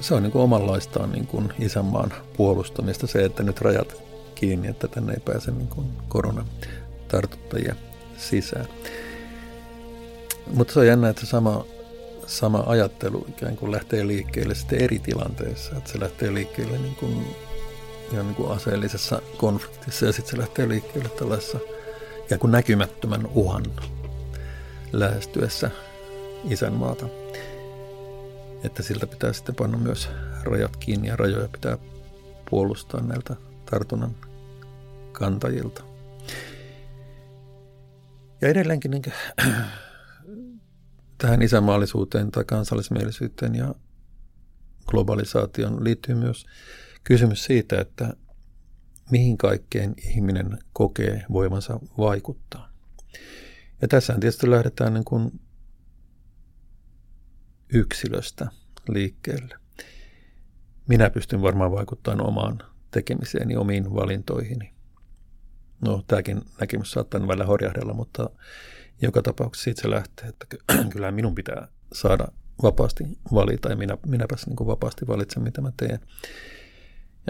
se 0.00 0.14
on 0.14 0.22
niin 0.22 0.32
kuin 0.32 0.42
omanlaistaan 0.42 1.12
niin 1.12 1.26
kuin 1.26 1.52
isänmaan 1.58 2.12
puolustamista 2.36 3.06
se, 3.06 3.24
että 3.24 3.42
nyt 3.42 3.60
rajat 3.60 4.02
kiinni, 4.34 4.68
että 4.68 4.88
tänne 4.88 5.12
ei 5.12 5.20
pääse 5.24 5.50
niin 5.50 5.68
kuin 5.68 5.86
koronatartuttajia 6.08 7.74
sisään. 8.16 8.66
Mutta 10.54 10.72
se 10.72 10.80
on 10.80 10.86
jännä, 10.86 11.08
että 11.08 11.26
sama, 11.26 11.64
sama 12.30 12.64
ajattelu 12.66 13.26
ikään 13.28 13.56
kuin 13.56 13.72
lähtee 13.72 14.06
liikkeelle 14.06 14.54
sitten 14.54 14.80
eri 14.80 14.98
tilanteissa. 14.98 15.76
Että 15.76 15.92
se 15.92 16.00
lähtee 16.00 16.34
liikkeelle 16.34 16.78
niin 16.78 16.94
kuin, 16.94 17.36
ihan 18.12 18.26
niin 18.26 18.34
kuin 18.34 18.52
aseellisessa 18.52 19.22
konfliktissa 19.36 20.06
ja 20.06 20.12
sitten 20.12 20.30
se 20.30 20.38
lähtee 20.38 20.68
liikkeelle 20.68 21.08
tällaisessa 21.08 21.58
ikään 22.24 22.38
kuin 22.38 22.50
näkymättömän 22.50 23.26
uhan 23.26 23.64
lähestyessä 24.92 25.70
isänmaata. 26.44 27.06
Että 28.64 28.82
siltä 28.82 29.06
pitää 29.06 29.32
sitten 29.32 29.54
panna 29.54 29.78
myös 29.78 30.08
rajat 30.42 30.76
kiinni 30.76 31.08
ja 31.08 31.16
rajoja 31.16 31.48
pitää 31.48 31.78
puolustaa 32.50 33.00
näiltä 33.00 33.36
tartunnan 33.70 34.14
kantajilta. 35.12 35.82
Ja 38.40 38.48
edelleenkin 38.48 38.90
niin 38.90 39.02
tähän 41.20 41.42
isänmaallisuuteen 41.42 42.30
tai 42.30 42.44
kansallismielisyyteen 42.44 43.54
ja 43.54 43.74
globalisaation 44.86 45.84
liittyy 45.84 46.14
myös 46.14 46.46
kysymys 47.04 47.44
siitä, 47.44 47.80
että 47.80 48.14
mihin 49.10 49.38
kaikkeen 49.38 49.94
ihminen 50.04 50.58
kokee 50.72 51.24
voimansa 51.32 51.80
vaikuttaa. 51.98 52.72
Ja 53.82 53.88
tässä 53.88 54.12
tietysti 54.12 54.50
lähdetään 54.50 54.94
niin 54.94 55.04
kuin 55.04 55.40
yksilöstä 57.72 58.50
liikkeelle. 58.88 59.54
Minä 60.88 61.10
pystyn 61.10 61.42
varmaan 61.42 61.72
vaikuttamaan 61.72 62.28
omaan 62.28 62.58
tekemiseeni, 62.90 63.56
omiin 63.56 63.94
valintoihini. 63.94 64.74
No, 65.80 66.04
tämäkin 66.06 66.42
näkemys 66.60 66.90
saattaa 66.90 67.28
välillä 67.28 67.46
horjahdella, 67.46 67.94
mutta 67.94 68.30
joka 69.02 69.22
tapauksessa 69.22 69.64
siitä 69.64 69.82
se 69.82 69.90
lähtee, 69.90 70.28
että 70.28 70.46
kyllä 70.92 71.10
minun 71.10 71.34
pitää 71.34 71.68
saada 71.92 72.28
vapaasti 72.62 73.04
valita 73.34 73.68
ja 73.68 73.76
minä, 73.76 73.98
minäpäs 74.06 74.46
niin 74.46 74.66
vapaasti 74.66 75.06
valitsen, 75.06 75.42
mitä 75.42 75.60
mä 75.60 75.72
teen. 75.76 76.00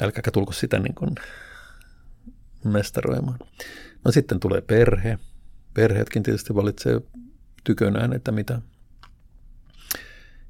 Älkääkä 0.00 0.30
tulko 0.30 0.52
sitä 0.52 0.78
niin 0.78 0.94
kuin 0.94 1.14
mestaroimaan. 2.64 3.38
No 4.04 4.12
sitten 4.12 4.40
tulee 4.40 4.60
perhe. 4.60 5.18
Perheetkin 5.74 6.22
tietysti 6.22 6.54
valitsee 6.54 7.00
tykönään, 7.64 8.12
että 8.12 8.32
mitä, 8.32 8.60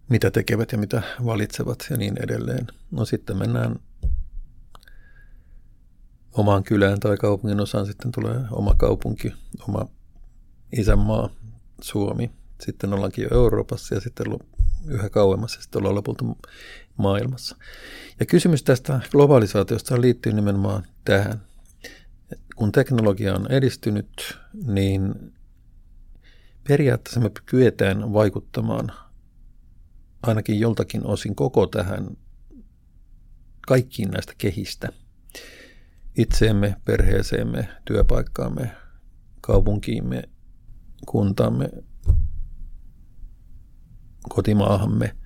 mitä 0.09 0.31
tekevät 0.31 0.73
ja 0.73 0.79
mitä 0.79 1.03
valitsevat 1.25 1.87
ja 1.91 1.97
niin 1.97 2.23
edelleen. 2.23 2.67
No 2.91 3.05
sitten 3.05 3.37
mennään 3.37 3.77
omaan 6.33 6.65
kylään 6.65 7.01
tai 7.01 7.17
kaupungin 7.17 7.61
osaan 7.61 7.87
sitten 7.87 8.13
tulee 8.13 8.41
oma 8.51 8.75
kaupunki, 8.75 9.35
oma 9.69 9.89
isänmaa, 10.73 11.31
Suomi. 11.81 12.31
Sitten 12.61 12.93
ollaankin 12.93 13.23
jo 13.23 13.29
Euroopassa 13.33 13.95
ja 13.95 14.01
sitten 14.01 14.27
yhä 14.87 15.09
kauemmas 15.09 15.57
ja 15.57 15.63
sitten 15.63 15.79
ollaan 15.79 15.95
lopulta 15.95 16.25
maailmassa. 16.97 17.57
Ja 18.21 18.27
kysymys 18.27 18.63
tästä 18.63 19.01
globalisaatiosta 19.11 20.01
liittyy 20.01 20.33
nimenomaan 20.33 20.87
tähän. 21.05 21.41
Kun 22.57 22.73
teknologia 22.73 23.35
on 23.35 23.53
edistynyt, 23.53 24.39
niin 24.67 25.33
periaatteessa 26.69 27.21
me 27.21 27.31
kyetään 27.47 28.13
vaikuttamaan 28.13 28.93
ainakin 30.23 30.61
joltakin 30.61 31.07
osin 31.07 31.35
koko 31.35 31.67
tähän 31.67 32.17
kaikkiin 33.61 34.11
näistä 34.11 34.33
kehistä– 34.39 34.89
itseemme, 36.17 36.77
perheeseemme, 36.85 37.69
työpaikkaamme, 37.85 38.71
kaupunkiimme, 39.41 40.23
kuntaamme, 41.11 41.71
kotimaahamme, 44.29 45.17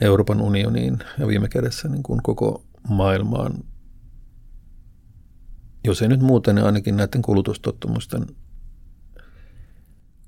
Euroopan 0.00 0.40
unioniin 0.40 0.98
ja 1.18 1.26
viime 1.26 1.48
kädessä 1.48 1.88
niin 1.88 2.02
kuin 2.02 2.22
koko 2.22 2.64
maailmaan, 2.88 3.64
jos 5.84 6.02
ei 6.02 6.08
nyt 6.08 6.20
muuten, 6.20 6.54
niin 6.54 6.66
ainakin 6.66 6.96
näiden 6.96 7.22
kulutustottumusten 7.22 8.26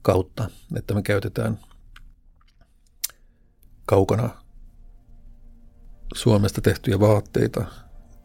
kautta, 0.03 0.51
että 0.77 0.95
me 0.95 1.03
käytetään 1.03 1.59
kaukana 3.87 4.43
Suomesta 6.15 6.61
tehtyjä 6.61 7.01
vaatteita, 7.01 7.65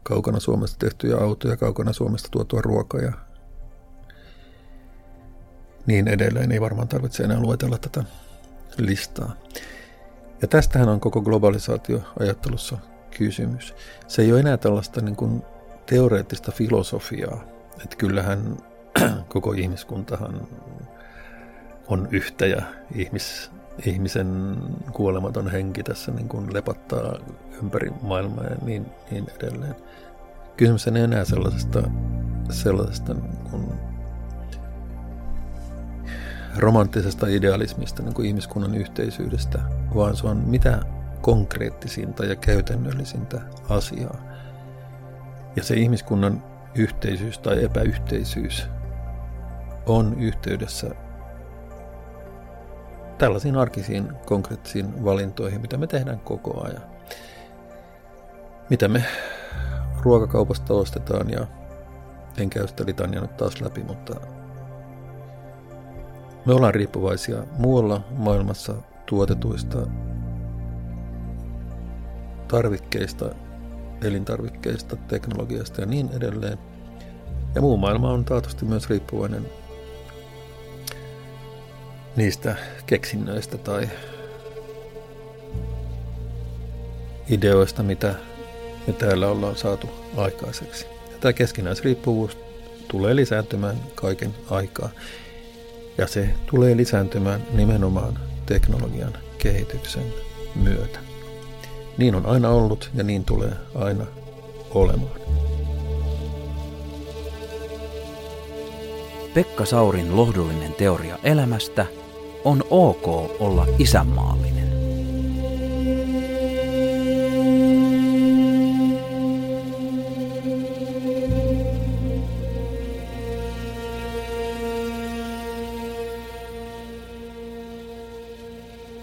kaukana 0.02 0.40
Suomesta 0.40 0.78
tehtyjä 0.78 1.16
autoja, 1.16 1.56
kaukana 1.56 1.92
Suomesta 1.92 2.28
tuotua 2.30 2.60
ruokaa 2.60 3.00
ja 3.00 3.31
niin 5.86 6.08
edelleen. 6.08 6.52
Ei 6.52 6.60
varmaan 6.60 6.88
tarvitse 6.88 7.22
enää 7.22 7.40
luetella 7.40 7.78
tätä 7.78 8.04
listaa. 8.78 9.36
Ja 10.42 10.48
tästähän 10.48 10.88
on 10.88 11.00
koko 11.00 11.22
globalisaatioajattelussa 11.22 12.78
kysymys. 13.18 13.74
Se 14.08 14.22
ei 14.22 14.32
ole 14.32 14.40
enää 14.40 14.56
tällaista 14.56 15.00
niin 15.00 15.16
kuin 15.16 15.42
teoreettista 15.86 16.52
filosofiaa, 16.52 17.44
että 17.82 17.96
kyllähän 17.96 18.56
koko 19.28 19.52
ihmiskuntahan 19.52 20.48
on 21.88 22.08
yhtä 22.10 22.46
ja 22.46 22.62
ihmis, 22.94 23.50
ihmisen 23.86 24.56
kuolematon 24.92 25.50
henki 25.50 25.82
tässä 25.82 26.12
niin 26.12 26.28
kuin 26.28 26.54
lepattaa 26.54 27.18
ympäri 27.62 27.92
maailmaa 28.02 28.44
ja 28.44 28.56
niin, 28.64 28.86
niin 29.10 29.26
edelleen. 29.36 29.76
Kysymys 30.56 30.86
ei 30.86 31.02
enää 31.02 31.24
sellaisesta, 31.24 31.82
sellaisesta 32.50 33.14
niin 33.14 33.36
kuin 33.50 33.91
romanttisesta 36.56 37.26
idealismista, 37.26 38.02
niin 38.02 38.14
kuin 38.14 38.28
ihmiskunnan 38.28 38.74
yhteisyydestä, 38.74 39.58
vaan 39.94 40.16
se 40.16 40.26
on 40.26 40.36
mitä 40.36 40.82
konkreettisinta 41.20 42.24
ja 42.24 42.36
käytännöllisintä 42.36 43.40
asiaa. 43.68 44.16
Ja 45.56 45.62
se 45.62 45.74
ihmiskunnan 45.74 46.44
yhteisyys 46.74 47.38
tai 47.38 47.64
epäyhteisyys 47.64 48.68
on 49.86 50.14
yhteydessä 50.18 50.90
tällaisiin 53.18 53.56
arkisiin 53.56 54.12
konkreettisiin 54.26 55.04
valintoihin, 55.04 55.60
mitä 55.60 55.76
me 55.76 55.86
tehdään 55.86 56.20
koko 56.20 56.64
ajan. 56.64 56.82
Mitä 58.70 58.88
me 58.88 59.04
ruokakaupasta 60.00 60.74
ostetaan 60.74 61.30
ja 61.30 61.46
en 62.38 62.50
käy 62.50 62.68
sitä 62.68 62.84
litania 62.86 63.20
nyt 63.20 63.36
taas 63.36 63.60
läpi, 63.60 63.82
mutta 63.82 64.20
me 66.46 66.54
ollaan 66.54 66.74
riippuvaisia 66.74 67.42
muualla 67.58 68.00
maailmassa 68.10 68.74
tuotetuista 69.06 69.78
tarvikkeista, 72.48 73.34
elintarvikkeista, 74.04 74.96
teknologiasta 74.96 75.80
ja 75.80 75.86
niin 75.86 76.10
edelleen. 76.16 76.58
Ja 77.54 77.60
muu 77.60 77.76
maailma 77.76 78.12
on 78.12 78.24
taatusti 78.24 78.64
myös 78.64 78.90
riippuvainen 78.90 79.48
niistä 82.16 82.56
keksinnöistä 82.86 83.58
tai 83.58 83.88
ideoista, 87.28 87.82
mitä 87.82 88.14
me 88.86 88.92
täällä 88.92 89.28
ollaan 89.28 89.56
saatu 89.56 89.88
aikaiseksi. 90.16 90.86
Ja 91.12 91.18
tämä 91.20 91.32
keskinäisriippuvuus 91.32 92.38
tulee 92.88 93.16
lisääntymään 93.16 93.76
kaiken 93.94 94.34
aikaa. 94.50 94.90
Ja 95.98 96.06
se 96.06 96.34
tulee 96.46 96.76
lisääntymään 96.76 97.42
nimenomaan 97.52 98.18
teknologian 98.46 99.12
kehityksen 99.38 100.04
myötä. 100.54 100.98
Niin 101.98 102.14
on 102.14 102.26
aina 102.26 102.50
ollut 102.50 102.90
ja 102.94 103.04
niin 103.04 103.24
tulee 103.24 103.52
aina 103.74 104.06
olemaan. 104.70 105.20
Pekka 109.34 109.64
Saurin 109.64 110.16
lohdullinen 110.16 110.72
teoria 110.72 111.18
elämästä 111.24 111.86
on 112.44 112.64
ok 112.70 113.06
olla 113.40 113.66
isänmaallinen. 113.78 114.71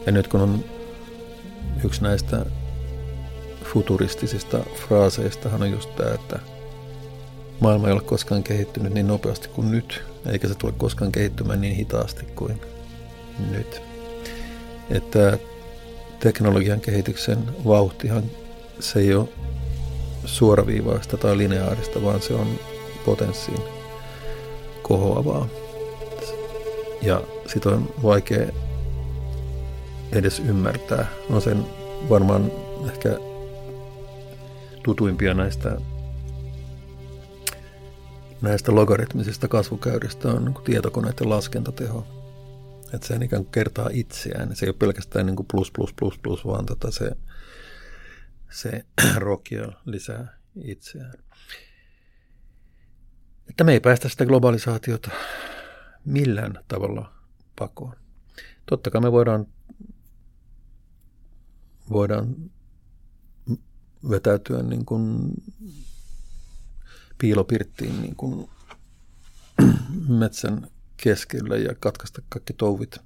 Ja 0.10 0.14
nyt 0.14 0.28
kun 0.28 0.42
on 0.42 0.64
yksi 1.86 2.04
näistä 2.04 2.46
futuristisista 3.64 4.60
fraaseistahan 4.76 5.62
on 5.62 5.72
just 5.72 5.96
tämä, 5.96 6.14
että 6.14 6.40
maailma 7.60 7.88
ei 7.88 7.94
ole 7.94 8.02
koskaan 8.02 8.44
kehittynyt 8.44 8.94
niin 8.94 9.08
nopeasti 9.08 9.48
kuin 9.48 9.72
nyt, 9.72 10.04
eikä 10.26 10.48
se 10.48 10.56
tule 10.56 10.72
koskaan 10.78 11.12
kehittymään 11.12 11.62
niin 11.62 11.76
hitaasti 11.76 12.26
kuin 12.26 12.62
nyt. 13.52 13.82
Että 14.90 15.38
teknologian 16.20 16.82
kehityksen 16.82 17.66
vauhtihan 17.66 18.24
se 18.80 19.00
ei 19.00 19.16
ole 19.16 19.30
suoraviivaista 20.26 21.18
tai 21.18 21.38
lineaarista, 21.38 22.04
vaan 22.04 22.22
se 22.22 22.34
on 22.34 22.48
potenssiin 23.06 23.62
kohoavaa. 24.82 25.48
Ja 27.02 27.24
sitä 27.48 27.70
on 27.70 27.90
vaikea 28.04 28.48
edes 30.12 30.40
ymmärtää. 30.40 31.08
No 31.30 31.40
sen 31.40 31.66
varmaan 32.10 32.52
ehkä 32.86 33.10
tutuimpia 34.84 35.34
näistä, 35.34 35.78
näistä 38.42 38.76
logaritmisista 38.76 39.48
kasvukäyristä 39.48 40.28
on 40.28 40.46
niin 40.46 40.64
tietokoneiden 40.64 41.30
laskentateho. 41.30 42.08
Että 42.94 43.08
se 43.08 43.16
ikään 43.16 43.44
kuin 43.44 43.52
kertaa 43.52 43.90
itseään. 43.94 44.56
Se 44.56 44.66
ei 44.66 44.70
ole 44.70 44.76
pelkästään 44.80 45.26
niin 45.26 45.36
kuin 45.36 45.48
plus, 45.52 45.72
plus, 45.72 45.94
plus, 45.94 46.18
plus, 46.18 46.46
vaan 46.46 46.66
tota 46.66 46.92
se, 46.92 47.12
se 48.52 48.86
rokio 49.16 49.72
lisää 49.86 50.38
itseään. 50.64 51.14
Että 53.50 53.64
me 53.64 53.74
ei 53.74 53.80
päästä 53.80 54.10
sitä 54.10 54.26
globalisaatiota 54.26 55.12
millään 56.06 56.60
tavalla 56.68 57.14
pakoon. 57.60 57.96
Totta 58.66 58.92
kai 58.92 59.02
me 59.02 59.12
voidaan, 59.12 59.48
voidaan 61.90 62.36
vetäytyä 64.10 64.64
niin 64.64 64.86
kuin 64.86 65.34
piilopirttiin 67.18 68.02
niin 68.02 68.16
kuin 68.16 68.50
metsän 70.08 70.68
keskelle 70.98 71.60
ja 71.60 71.76
katkaista 71.80 72.22
kaikki 72.30 72.54
touvit 72.54 72.98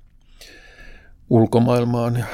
ulkomaailmaan 1.29 2.15
ja 2.15 2.25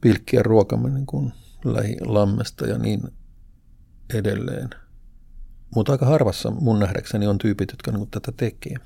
pilkkiä 0.00 0.42
ruokamme 0.42 0.90
niin 0.90 1.06
kuin 1.06 1.32
lähilammesta 1.64 2.66
ja 2.66 2.78
niin 2.78 3.00
edelleen. 4.14 4.70
Mutta 5.74 5.92
aika 5.92 6.06
harvassa 6.06 6.50
mun 6.50 6.78
nähdäkseni 6.78 7.26
on 7.26 7.38
tyypit, 7.38 7.70
jotka 7.70 7.92
niin 7.92 8.10
tätä 8.10 8.32
tekee. 8.32 8.76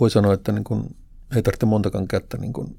Voi 0.00 0.10
sanoa, 0.10 0.34
että 0.34 0.52
niin 0.52 0.64
kuin, 0.64 0.96
ei 1.36 1.42
tarvitse 1.42 1.66
montakaan 1.66 2.08
kättä 2.08 2.38
niin 2.38 2.52
kuin 2.52 2.78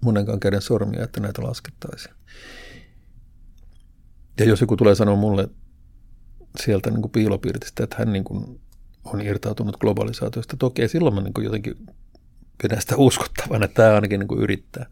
monenkaan 0.00 0.40
käden 0.40 0.62
sormia, 0.62 1.04
että 1.04 1.20
näitä 1.20 1.42
laskettaisiin. 1.42 2.14
Ja 4.38 4.44
jos 4.44 4.60
joku 4.60 4.76
tulee 4.76 4.94
sanoa 4.94 5.16
mulle 5.16 5.48
sieltä 6.60 6.90
niin 6.90 7.02
kuin 7.02 7.12
piilopirtistä, 7.12 7.84
että 7.84 7.96
hän 7.98 8.12
niin 8.12 8.24
kuin 8.24 8.60
on 9.04 9.20
irtautunut 9.20 9.76
globalisaatiosta, 9.76 10.56
toki 10.56 10.88
silloin 10.88 11.14
mä 11.14 11.20
niin 11.20 11.34
kuin 11.34 11.44
jotenkin 11.44 11.86
pidän 12.62 12.80
sitä 12.80 12.96
uskottavana, 12.96 13.64
että 13.64 13.82
tämä 13.82 13.94
ainakin 13.94 14.20
niin 14.20 14.28
kuin 14.28 14.40
yrittää. 14.40 14.86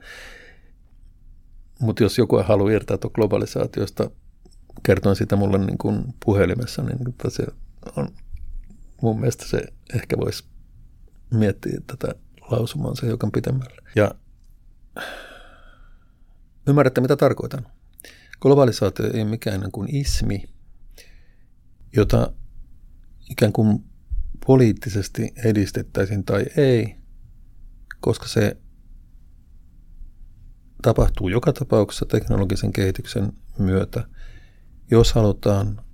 Mutta 1.81 2.03
jos 2.03 2.19
joku 2.19 2.39
ei 2.39 2.45
halua 2.45 2.71
irtautua 2.71 3.11
globalisaatiosta, 3.15 4.11
kertoin 4.83 5.17
sitä 5.17 5.37
mulle 5.37 5.59
niin 5.59 5.79
kuin 5.79 6.05
puhelimessa, 6.25 6.83
niin 6.83 7.09
että 7.09 7.31
se 7.31 7.47
on, 7.97 8.09
mun 9.03 9.21
mielestä 9.21 9.47
se 9.47 9.63
ehkä 9.95 10.17
voisi 10.19 10.45
miettiä 11.31 11.81
tätä 11.87 12.15
lausumansa 12.53 13.07
hiukan 13.07 13.33
pitemmälle. 13.33 13.83
Ja 13.97 14.15
Ymmärrätte, 16.67 17.01
mitä 17.01 17.17
tarkoitan. 17.17 17.67
Globalisaatio 18.41 19.07
ei 19.07 19.23
ole 19.23 19.31
mikään 19.31 19.73
kuin 19.73 19.97
ismi, 19.97 20.45
jota 21.97 22.33
ikään 23.31 23.53
kuin 23.53 23.85
poliittisesti 24.47 25.33
edistettäisiin 25.45 26.25
tai 26.25 26.47
ei, 26.57 26.97
koska 28.01 28.29
se 28.29 28.57
tapahtuu 30.83 31.29
joka 31.29 31.53
tapauksessa 31.53 32.07
teknologisen 32.07 32.73
kehityksen 32.73 33.33
myötä. 33.59 34.05
Jos 34.91 35.13
halutaan 35.13 35.85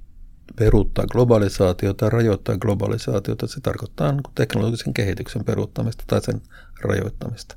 peruuttaa 0.56 1.06
globalisaatiota 1.06 2.10
rajoittaa 2.10 2.56
globalisaatiota, 2.56 3.46
se 3.46 3.60
tarkoittaa 3.60 4.14
teknologisen 4.34 4.94
kehityksen 4.94 5.44
peruuttamista 5.44 6.04
tai 6.06 6.20
sen 6.22 6.40
rajoittamista. 6.82 7.56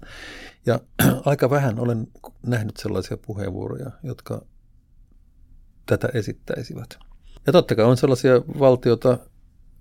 Ja 0.65 0.79
aika 1.25 1.49
vähän 1.49 1.79
olen 1.79 2.07
nähnyt 2.45 2.77
sellaisia 2.77 3.17
puheenvuoroja, 3.17 3.91
jotka 4.03 4.45
tätä 5.85 6.09
esittäisivät. 6.13 6.97
Ja 7.47 7.53
totta 7.53 7.75
kai 7.75 7.85
on 7.85 7.97
sellaisia 7.97 8.41
valtioita, 8.59 9.17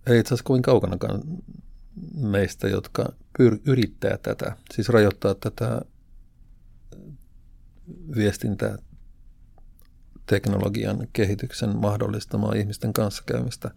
ei 0.07 0.19
itse 0.19 0.29
asiassa 0.29 0.45
kovin 0.45 0.63
kaukanakaan 0.63 1.23
meistä, 2.17 2.69
jotka 2.69 3.13
pyr- 3.43 3.61
yrittää 3.67 4.19
tätä, 4.23 4.57
siis 4.75 4.89
rajoittaa 4.89 5.35
tätä 5.35 5.83
viestintää 8.17 8.79
teknologian 10.31 11.09
kehityksen 11.13 11.77
mahdollistamaa 11.77 12.55
ihmisten 12.55 12.93
kanssakäymistä. 12.93 13.71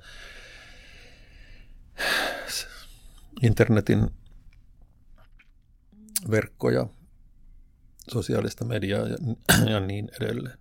Internetin 3.42 4.10
verkkoja, 6.32 6.88
sosiaalista 8.12 8.66
mediaa 8.66 9.08
ja, 9.08 9.18
ja 9.70 9.80
niin 9.80 10.10
edelleen. 10.22 10.58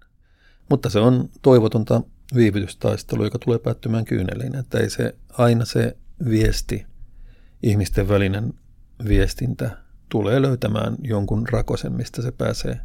Mutta 0.71 0.91
se 0.91 0.99
on 0.99 1.29
toivotonta 1.43 2.03
viivytystaistelua, 2.35 3.27
joka 3.27 3.39
tulee 3.39 3.59
päättymään 3.59 4.05
kyyneliin. 4.05 4.57
Että 4.57 4.79
ei 4.79 4.91
se 4.91 5.15
aina 5.33 5.65
se 5.65 5.97
viesti, 6.29 6.87
ihmisten 7.63 8.09
välinen 8.09 8.55
viestintä 9.09 9.79
tulee 10.09 10.43
löytämään 10.43 10.97
jonkun 11.03 11.49
rakosen, 11.49 11.93
mistä 11.93 12.23
se 12.23 12.33
pääsee, 12.33 12.81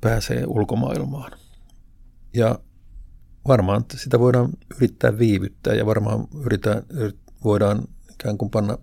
pääsee 0.00 0.44
ulkomaailmaan. 0.46 1.47
Ja 2.38 2.58
varmaan 3.48 3.84
sitä 3.96 4.18
voidaan 4.18 4.50
yrittää 4.76 5.18
viivyttää 5.18 5.74
ja 5.74 5.86
varmaan 5.86 6.28
yritetään, 6.44 6.82
voidaan 7.44 7.88
ikään 8.12 8.38
kuin 8.38 8.50
panna 8.50 8.78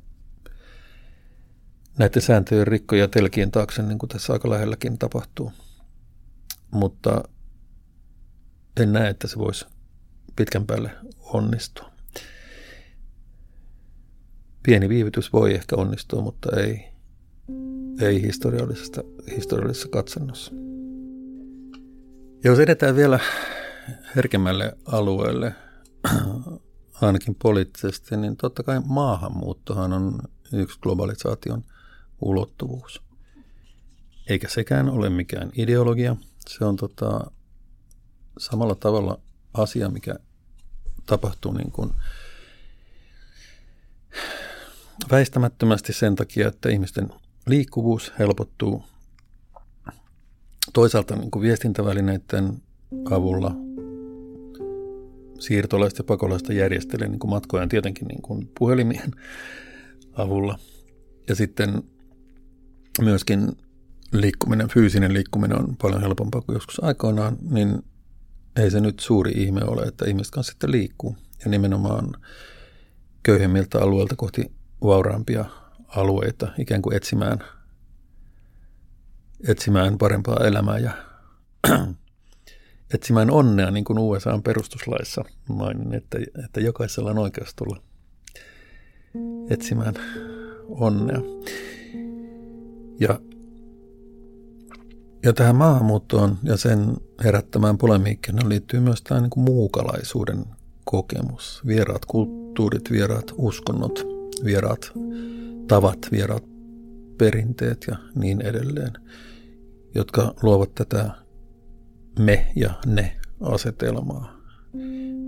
näiden 1.98 2.22
sääntöjen 2.22 2.68
rikkoja 2.68 3.08
telkien 3.08 3.52
taakse, 3.52 3.82
niin 3.82 4.00
kuin 4.00 4.10
tässä 4.10 4.34
aika 4.34 4.50
lähelläkin 4.50 4.98
tapahtuu. 4.98 5.52
Mutta 6.72 7.24
en 8.80 8.94
näe, 8.94 9.10
että 9.10 9.28
se 9.28 9.38
voisi 9.38 9.66
pitkän 10.36 10.66
päälle 10.66 10.92
onnistua. 11.20 11.92
Pieni 14.64 14.90
viivytys 14.90 15.34
voi 15.34 15.54
ehkä 15.54 15.76
onnistua, 15.76 16.22
mutta 16.22 16.50
ei, 16.60 16.86
ei 18.02 18.22
historiallisesta, 18.22 19.02
historiallisessa 19.36 19.88
katsannossa. 19.88 20.52
Jos 22.46 22.60
edetään 22.60 22.96
vielä 22.96 23.20
herkemmälle 24.16 24.78
alueelle, 24.86 25.56
ainakin 27.02 27.36
poliittisesti, 27.36 28.18
niin 28.18 28.38
totta 28.38 28.64
kai 28.64 28.82
maahanmuuttohan 28.86 29.94
on 29.94 30.20
yksi 30.54 30.80
globalisaation 30.80 31.64
ulottuvuus. 32.22 33.02
Eikä 34.30 34.50
sekään 34.50 34.90
ole 34.90 35.10
mikään 35.10 35.52
ideologia. 35.56 36.16
Se 36.50 36.66
on 36.66 36.76
tota, 36.76 37.32
samalla 38.38 38.76
tavalla 38.76 39.20
asia, 39.54 39.90
mikä 39.90 40.16
tapahtuu 41.06 41.52
niin 41.52 41.72
kuin 41.72 41.92
väistämättömästi 45.12 45.94
sen 45.94 46.16
takia, 46.16 46.48
että 46.48 46.70
ihmisten 46.70 47.10
liikkuvuus 47.48 48.14
helpottuu. 48.20 48.95
Toisaalta 50.74 51.16
niin 51.16 51.32
kuin 51.32 51.44
viestintävälineiden 51.44 52.62
avulla 53.12 53.56
siirtolaista 55.40 56.00
ja 56.00 56.04
pakolaista 56.04 56.54
järjestelee 56.54 57.08
niin 57.08 57.20
matkojaan 57.28 57.70
tietenkin 57.70 58.08
niin 58.08 58.22
kuin 58.22 58.52
puhelimien 58.60 59.12
avulla. 60.14 60.60
Ja 61.30 61.36
sitten 61.36 61.84
myöskin 63.02 63.52
liikkuminen, 64.12 64.68
fyysinen 64.70 65.14
liikkuminen 65.14 65.60
on 65.60 65.76
paljon 65.82 66.02
helpompaa 66.02 66.42
kuin 66.42 66.54
joskus 66.54 66.84
aikoinaan, 66.84 67.38
niin 67.50 67.84
ei 68.56 68.72
se 68.72 68.80
nyt 68.80 69.00
suuri 69.00 69.32
ihme 69.32 69.62
ole, 69.64 69.84
että 69.84 70.06
ihmiset 70.06 70.34
kanssa 70.34 70.52
sitten 70.52 70.72
liikkuu. 70.72 71.18
Ja 71.46 71.52
nimenomaan 71.52 72.14
köyhemmiltä 73.24 73.82
alueilta 73.82 74.16
kohti 74.16 74.52
vauraampia 74.82 75.46
alueita 75.88 76.52
ikään 76.58 76.82
kuin 76.82 76.96
etsimään, 76.96 77.40
etsimään 79.48 79.98
parempaa 79.98 80.48
elämää 80.48 80.78
ja 80.78 80.92
etsimään 82.94 83.32
onnea, 83.32 83.72
niin 83.72 83.86
kuin 83.86 84.00
USA 84.00 84.34
on 84.34 84.44
perustuslaissa 84.44 85.24
mainin, 85.50 85.94
että, 85.94 86.18
että 86.46 86.62
jokaisella 86.62 87.10
on 87.10 87.18
oikeus 87.18 87.56
tulla 87.56 87.82
etsimään 89.50 89.94
onnea. 90.70 91.22
Ja, 93.00 93.20
ja 95.24 95.34
tähän 95.34 95.56
maahanmuuttoon 95.56 96.38
ja 96.44 96.58
sen 96.58 96.98
herättämään 97.24 97.78
polemiikkiin 97.78 98.50
liittyy 98.50 98.80
myös 98.80 99.02
tämä 99.02 99.22
niin 99.22 99.30
kuin 99.30 99.44
muukalaisuuden 99.44 100.46
kokemus. 100.86 101.62
Vieraat 101.68 102.06
kulttuurit, 102.06 102.92
vieraat 102.92 103.32
uskonnot, 103.38 104.08
vieraat 104.46 104.92
tavat, 105.68 106.00
vieraat 106.12 106.55
perinteet 107.18 107.86
ja 107.88 107.96
niin 108.16 108.42
edelleen, 108.42 108.92
jotka 109.96 110.34
luovat 110.44 110.76
tätä 110.76 111.10
me 112.20 112.52
ja 112.56 112.74
ne 112.86 113.18
asetelmaa. 113.42 114.36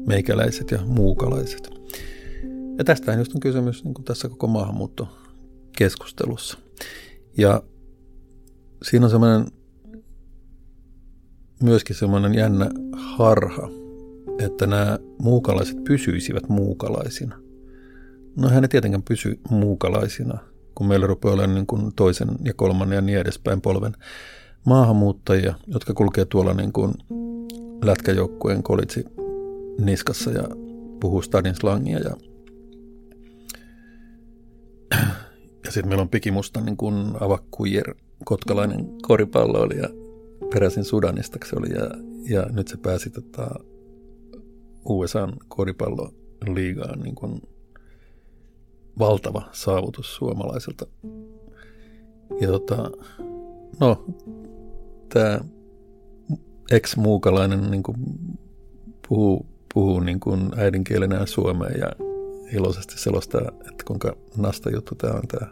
Meikäläiset 0.07 0.71
ja 0.71 0.79
muukalaiset. 0.85 1.69
Ja 2.77 2.83
tästä 2.83 3.13
just 3.13 3.35
on 3.35 3.39
kysymys 3.39 3.83
niin 3.83 3.93
kuin 3.93 4.05
tässä 4.05 4.29
koko 4.29 4.47
maahanmuuttokeskustelussa. 4.47 6.57
Ja 7.37 7.63
siinä 8.83 9.05
on 9.05 9.09
semmoinen 9.09 9.47
myöskin 11.63 11.95
semmoinen 11.95 12.35
jännä 12.35 12.69
harha, 12.93 13.69
että 14.39 14.67
nämä 14.67 14.99
muukalaiset 15.21 15.83
pysyisivät 15.83 16.49
muukalaisina. 16.49 17.39
No 18.35 18.49
hän 18.49 18.61
ne 18.61 18.67
tietenkään 18.67 19.03
pysy 19.03 19.39
muukalaisina, 19.49 20.37
kun 20.77 20.87
meillä 20.87 21.07
rupeaa 21.07 21.33
olemaan 21.33 21.55
niin 21.55 21.67
kuin 21.67 21.95
toisen 21.95 22.29
ja 22.43 22.53
kolmannen 22.53 22.95
ja 22.95 23.01
niin 23.01 23.17
edespäin 23.17 23.61
polven 23.61 23.93
maahanmuuttajia, 24.65 25.55
jotka 25.67 25.93
kulkee 25.93 26.25
tuolla 26.25 26.53
niin 26.53 26.73
kuin 26.73 26.93
lätkäjoukkueen 27.83 28.63
kolitsi 28.63 29.05
niskassa 29.81 30.31
ja 30.31 30.43
puhuu 30.99 31.21
stadin 31.21 31.55
slangia 31.55 31.99
ja 31.99 32.15
ja 35.65 35.71
sitten 35.71 35.87
meillä 35.87 36.01
on 36.01 36.09
pikimusta 36.09 36.61
niin 36.61 36.77
kuin 36.77 36.95
avakkuijer, 37.19 37.95
kotkalainen 38.25 38.87
koripalloilija 39.01 39.89
peräisin 40.53 40.83
Sudanista 40.83 41.37
se 41.45 41.55
oli 41.55 41.69
ja, 41.69 41.89
ja 42.29 42.45
nyt 42.49 42.67
se 42.67 42.77
pääsi 42.77 43.09
tota, 43.09 43.49
USAn 44.89 45.33
koripalloliigaan 45.47 46.99
niin 46.99 47.15
kuin 47.15 47.41
valtava 48.99 49.49
saavutus 49.51 50.15
suomalaisilta. 50.15 50.87
Ja 52.41 52.47
tota, 52.47 52.91
no, 53.79 54.05
tämä 55.09 55.39
ex-muukalainen 56.71 57.71
niin 57.71 57.83
kuin 57.83 57.97
puhuu, 59.09 59.45
puhuu 59.73 59.99
niin 59.99 60.19
kuin 60.19 60.51
äidinkielenään 60.57 61.27
suomea 61.27 61.69
ja 61.69 61.91
iloisesti 62.53 62.99
selostaa, 62.99 63.41
että 63.41 63.83
kuinka 63.87 64.15
nasta 64.37 64.69
juttu 64.69 64.95
tämä 64.95 65.13
on 65.13 65.27
tämä, 65.27 65.47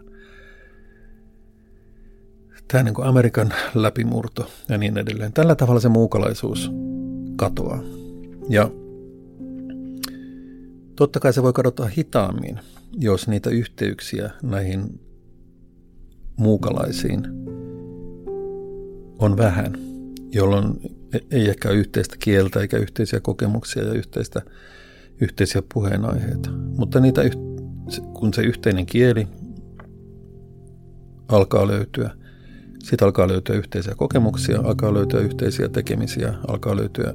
tämä 2.68 2.84
niin 2.84 2.96
kuin 2.96 3.08
Amerikan 3.08 3.54
läpimurto 3.74 4.50
ja 4.70 4.78
niin 4.78 4.98
edelleen. 4.98 5.34
Tällä 5.34 5.56
tavalla 5.56 5.80
se 5.80 5.90
muukalaisuus 5.90 6.72
katoaa. 7.36 7.84
Ja 8.50 8.72
totta 10.96 11.20
kai 11.20 11.34
se 11.34 11.44
voi 11.44 11.54
kadota 11.54 11.86
hitaammin, 11.86 12.60
jos 12.92 13.28
niitä 13.28 13.50
yhteyksiä 13.50 14.32
näihin 14.44 15.00
muukalaisiin 16.36 17.24
on 19.20 19.38
vähän, 19.38 19.74
jolloin 20.32 20.96
ei 21.32 21.50
ehkä 21.50 21.70
yhteistä 21.70 22.16
kieltä 22.20 22.60
eikä 22.60 22.78
yhteisiä 22.78 23.20
kokemuksia 23.20 23.84
ja 23.84 23.94
yhteistä, 23.94 24.42
yhteisiä 25.22 25.62
puheenaiheita. 25.74 26.50
Mutta 26.52 27.00
niitä, 27.00 27.22
kun 28.14 28.34
se 28.34 28.42
yhteinen 28.42 28.86
kieli 28.86 29.28
alkaa 31.28 31.68
löytyä, 31.68 32.12
sitten 32.84 33.06
alkaa 33.06 33.28
löytyä 33.28 33.56
yhteisiä 33.56 33.96
kokemuksia, 33.96 34.60
alkaa 34.60 34.94
löytyä 34.94 35.20
yhteisiä 35.20 35.70
tekemisiä, 35.70 36.34
alkaa 36.48 36.76
löytyä 36.76 37.14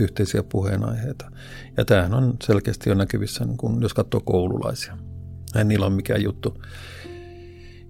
yhteisiä 0.00 0.42
puheenaiheita. 0.42 1.30
Ja 1.76 1.84
tämähän 1.84 2.14
on 2.14 2.36
selkeästi 2.42 2.90
jo 2.90 2.94
näkyvissä, 2.94 3.44
niin 3.44 3.56
kun, 3.56 3.82
jos 3.82 3.94
katsoo 3.94 4.20
koululaisia. 4.20 5.09
Ei 5.56 5.64
niillä 5.64 5.86
ole 5.86 5.94
mikään 5.94 6.22
juttu. 6.22 6.62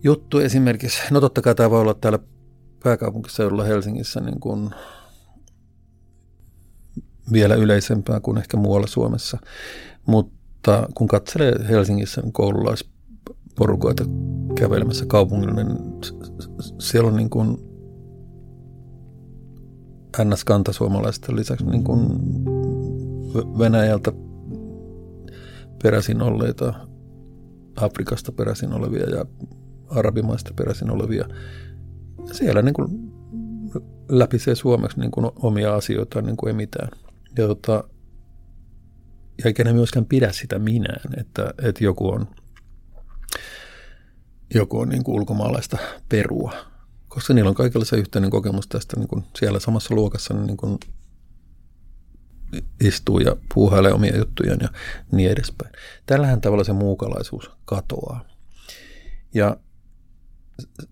Juttu 0.03 0.39
esimerkiksi, 0.39 0.99
no 1.11 1.21
totta 1.21 1.43
kai 1.43 1.55
tämä 1.55 1.71
voi 1.71 1.81
olla 1.81 1.95
täällä 1.95 2.19
pääkaupunkiseudulla 2.83 3.65
Helsingissä 3.65 4.21
niin 4.21 4.41
kuin 4.41 4.71
vielä 7.33 7.55
yleisempää 7.55 8.21
kuin 8.21 8.39
ehkä 8.39 8.57
muualla 8.57 8.87
Suomessa. 8.87 9.39
Mutta 10.07 10.89
kun 10.95 11.09
katselee 11.09 11.53
Helsingissä 11.69 12.23
koululaisporukoita 12.33 14.05
kävelemässä 14.55 15.07
kaupungilla, 15.07 15.55
niin 15.55 15.79
siellä 16.79 17.09
on 17.09 17.17
niin 17.17 17.31
kuin 17.31 17.59
NS-kantasuomalaisten 20.19 21.37
lisäksi 21.37 21.65
niin 21.67 21.85
kuin 21.85 22.09
Venäjältä 23.59 24.13
peräisin 25.83 26.23
olleita, 26.23 26.75
Afrikasta 27.81 28.33
peräisin 28.33 28.73
olevia 28.73 29.11
ja 29.11 29.25
arabimaista 29.89 30.55
peräisin 30.57 30.91
olevia. 30.91 31.25
Siellä 32.33 32.63
niin 32.63 32.75
kuin 32.75 33.13
läpisee 34.09 34.55
suomeksi 34.55 35.01
niin 35.01 35.11
kuin 35.11 35.31
omia 35.37 35.75
asioita 35.75 36.23
niin 36.23 36.37
kuin 36.37 36.49
ei 36.49 36.55
mitään. 36.55 36.89
Ja, 37.39 37.47
tota, 37.47 37.85
ja 39.39 39.45
eikä 39.45 39.65
ne 39.65 39.73
myöskään 39.73 40.07
pidä 40.07 40.33
sitä 40.33 40.59
minään, 40.59 41.15
että, 41.17 41.55
että 41.63 41.85
joku 41.85 42.09
on 42.09 42.27
joku 44.55 44.79
on 44.79 44.89
niin 44.89 45.05
kuin 45.05 45.15
ulkomaalaista 45.21 45.79
perua, 46.09 46.53
koska 47.09 47.35
niillä 47.35 47.49
on 47.49 47.55
kaikilla 47.55 47.85
se 47.85 47.97
yhteinen 47.97 48.31
kokemus 48.31 48.69
tästä 48.69 48.97
niin 48.97 49.09
kuin 49.09 49.25
siellä 49.39 49.61
samassa 49.61 49.95
luokassa 49.95 50.35
niin 50.35 50.57
kuin 50.57 50.79
istuu 52.81 53.19
ja 53.19 53.37
puuhailee 53.55 53.93
omia 53.93 54.17
juttujaan 54.17 54.59
ja 54.63 54.69
niin 55.13 55.31
edespäin. 55.31 55.73
Tällähän 56.07 56.41
tavalla 56.41 56.65
se 56.65 56.73
muukalaisuus 56.73 57.51
katoaa. 57.65 58.25
Ja 59.35 59.57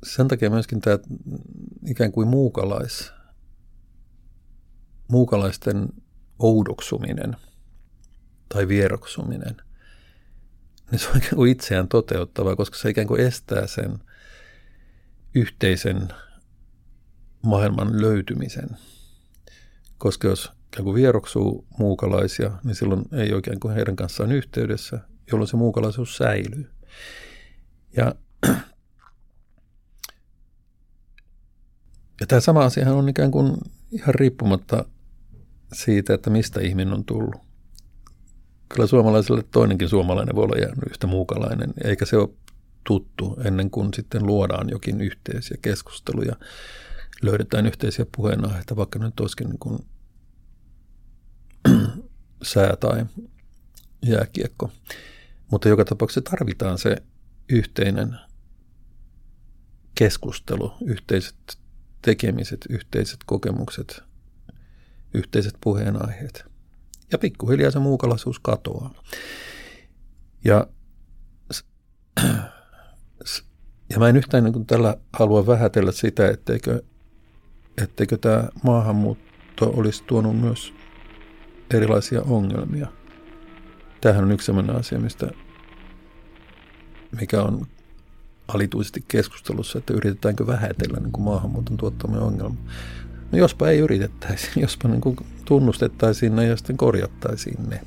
sen 0.02 0.28
takia 0.28 0.50
myöskin 0.50 0.80
tämä 0.80 0.98
ikään 1.86 2.12
kuin 2.12 2.28
muukalais, 2.28 3.12
muukalaisten 5.08 5.88
oudoksuminen 6.38 7.36
tai 8.48 8.68
vieroksuminen, 8.68 9.56
niin 10.90 10.98
se 10.98 11.08
on 11.08 11.16
ikään 11.16 11.36
kuin 11.36 11.52
itseään 11.52 11.88
toteuttava, 11.88 12.56
koska 12.56 12.78
se 12.78 12.90
ikään 12.90 13.06
kuin 13.06 13.20
estää 13.20 13.66
sen 13.66 13.98
yhteisen 15.34 16.08
maailman 17.42 18.00
löytymisen. 18.00 18.68
Koska 19.98 20.28
jos 20.28 20.52
ikään 20.78 20.84
kuin 20.84 20.94
vieroksuu 20.94 21.66
muukalaisia, 21.78 22.50
niin 22.64 22.74
silloin 22.74 23.04
ei 23.12 23.32
oikein 23.32 23.60
kuin 23.60 23.74
heidän 23.74 23.96
kanssaan 23.96 24.32
yhteydessä, 24.32 25.00
jolloin 25.32 25.48
se 25.48 25.56
muukalaisuus 25.56 26.16
säilyy. 26.16 26.70
Ja, 27.96 28.14
ja 32.20 32.26
tämä 32.28 32.40
sama 32.40 32.64
asiahan 32.64 32.94
on 32.94 33.08
ikään 33.08 33.30
kuin 33.30 33.56
ihan 33.90 34.14
riippumatta 34.14 34.84
siitä, 35.72 36.14
että 36.14 36.30
mistä 36.30 36.60
ihminen 36.60 36.94
on 36.94 37.04
tullut. 37.04 37.40
Kyllä 38.68 38.86
suomalaiselle 38.86 39.44
toinenkin 39.50 39.88
suomalainen 39.88 40.36
voi 40.36 40.44
olla 40.44 40.56
yhtä 40.90 41.06
muukalainen, 41.06 41.74
eikä 41.84 42.04
se 42.04 42.16
ole 42.16 42.28
tuttu 42.84 43.36
ennen 43.44 43.70
kuin 43.70 43.94
sitten 43.94 44.26
luodaan 44.26 44.70
jokin 44.70 45.00
yhteisiä 45.00 45.56
keskusteluja, 45.62 46.36
löydetään 47.22 47.66
yhteisiä 47.66 48.06
puheenaiheita, 48.16 48.76
vaikka 48.76 48.98
nyt 48.98 49.20
olisikin 49.20 49.48
niin 49.48 49.58
kuin 49.58 49.78
sää 52.42 52.76
tai 52.76 53.06
jääkiekko. 54.06 54.70
Mutta 55.50 55.68
joka 55.68 55.84
tapauksessa 55.84 56.30
tarvitaan 56.30 56.78
se 56.78 56.96
yhteinen 57.48 58.16
keskustelu, 59.94 60.72
yhteiset 60.84 61.58
tekemiset, 62.02 62.66
yhteiset 62.70 63.18
kokemukset, 63.26 64.02
yhteiset 65.14 65.54
puheenaiheet. 65.60 66.44
Ja 67.12 67.18
pikkuhiljaa 67.18 67.70
se 67.70 67.78
muukalaisuus 67.78 68.40
katoaa. 68.40 69.02
Ja, 70.44 70.66
ja 73.90 73.98
mä 73.98 74.08
en 74.08 74.16
yhtään 74.16 74.44
niin 74.44 74.66
tällä 74.66 74.96
halua 75.12 75.46
vähätellä 75.46 75.92
sitä, 75.92 76.28
etteikö, 76.30 76.82
etteikö 77.82 78.18
tämä 78.18 78.48
maahanmuutto 78.62 79.72
olisi 79.76 80.04
tuonut 80.04 80.40
myös 80.40 80.74
erilaisia 81.74 82.22
ongelmia. 82.22 82.88
Tämähän 84.00 84.24
on 84.24 84.32
yksi 84.32 84.46
sellainen 84.46 84.76
asia, 84.76 84.98
mistä, 84.98 85.30
mikä 87.20 87.42
on 87.42 87.66
alituisesti 88.48 89.04
keskustelussa, 89.08 89.78
että 89.78 89.92
yritetäänkö 89.92 90.46
vähätellä 90.46 91.00
niin 91.00 91.12
kuin 91.12 91.24
maahanmuuton 91.24 91.76
tuottamia 91.76 92.20
ongelmia. 92.20 92.60
No 93.32 93.38
jospa 93.38 93.68
ei 93.68 93.78
yritettäisi, 93.78 94.50
jospa 94.60 94.88
niin 94.88 95.00
kuin 95.00 95.16
tunnustettaisiin 95.44 96.36
ne 96.36 96.46
ja 96.46 96.56
sitten 96.56 96.76
korjattaisiin 96.76 97.68
ne. 97.68 97.80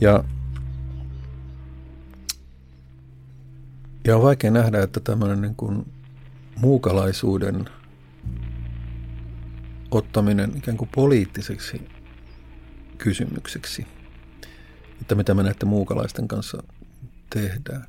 Ja, 0.00 0.24
ja 4.06 4.16
on 4.16 4.22
vaikea 4.22 4.50
nähdä, 4.50 4.82
että 4.82 5.00
tämmöinen 5.00 5.40
niin 5.40 5.54
kuin 5.54 5.86
muukalaisuuden 6.56 7.68
ottaminen 9.90 10.52
ikään 10.56 10.76
kuin 10.76 10.90
poliittiseksi 10.94 11.88
kysymykseksi, 13.02 13.86
että 15.00 15.14
mitä 15.14 15.34
me 15.34 15.42
näiden 15.42 15.68
muukalaisten 15.68 16.28
kanssa 16.28 16.62
tehdään. 17.30 17.86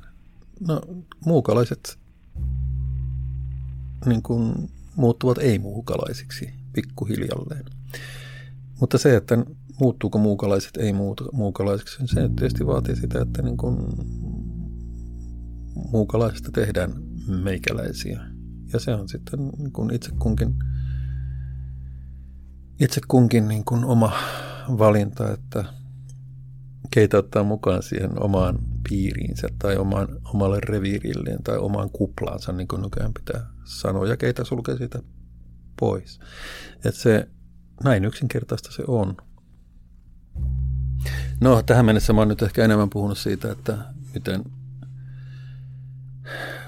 No, 0.60 0.80
muukalaiset 1.24 1.98
niin 4.06 4.22
kuin 4.22 4.70
muuttuvat 4.96 5.38
ei-muukalaisiksi 5.38 6.50
pikkuhiljalleen. 6.72 7.64
Mutta 8.80 8.98
se, 8.98 9.16
että 9.16 9.38
muuttuuko 9.80 10.18
muukalaiset 10.18 10.76
ei-muukalaisiksi, 10.76 12.06
se 12.06 12.28
tietysti 12.36 12.66
vaatii 12.66 12.96
sitä, 12.96 13.22
että 13.22 13.42
niin 13.42 13.56
kuin 13.56 13.76
muukalaisista 15.74 16.50
tehdään 16.52 16.92
meikäläisiä. 17.42 18.20
Ja 18.72 18.80
se 18.80 18.94
on 18.94 19.08
sitten 19.08 19.48
niin 19.58 19.72
kuin 19.72 19.94
itse 19.94 20.10
kunkin, 20.18 20.54
itse 22.80 23.00
kunkin 23.08 23.48
niin 23.48 23.64
kuin 23.64 23.84
oma 23.84 24.12
valinta, 24.68 25.32
että 25.32 25.64
keitä 26.90 27.18
ottaa 27.18 27.44
mukaan 27.44 27.82
siihen 27.82 28.22
omaan 28.22 28.58
piiriinsä 28.88 29.48
tai 29.58 29.76
omaan, 29.76 30.08
omalle 30.24 30.58
reviirilleen 30.60 31.42
tai 31.42 31.58
omaan 31.58 31.90
kuplaansa, 31.90 32.52
niin 32.52 32.68
kuin 32.68 32.82
nykyään 32.82 33.14
pitää 33.14 33.46
sanoa, 33.64 34.06
ja 34.06 34.16
keitä 34.16 34.44
sulkee 34.44 34.76
sitä 34.76 35.02
pois. 35.80 36.20
Että 36.76 37.00
se, 37.00 37.28
näin 37.84 38.04
yksinkertaista 38.04 38.72
se 38.72 38.82
on. 38.86 39.16
No, 41.40 41.62
tähän 41.62 41.84
mennessä 41.84 42.12
mä 42.12 42.20
oon 42.20 42.28
nyt 42.28 42.42
ehkä 42.42 42.64
enemmän 42.64 42.90
puhunut 42.90 43.18
siitä, 43.18 43.52
että 43.52 43.78
miten 44.14 44.44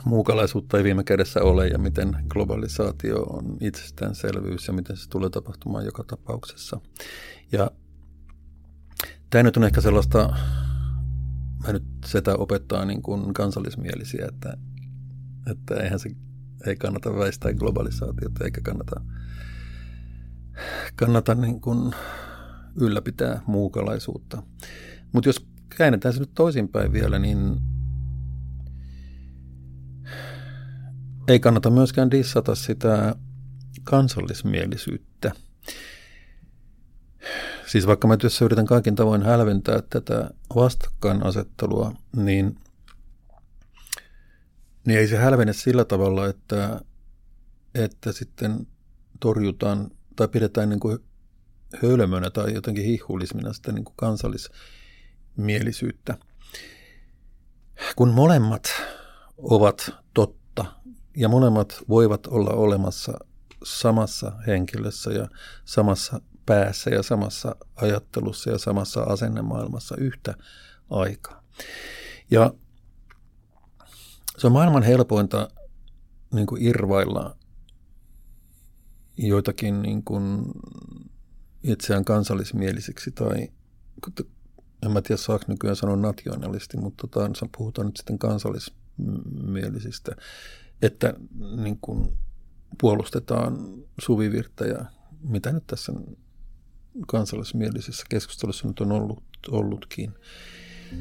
muukalaisuutta 0.04 0.78
ei 0.78 0.84
viime 0.84 1.04
kädessä 1.04 1.42
ole 1.42 1.68
ja 1.68 1.78
miten 1.78 2.16
globalisaatio 2.28 3.22
on 3.22 3.56
itsestäänselvyys 3.60 4.66
ja 4.66 4.72
miten 4.72 4.96
se 4.96 5.08
tulee 5.08 5.30
tapahtumaan 5.30 5.84
joka 5.84 6.04
tapauksessa. 6.04 6.80
Ja 7.52 7.70
Tämä 9.34 9.42
nyt 9.42 9.56
on 9.56 9.64
ehkä 9.64 9.80
sellaista, 9.80 10.36
mä 11.66 11.72
nyt 11.72 11.84
sitä 12.06 12.34
opettaa 12.34 12.84
niin 12.84 13.02
kuin 13.02 13.34
kansallismielisiä, 13.34 14.26
että, 14.28 14.56
että 15.50 15.74
eihän 15.74 15.98
se 15.98 16.10
ei 16.66 16.76
kannata 16.76 17.16
väistää 17.16 17.52
globalisaatiota 17.52 18.44
eikä 18.44 18.60
kannata, 18.60 19.00
kannata 20.96 21.34
niin 21.34 21.60
kuin 21.60 21.94
ylläpitää 22.80 23.40
muukalaisuutta. 23.46 24.42
Mutta 25.12 25.28
jos 25.28 25.46
käännetään 25.76 26.14
se 26.14 26.20
nyt 26.20 26.34
toisinpäin 26.34 26.92
vielä, 26.92 27.18
niin 27.18 27.56
ei 31.28 31.40
kannata 31.40 31.70
myöskään 31.70 32.10
dissata 32.10 32.54
sitä 32.54 33.14
kansallismielisyyttä– 33.84 35.32
Siis 37.74 37.86
vaikka 37.86 38.08
mä 38.08 38.16
työssä 38.16 38.44
yritän 38.44 38.66
kaikin 38.66 38.94
tavoin 38.94 39.22
hälventää 39.22 39.82
tätä 39.90 40.30
vastakkainasettelua, 40.54 41.94
niin, 42.16 42.58
niin 44.86 44.98
ei 44.98 45.08
se 45.08 45.16
hälvene 45.16 45.52
sillä 45.52 45.84
tavalla, 45.84 46.26
että, 46.26 46.80
että 47.74 48.12
sitten 48.12 48.66
torjutaan 49.20 49.90
tai 50.16 50.28
pidetään 50.28 50.68
niin 50.68 50.80
kuin 50.80 50.98
hölmönä 51.82 52.30
tai 52.30 52.54
jotenkin 52.54 52.84
hihulismina 52.84 53.52
sitä 53.52 53.72
niin 53.72 53.84
kuin 53.84 53.94
kansallismielisyyttä. 53.96 56.18
Kun 57.96 58.10
molemmat 58.10 58.72
ovat 59.38 59.90
totta 60.14 60.64
ja 61.16 61.28
molemmat 61.28 61.82
voivat 61.88 62.26
olla 62.26 62.50
olemassa 62.50 63.18
samassa 63.64 64.32
henkilössä 64.46 65.10
ja 65.10 65.28
samassa 65.64 66.20
päässä 66.46 66.90
ja 66.90 67.02
samassa 67.02 67.56
ajattelussa 67.76 68.50
ja 68.50 68.58
samassa 68.58 69.02
asennemaailmassa 69.02 69.96
yhtä 69.96 70.34
aikaa. 70.90 71.44
Ja 72.30 72.54
se 74.38 74.46
on 74.46 74.52
maailman 74.52 74.82
helpointa 74.82 75.48
niin 76.34 76.46
kuin 76.46 76.62
irvailla 76.62 77.36
joitakin 79.16 79.82
niin 79.82 80.04
kuin 80.04 80.44
itseään 81.62 82.04
kansallismielisiksi 82.04 83.10
tai 83.10 83.48
en 84.82 84.90
mä 84.90 85.02
tiedä 85.02 85.16
saako 85.22 85.44
nykyään 85.48 85.76
sanoa 85.76 85.96
nationalisti, 85.96 86.76
mutta 86.76 87.06
tota, 87.08 87.46
puhutaan 87.56 87.86
nyt 87.86 87.96
sitten 87.96 88.18
kansallismielisistä, 88.18 90.16
että 90.82 91.14
niin 91.56 91.78
kuin 91.80 92.18
puolustetaan 92.80 93.58
suvivirttä 94.00 94.64
ja 94.64 94.84
mitä 95.20 95.52
nyt 95.52 95.66
tässä 95.66 95.92
kansallismielisessä 97.06 98.04
keskustelussa 98.08 98.68
nyt 98.68 98.80
on 98.80 98.92
ollut, 98.92 99.22
ollutkin. 99.50 100.10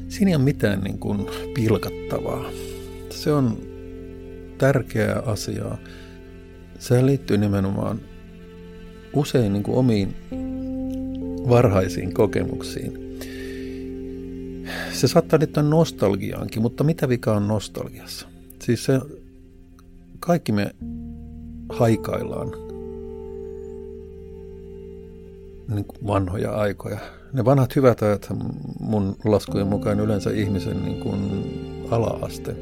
Siinä 0.08 0.30
ei 0.30 0.34
ole 0.34 0.44
mitään 0.44 0.80
niin 0.80 0.98
kuin 0.98 1.26
pilkattavaa. 1.54 2.44
Se 3.10 3.32
on 3.32 3.58
tärkeää 4.58 5.22
asiaa. 5.26 5.78
Se 6.78 7.06
liittyy 7.06 7.38
nimenomaan 7.38 8.00
usein 9.14 9.52
niin 9.52 9.62
kuin 9.62 9.78
omiin 9.78 10.16
varhaisiin 11.48 12.14
kokemuksiin. 12.14 13.18
Se 14.92 15.08
saattaa 15.08 15.38
liittyä 15.38 15.62
nostalgiaankin, 15.62 16.62
mutta 16.62 16.84
mitä 16.84 17.08
vika 17.08 17.32
on 17.32 17.48
nostalgiassa? 17.48 18.28
Siis 18.62 18.84
se, 18.84 19.00
kaikki 20.20 20.52
me 20.52 20.70
haikaillaan 21.68 22.63
niin 25.68 25.86
vanhoja 26.06 26.50
aikoja. 26.50 26.98
Ne 27.32 27.44
vanhat 27.44 27.76
hyvät 27.76 28.02
ajat 28.02 28.28
mun 28.80 29.16
laskujen 29.24 29.66
mukaan 29.66 30.00
yleensä 30.00 30.30
ihmisen 30.30 30.84
niin 30.84 31.00
kuin 31.00 31.20
ala-aste 31.90 32.56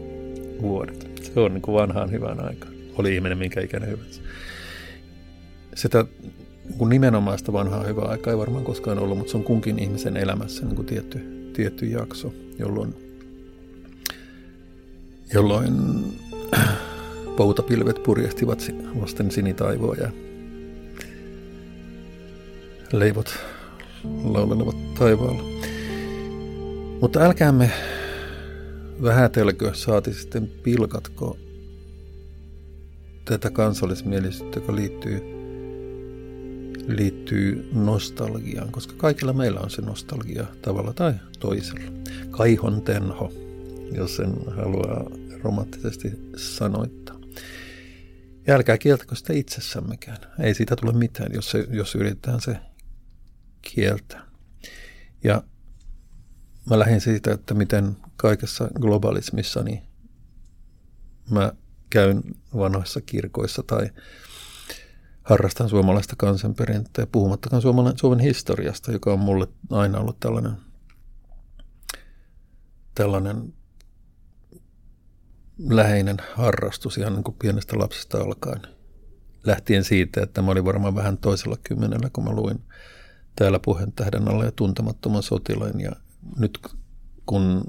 vuodet. 0.62 1.10
Se 1.22 1.40
on 1.40 1.54
niin 1.54 1.62
kuin 1.62 1.74
vanhaan 1.74 2.10
hyvän 2.10 2.44
aika. 2.44 2.66
Oli 2.98 3.14
ihminen 3.14 3.38
minkä 3.38 3.60
ikäinen 3.60 3.90
hyvänsä. 3.90 4.20
Sitä 5.74 6.04
niin 6.68 6.78
kuin 6.78 6.88
nimenomaista 6.88 7.52
vanhaa 7.52 7.84
hyvää 7.84 8.04
aikaa 8.04 8.32
ei 8.32 8.38
varmaan 8.38 8.64
koskaan 8.64 8.98
ollut, 8.98 9.18
mutta 9.18 9.30
se 9.30 9.36
on 9.36 9.44
kunkin 9.44 9.78
ihmisen 9.78 10.16
elämässä 10.16 10.64
niin 10.64 10.76
kuin 10.76 10.86
tietty, 10.86 11.18
tietty 11.52 11.86
jakso, 11.86 12.32
jolloin, 12.58 12.94
jolloin 15.34 15.74
poutapilvet 17.36 18.02
purjehtivat 18.02 18.70
vasten 19.00 19.30
sinitaivoa 19.30 19.94
ja 19.94 20.10
leivot 22.92 23.38
laulelevat 24.24 24.94
taivaalla. 24.94 25.42
Mutta 27.00 27.20
älkäämme 27.20 27.70
vähätelkö, 29.02 29.74
saati 29.74 30.14
sitten 30.14 30.48
pilkatko 30.62 31.36
tätä 33.24 33.50
kansallismielisyyttä, 33.50 34.58
joka 34.58 34.74
liittyy, 34.74 35.20
liittyy 36.88 37.68
nostalgiaan, 37.72 38.72
koska 38.72 38.94
kaikilla 38.96 39.32
meillä 39.32 39.60
on 39.60 39.70
se 39.70 39.82
nostalgia 39.82 40.46
tavalla 40.62 40.92
tai 40.92 41.14
toisella. 41.40 41.92
Kaihon 42.30 42.82
tenho, 42.82 43.32
jos 43.92 44.16
sen 44.16 44.34
haluaa 44.56 45.10
romanttisesti 45.42 46.12
sanoittaa. 46.36 47.16
Ja 48.46 48.54
älkää 48.54 48.78
kieltäkö 48.78 49.14
sitä 49.14 49.32
itsessämmekään. 49.32 50.18
Ei 50.40 50.54
siitä 50.54 50.76
tule 50.76 50.92
mitään, 50.92 51.32
jos, 51.34 51.50
se, 51.50 51.66
jos 51.70 51.94
yritetään 51.94 52.40
se 52.40 52.56
kieltää. 53.62 54.26
Ja 55.24 55.42
mä 56.70 56.78
lähdin 56.78 57.00
siitä, 57.00 57.32
että 57.32 57.54
miten 57.54 57.96
kaikessa 58.16 58.68
globalismissa 58.80 59.62
niin 59.62 59.82
mä 61.30 61.52
käyn 61.90 62.22
vanhoissa 62.56 63.00
kirkoissa 63.00 63.62
tai 63.62 63.90
harrastan 65.22 65.68
suomalaista 65.68 66.16
kansanperintöä, 66.16 67.06
puhumattakaan 67.06 67.62
Suomen, 67.62 67.98
Suomen 67.98 68.18
historiasta, 68.18 68.92
joka 68.92 69.12
on 69.12 69.18
mulle 69.18 69.48
aina 69.70 69.98
ollut 69.98 70.20
tällainen, 70.20 70.52
tällainen 72.94 73.52
läheinen 75.68 76.16
harrastus 76.34 76.98
ihan 76.98 77.12
niin 77.12 77.24
kuin 77.24 77.36
pienestä 77.38 77.78
lapsesta 77.78 78.18
alkaen. 78.18 78.62
Lähtien 79.44 79.84
siitä, 79.84 80.22
että 80.22 80.42
mä 80.42 80.50
olin 80.50 80.64
varmaan 80.64 80.94
vähän 80.94 81.18
toisella 81.18 81.56
kymmenellä, 81.64 82.10
kun 82.12 82.24
mä 82.24 82.30
luin 82.30 82.64
täällä 83.36 83.58
puheen 83.58 83.92
tähden 83.92 84.28
alle 84.28 84.44
ja 84.44 84.52
tuntemattoman 84.52 85.22
sotilain. 85.22 85.80
Ja 85.80 85.92
nyt 86.38 86.58
kun 87.26 87.64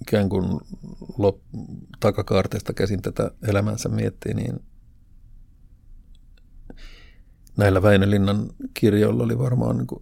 ikään 0.00 0.28
kuin 0.28 0.60
lop, 1.18 1.38
takakaarteesta 2.00 2.72
käsin 2.72 3.02
tätä 3.02 3.30
elämänsä 3.48 3.88
miettii, 3.88 4.34
niin 4.34 4.60
näillä 7.56 7.82
Väinölinnan 7.82 8.50
kirjoilla 8.74 9.24
oli 9.24 9.38
varmaan 9.38 9.76
niin 9.76 10.00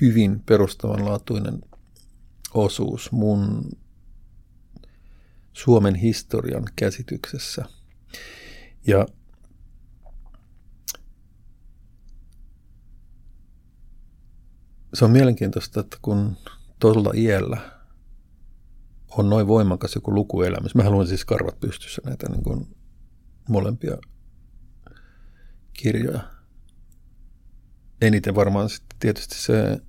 hyvin 0.00 0.40
perustavanlaatuinen 0.40 1.60
osuus 2.54 3.12
mun 3.12 3.70
Suomen 5.52 5.94
historian 5.94 6.64
käsityksessä. 6.76 7.64
Ja 8.86 9.06
se 14.94 15.04
on 15.04 15.10
mielenkiintoista, 15.10 15.80
että 15.80 15.96
kun 16.02 16.36
tuolla 16.78 17.12
iällä 17.14 17.80
on 19.10 19.30
noin 19.30 19.46
voimakas 19.46 19.94
joku 19.94 20.14
lukuelämys. 20.14 20.74
Mä 20.74 20.82
haluan 20.82 21.06
siis 21.06 21.24
karvat 21.24 21.60
pystyssä 21.60 22.02
näitä 22.04 22.28
niin 22.28 22.42
kuin 22.42 22.76
molempia 23.48 23.96
kirjoja. 25.72 26.20
Eniten 28.00 28.34
varmaan 28.34 28.68
sitten 28.68 28.98
tietysti 28.98 29.34
se 29.34 29.80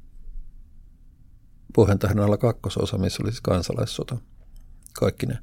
Pohjantähden 1.75 2.19
alla 2.19 2.37
kakkososa, 2.37 2.97
missä 2.97 3.23
oli 3.23 3.31
siis 3.31 3.41
kansalaissota. 3.41 4.17
Kaikki 4.93 5.25
ne. 5.25 5.37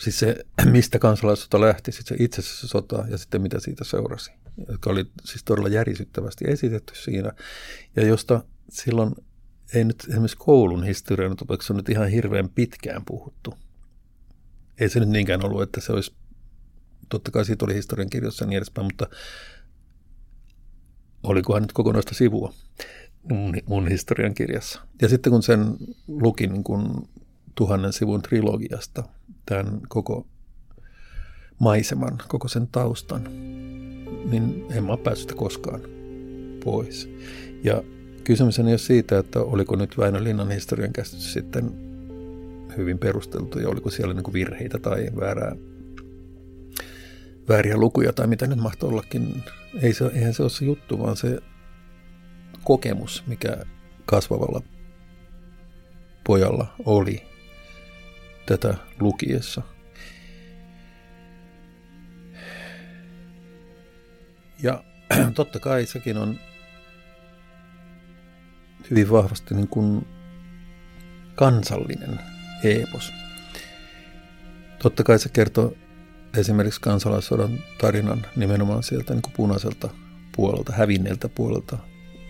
Siis 0.00 0.18
se, 0.18 0.44
mistä 0.72 0.98
kansalaissota 0.98 1.60
lähti, 1.60 1.92
sitten 1.92 2.18
se 2.18 2.24
itse 2.24 2.40
asiassa 2.40 2.68
sota 2.68 3.04
ja 3.08 3.18
sitten 3.18 3.42
mitä 3.42 3.60
siitä 3.60 3.84
seurasi. 3.84 4.30
Joka 4.68 4.90
oli 4.90 5.04
siis 5.24 5.44
todella 5.44 5.68
järisyttävästi 5.68 6.44
esitetty 6.48 6.94
siinä. 6.94 7.32
Ja 7.96 8.06
josta 8.06 8.44
silloin 8.68 9.14
ei 9.74 9.84
nyt 9.84 10.06
esimerkiksi 10.08 10.36
koulun 10.36 10.84
historian 10.84 11.32
opetuksessa 11.32 11.74
nyt 11.74 11.88
ihan 11.88 12.08
hirveän 12.08 12.48
pitkään 12.48 13.02
puhuttu. 13.04 13.54
Ei 14.80 14.88
se 14.88 15.00
nyt 15.00 15.08
niinkään 15.08 15.44
ollut, 15.44 15.62
että 15.62 15.80
se 15.80 15.92
olisi, 15.92 16.14
totta 17.08 17.30
kai 17.30 17.44
siitä 17.44 17.64
oli 17.64 17.74
historian 17.74 18.10
kirjoissa 18.10 18.46
niin 18.46 18.56
edespäin, 18.56 18.84
mutta 18.84 19.06
olikohan 21.22 21.62
nyt 21.62 21.72
kokonaista 21.72 22.14
sivua 22.14 22.54
mun, 23.22 23.54
mun 23.66 23.88
historian 23.88 24.34
kirjassa. 24.34 24.80
Ja 25.02 25.08
sitten 25.08 25.30
kun 25.32 25.42
sen 25.42 25.76
lukin 26.08 26.52
niin 26.52 26.64
kun 26.64 27.08
tuhannen 27.54 27.92
sivun 27.92 28.22
trilogiasta, 28.22 29.04
tämän 29.46 29.80
koko 29.88 30.26
maiseman, 31.58 32.18
koko 32.28 32.48
sen 32.48 32.68
taustan, 32.72 33.24
niin 34.30 34.66
en 34.70 34.84
mä 34.84 34.96
päässyt 34.96 35.34
koskaan 35.34 35.80
pois. 36.64 37.10
Ja 37.64 37.82
kysymys 38.24 38.58
ei 38.58 38.64
ole 38.64 38.78
siitä, 38.78 39.18
että 39.18 39.40
oliko 39.40 39.76
nyt 39.76 39.98
Väinö 39.98 40.24
Linnan 40.24 40.50
historian 40.50 40.92
käsitys 40.92 41.32
sitten 41.32 41.88
hyvin 42.76 42.98
perusteltu 42.98 43.58
ja 43.58 43.68
oliko 43.68 43.90
siellä 43.90 44.14
niin 44.14 44.32
virheitä 44.32 44.78
tai 44.78 45.10
väärää, 45.20 45.56
vääriä 47.48 47.76
lukuja 47.76 48.12
tai 48.12 48.26
mitä 48.26 48.46
nyt 48.46 48.58
mahtoi 48.58 48.88
ollakin. 48.90 49.42
Ei 49.82 49.92
se, 49.92 50.06
eihän 50.06 50.34
se 50.34 50.42
ole 50.42 50.50
se 50.50 50.64
juttu, 50.64 50.98
vaan 50.98 51.16
se 51.16 51.38
kokemus, 52.64 53.24
mikä 53.26 53.56
kasvavalla 54.06 54.62
pojalla 56.24 56.74
oli 56.84 57.22
tätä 58.46 58.74
lukiessa. 59.00 59.62
Ja 64.62 64.84
totta 65.34 65.60
kai 65.60 65.86
sekin 65.86 66.18
on 66.18 66.40
hyvin 68.90 69.10
vahvasti 69.10 69.54
niin 69.54 69.68
kuin 69.68 70.06
kansallinen 71.34 72.20
eepos. 72.64 73.12
Totta 74.78 75.04
kai 75.04 75.18
se 75.18 75.28
kertoo 75.28 75.74
esimerkiksi 76.36 76.80
kansalaissodan 76.80 77.58
tarinan 77.80 78.26
nimenomaan 78.36 78.82
sieltä 78.82 79.14
niin 79.14 79.22
kuin 79.22 79.32
punaiselta 79.36 79.90
puolelta, 80.36 80.72
hävinneeltä 80.72 81.28
puolelta 81.28 81.78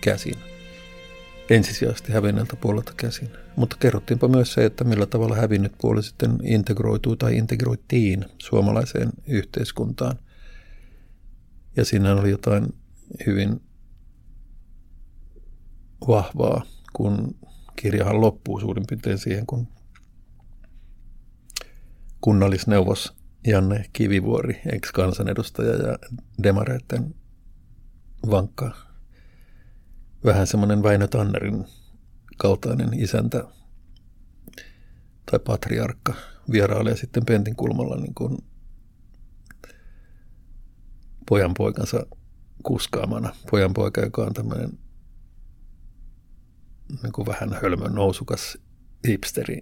käsin. 0.00 0.34
Ensisijaisesti 1.50 2.12
hävinneeltä 2.12 2.56
puolelta 2.56 2.92
käsin. 2.96 3.30
Mutta 3.56 3.76
kerrottiinpa 3.80 4.28
myös 4.28 4.52
se, 4.52 4.64
että 4.64 4.84
millä 4.84 5.06
tavalla 5.06 5.36
hävinnyt 5.36 5.72
puoli 5.80 6.02
sitten 6.02 6.38
integroituu 6.42 7.16
tai 7.16 7.36
integroitiin 7.36 8.24
suomalaiseen 8.38 9.10
yhteiskuntaan. 9.26 10.18
Ja 11.78 11.84
siinä 11.84 12.12
oli 12.14 12.30
jotain 12.30 12.74
hyvin 13.26 13.60
vahvaa, 16.08 16.62
kun 16.92 17.36
kirjahan 17.76 18.20
loppuu 18.20 18.60
suurin 18.60 18.84
piirtein 18.88 19.18
siihen, 19.18 19.46
kun 19.46 19.68
kunnallisneuvos 22.20 23.16
Janne 23.46 23.84
Kivivuori, 23.92 24.60
ex-kansanedustaja 24.72 25.72
ja 25.72 25.98
demareiden 26.42 27.14
vankka, 28.30 28.76
vähän 30.24 30.46
semmoinen 30.46 30.82
Väinö 30.82 31.06
Tannerin 31.06 31.64
kaltainen 32.36 32.94
isäntä 32.94 33.44
tai 35.30 35.38
patriarkka 35.38 36.14
vierailee 36.52 36.96
sitten 36.96 37.26
Pentin 37.26 37.56
kulmalla 37.56 37.96
niin 37.96 38.14
kuin 38.14 38.38
pojan 41.28 41.54
poikansa 41.54 42.06
kuskaamana. 42.62 43.34
Pojan 43.50 43.74
poika, 43.74 44.00
joka 44.00 44.22
on 44.22 44.34
tämmöinen 44.34 44.78
niin 47.02 47.12
kuin 47.12 47.26
vähän 47.26 47.58
hölmön 47.62 47.94
nousukas 47.94 48.58
hipsteri 49.08 49.60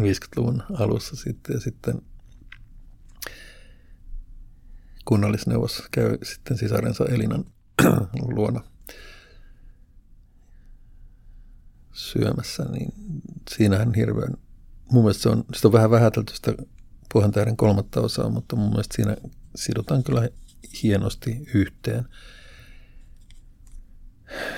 50-luvun 0.00 0.62
alussa 0.74 1.16
sitten 1.16 1.54
ja 1.54 1.60
sitten 1.60 2.02
kunnallisneuvos 5.04 5.82
käy 5.90 6.18
sitten 6.22 6.58
sisarensa 6.58 7.04
Elinan 7.04 7.44
luona 8.36 8.60
syömässä, 11.92 12.64
niin 12.64 12.92
siinähän 13.50 13.94
hirveän, 13.94 14.34
mun 14.92 15.04
mielestä 15.04 15.22
se 15.22 15.28
on, 15.28 15.44
sitä 15.54 15.68
on 15.68 15.72
vähän 15.72 15.90
vähätelty 15.90 16.34
sitä 16.34 16.52
Pohjantähden 17.12 17.56
kolmatta 17.56 18.00
osaa, 18.00 18.28
mutta 18.28 18.56
mun 18.56 18.70
mielestä 18.70 18.96
siinä 18.96 19.16
sidotaan 19.56 20.04
kyllä 20.04 20.28
hienosti 20.82 21.42
yhteen. 21.54 22.04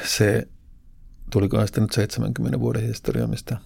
Se, 0.04 0.48
tuliko 1.30 1.66
sitten 1.66 1.82
nyt 1.82 1.92
70 1.92 2.60
vuoden 2.60 2.82
historia, 2.82 3.26
mistä 3.26 3.58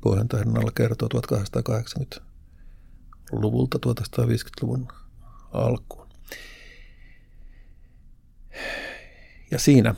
Pohjantähden 0.00 0.58
alla 0.58 0.70
kertoo 0.74 1.08
1880-luvulta 1.14 3.78
1950-luvun 3.86 4.88
alkuun. 5.52 6.08
Ja 9.50 9.58
siinä 9.58 9.94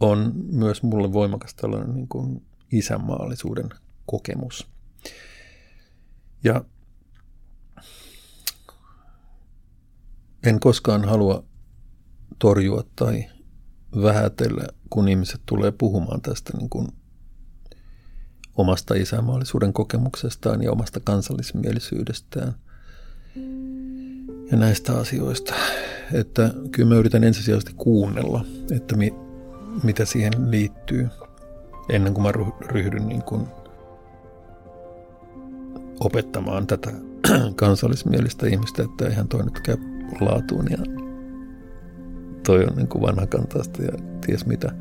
on 0.00 0.32
myös 0.34 0.82
mulle 0.82 1.12
voimakas 1.12 1.54
tällainen 1.54 1.94
niin 1.94 2.08
kuin 2.08 2.46
isänmaallisuuden 2.72 3.68
kokemus. 4.06 4.66
Ja 6.44 6.64
en 10.46 10.60
koskaan 10.60 11.04
halua 11.04 11.44
torjua 12.38 12.84
tai 12.96 13.24
vähätellä, 14.02 14.64
kun 14.90 15.08
ihmiset 15.08 15.40
tulee 15.46 15.72
puhumaan 15.72 16.20
tästä 16.20 16.56
niin 16.58 16.70
kuin 16.70 16.88
omasta 18.56 18.94
isänmaallisuuden 18.94 19.72
kokemuksestaan 19.72 20.62
ja 20.62 20.72
omasta 20.72 21.00
kansallismielisyydestään 21.00 22.54
ja 24.50 24.56
näistä 24.56 24.98
asioista. 24.98 25.54
Että 26.12 26.54
kyllä 26.72 26.88
mä 26.88 26.94
yritän 26.94 27.24
ensisijaisesti 27.24 27.72
kuunnella, 27.76 28.44
että 28.76 28.96
mi, 28.96 29.14
mitä 29.82 30.04
siihen 30.04 30.50
liittyy, 30.50 31.08
ennen 31.88 32.14
kuin 32.14 32.22
mä 32.22 32.32
ryhdyn 32.66 33.08
niin 33.08 33.22
kuin 33.22 33.46
opettamaan 36.00 36.66
tätä 36.66 36.92
kansallismielistä 37.56 38.46
ihmistä, 38.46 38.82
että 38.82 39.06
eihän 39.06 39.28
toi 39.28 39.44
nyt 39.44 39.60
käy 39.60 39.93
laatuun 40.20 40.66
ja 40.70 40.78
toi 42.46 42.64
on 42.64 42.76
niin 42.76 42.88
kuin 42.88 43.02
vanhakantaista 43.02 43.82
ja 43.82 43.92
ties 44.26 44.46
mitä 44.46 44.72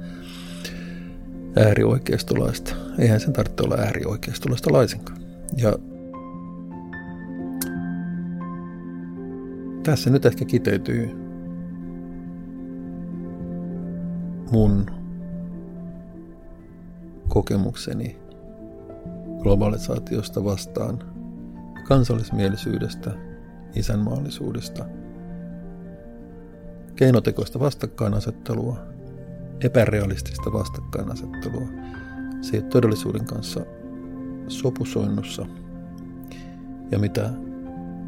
äärioikeistolaista. 1.56 2.76
Eihän 3.00 3.20
sen 3.20 3.34
tarvitse 3.34 3.64
olla 3.64 3.76
äärioikeistolaista 3.76 4.74
laisinkaan. 4.74 5.22
Ja 5.58 5.74
tässä 9.84 10.10
nyt 10.10 10.26
ehkä 10.26 10.46
kiteytyy 10.46 11.10
mun 14.52 14.86
kokemukseni 17.28 18.18
globalisaatiosta 19.40 20.44
vastaan, 20.44 21.00
kansallismielisyydestä, 21.88 23.12
isänmaallisuudesta, 23.76 24.86
keinotekoista 26.96 27.60
vastakkainasettelua, 27.60 28.78
epärealistista 29.64 30.54
vastakkainasettelua, 30.54 31.68
se 32.42 32.62
todellisuuden 32.62 33.26
kanssa 33.26 33.66
sopusoinnussa. 34.48 35.46
Ja 36.92 37.00
mitä 37.00 37.30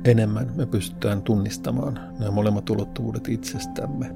enemmän 0.06 0.52
me 0.56 0.66
pystytään 0.66 1.22
tunnistamaan 1.22 2.00
nämä 2.20 2.32
molemmat 2.32 2.70
ulottuvuudet 2.70 3.28
itsestämme, 3.30 4.16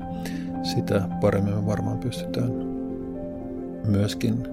sitä 0.64 1.10
paremmin 1.22 1.56
me 1.56 1.66
varmaan 1.66 1.98
pystytään 1.98 2.52
myöskin 3.88 4.48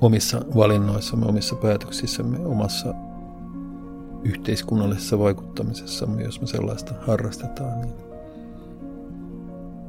omissa 0.00 0.44
valinnoissamme, 0.56 1.26
omissa 1.26 1.56
päätöksissämme, 1.56 2.38
omassa 2.38 2.94
yhteiskunnallisessa 4.26 5.18
vaikuttamisessamme, 5.18 6.22
jos 6.22 6.40
me 6.40 6.46
sellaista 6.46 6.94
harrastetaan, 7.00 7.80
niin 7.80 7.94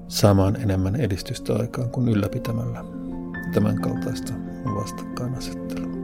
saamaan 0.07 0.55
enemmän 0.55 0.95
edistystä 0.95 1.53
aikaan 1.53 1.89
kuin 1.89 2.07
ylläpitämällä 2.07 2.85
tämän 3.53 3.81
kaltaista 3.81 4.33
vastakkainasettelua. 4.75 5.96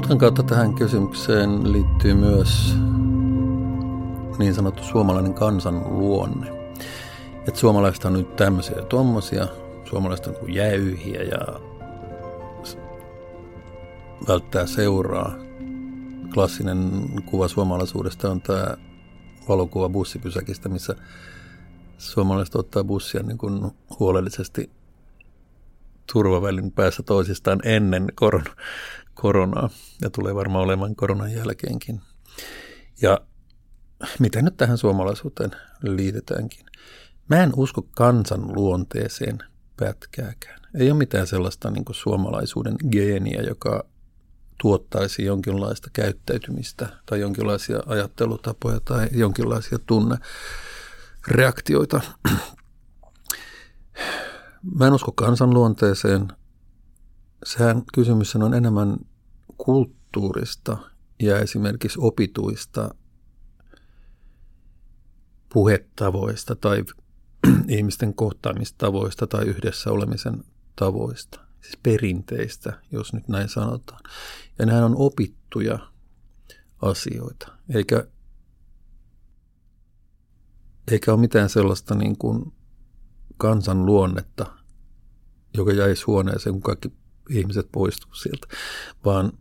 Mutkan 0.00 0.18
kautta 0.18 0.42
tähän 0.42 0.74
kysymykseen 0.74 1.72
liittyy 1.72 2.14
myös 2.14 2.74
niin 4.38 4.54
sanottu 4.54 4.82
suomalainen 4.82 5.34
kansan 5.34 5.98
luonne. 5.98 6.46
Että 7.48 7.60
suomalaiset 7.60 8.04
on 8.04 8.12
nyt 8.12 8.36
tämmöisiä 8.36 8.76
ja 8.76 8.84
tuommoisia, 8.84 9.46
suomalaiset 9.84 10.26
on 10.26 10.34
kuin 10.34 10.54
jäyhiä 10.54 11.22
ja 11.22 11.60
välttää 14.28 14.66
seuraa. 14.66 15.34
Klassinen 16.34 17.08
kuva 17.26 17.48
suomalaisuudesta 17.48 18.30
on 18.30 18.40
tämä 18.40 18.76
valokuva 19.48 19.88
bussipysäkistä, 19.88 20.68
missä 20.68 20.96
suomalaiset 21.98 22.54
ottaa 22.54 22.84
bussia 22.84 23.22
niin 23.22 23.38
kuin 23.38 23.70
huolellisesti 23.98 24.70
turvavälin 26.12 26.72
päässä 26.72 27.02
toisistaan 27.02 27.60
ennen 27.64 28.06
koron, 28.14 28.44
koronaa 29.20 29.70
ja 30.02 30.10
tulee 30.10 30.34
varmaan 30.34 30.64
olemaan 30.64 30.96
koronan 30.96 31.32
jälkeenkin. 31.32 32.00
Ja 33.02 33.20
mitä 34.18 34.42
nyt 34.42 34.56
tähän 34.56 34.78
suomalaisuuteen 34.78 35.50
liitetäänkin? 35.82 36.66
Mä 37.28 37.42
en 37.42 37.52
usko 37.56 37.82
kansan 37.96 38.54
luonteeseen 38.54 39.38
pätkääkään. 39.76 40.60
Ei 40.74 40.90
ole 40.90 40.98
mitään 40.98 41.26
sellaista 41.26 41.70
niin 41.70 41.84
suomalaisuuden 41.90 42.76
geeniä, 42.90 43.42
joka 43.42 43.84
tuottaisi 44.62 45.24
jonkinlaista 45.24 45.90
käyttäytymistä 45.92 46.88
tai 47.06 47.20
jonkinlaisia 47.20 47.80
ajattelutapoja 47.86 48.80
tai 48.80 49.08
jonkinlaisia 49.12 49.78
tunnereaktioita. 49.86 52.00
Mä 54.78 54.86
en 54.86 54.92
usko 54.92 55.12
kansan 55.12 55.54
luonteeseen. 55.54 56.28
Sehän 57.44 57.82
kysymys 57.94 58.36
on 58.36 58.54
enemmän 58.54 58.96
kulttuurista 59.56 60.76
ja 61.22 61.38
esimerkiksi 61.38 61.98
opituista 62.02 62.94
puhetavoista 65.52 66.56
tai 66.56 66.84
ihmisten 67.68 68.14
kohtaamistavoista 68.14 69.26
tai 69.26 69.44
yhdessä 69.44 69.90
olemisen 69.90 70.44
tavoista, 70.76 71.40
siis 71.60 71.76
perinteistä, 71.82 72.82
jos 72.92 73.12
nyt 73.12 73.28
näin 73.28 73.48
sanotaan. 73.48 74.00
Ja 74.58 74.66
nehän 74.66 74.84
on 74.84 74.96
opittuja 74.96 75.78
asioita, 76.82 77.52
eikä, 77.74 78.06
eikä 80.90 81.12
ole 81.12 81.20
mitään 81.20 81.48
sellaista 81.48 81.94
niin 81.94 82.18
kuin 82.18 82.52
kansan 83.36 83.86
luonnetta, 83.86 84.46
joka 85.54 85.72
jäisi 85.72 86.04
huoneeseen, 86.06 86.52
kun 86.52 86.62
kaikki 86.62 86.99
ihmiset 87.30 87.68
poistuu 87.72 88.14
sieltä, 88.14 88.46
vaan 89.04 89.32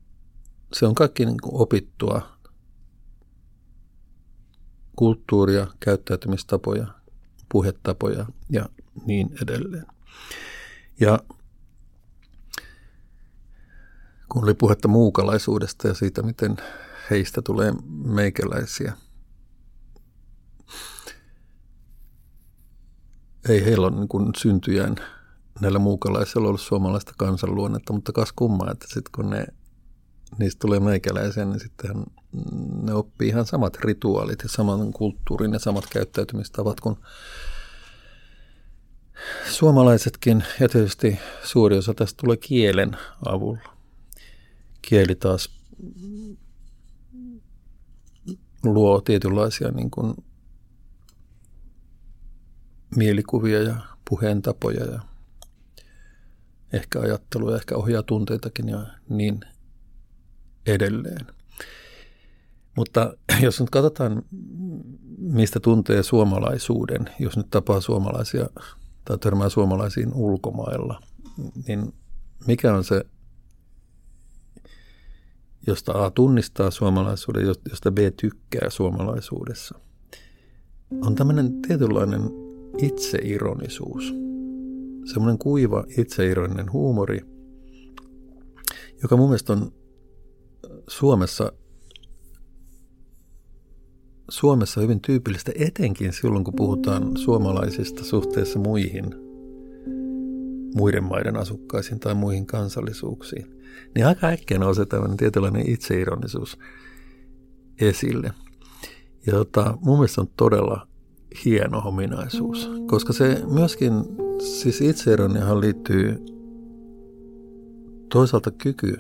se 0.74 0.86
on 0.86 0.95
kaikki 0.95 1.26
niin 1.26 1.41
kuin 1.44 1.61
opittua 1.61 2.40
kulttuuria, 4.95 5.68
käyttäytymistapoja, 5.80 6.88
puhetapoja 7.52 8.26
ja 8.49 8.70
niin 9.06 9.30
edelleen. 9.44 9.86
Ja 10.99 11.20
kun 14.30 14.44
oli 14.44 14.53
puhetta 14.53 14.88
muukalaisuudesta 14.88 15.88
ja 15.88 15.94
siitä, 15.94 16.22
miten 16.22 16.57
heistä 17.10 17.41
tulee 17.41 17.74
meikäläisiä, 18.06 18.94
ei 23.49 23.66
heillä 23.66 23.88
ole 23.88 23.95
niin 23.95 24.34
syntyjään 24.38 24.95
näillä 25.61 25.80
muukalaisilla 25.80 26.48
ollut 26.48 26.61
suomalaista 26.61 27.14
kansanluonnetta, 27.18 27.94
mutta 27.94 28.11
kas 28.11 28.34
kummaa, 28.36 28.72
että 28.72 28.86
sitten 28.88 29.11
kun 29.15 29.30
ne 29.30 29.48
niistä 30.38 30.60
tulee 30.60 30.80
meikäläisiä, 30.80 31.45
niin 31.45 31.60
sitten 31.60 32.06
ne 32.84 32.94
oppii 32.94 33.27
ihan 33.27 33.45
samat 33.45 33.77
rituaalit 33.77 34.40
ja 34.44 34.49
saman 34.49 34.94
kulttuurin 34.94 35.53
ja 35.53 35.60
samat 35.60 35.86
käyttäytymistavat 35.90 36.80
kuin 36.80 36.95
suomalaisetkin. 39.52 40.44
Ja 40.60 40.69
tietysti 40.69 41.19
suuri 41.44 41.77
osa 41.77 41.94
tästä 41.94 42.18
tulee 42.23 42.38
kielen 42.38 42.98
avulla. 43.26 43.76
Kieli 44.81 45.15
taas 45.15 45.60
luo 48.64 49.02
tietynlaisia 49.02 49.72
niin 49.72 49.91
kuin 49.91 50.14
mielikuvia 52.95 53.61
ja 53.61 53.76
puheentapoja 54.10 54.86
ja 54.86 54.99
ehkä 56.74 57.00
ajattelua, 57.00 57.56
ehkä 57.56 57.76
ohjaa 57.76 58.04
tunteitakin 58.04 58.70
ja 58.70 58.86
niin 59.10 59.40
edelleen. 60.66 61.28
Mutta 62.78 63.14
jos 63.46 63.60
nyt 63.60 63.70
katsotaan, 63.70 64.24
mistä 65.18 65.60
tuntee 65.60 66.04
suomalaisuuden, 66.04 67.10
jos 67.20 67.38
nyt 67.38 67.48
tapaa 67.50 67.82
suomalaisia 67.82 68.50
tai 69.06 69.18
törmää 69.18 69.50
suomalaisiin 69.50 70.14
ulkomailla, 70.14 71.02
niin 71.68 71.94
mikä 72.48 72.74
on 72.74 72.84
se, 72.84 73.06
josta 75.68 76.06
A 76.06 76.12
tunnistaa 76.12 76.72
suomalaisuuden, 76.72 77.48
josta 77.70 77.91
B 77.91 77.98
tykkää 78.22 78.70
suomalaisuudessa, 78.70 79.80
on 81.02 81.16
tämmöinen 81.16 81.62
tietynlainen 81.62 82.22
itseironisuus. 82.78 84.29
Semmoinen 85.14 85.38
kuiva 85.38 85.84
itseironinen 85.98 86.72
huumori, 86.72 87.19
joka 89.02 89.18
mun 89.18 89.30
mielestä 89.30 89.53
on 89.53 89.72
Suomessa 90.88 91.52
Suomessa 94.30 94.81
hyvin 94.81 95.02
tyypillistä, 95.02 95.52
etenkin 95.56 96.14
silloin 96.14 96.44
kun 96.44 96.53
puhutaan 96.56 97.18
suomalaisista 97.18 98.03
suhteessa 98.03 98.60
muihin, 98.60 99.06
muiden 100.76 101.03
maiden 101.03 101.38
asukkaisiin 101.38 101.99
tai 101.99 102.15
muihin 102.15 102.45
kansallisuuksiin, 102.45 103.61
niin 103.95 104.06
aika 104.06 104.27
äkkiä 104.27 104.57
nousee 104.57 104.86
tämmöinen 104.86 105.18
tietynlainen 105.18 105.69
itseironisuus 105.69 106.57
esille. 107.81 108.31
Ja 109.26 109.34
tota, 109.34 109.77
mun 109.81 109.98
mielestä 109.98 110.22
on 110.22 110.30
todella 110.38 110.89
hieno 111.46 111.82
ominaisuus, 111.86 112.72
koska 112.88 113.14
se 113.14 113.44
myöskin, 113.48 113.94
siis 114.40 114.82
itseironiahan 114.82 115.62
liittyy 115.62 116.26
toisaalta 118.14 118.52
kyky 118.52 119.00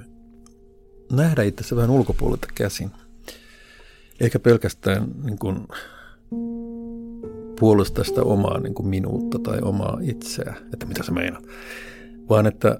nähdä 1.11 1.43
itse 1.43 1.75
vähän 1.75 1.89
ulkopuolelta 1.89 2.47
käsin– 2.55 2.91
eikä 4.19 4.39
pelkästään 4.39 5.07
niin 5.23 5.39
kuin 5.39 5.67
puolustaa 7.59 8.03
sitä 8.03 8.21
omaa 8.23 8.59
niin 8.59 8.73
kuin 8.73 8.87
minuutta 8.87 9.39
tai 9.39 9.59
omaa 9.61 9.99
itseä, 10.01 10.55
että 10.73 10.85
mitä 10.85 11.03
se 11.03 11.11
meinaa, 11.11 11.41
vaan 12.29 12.47
että 12.47 12.79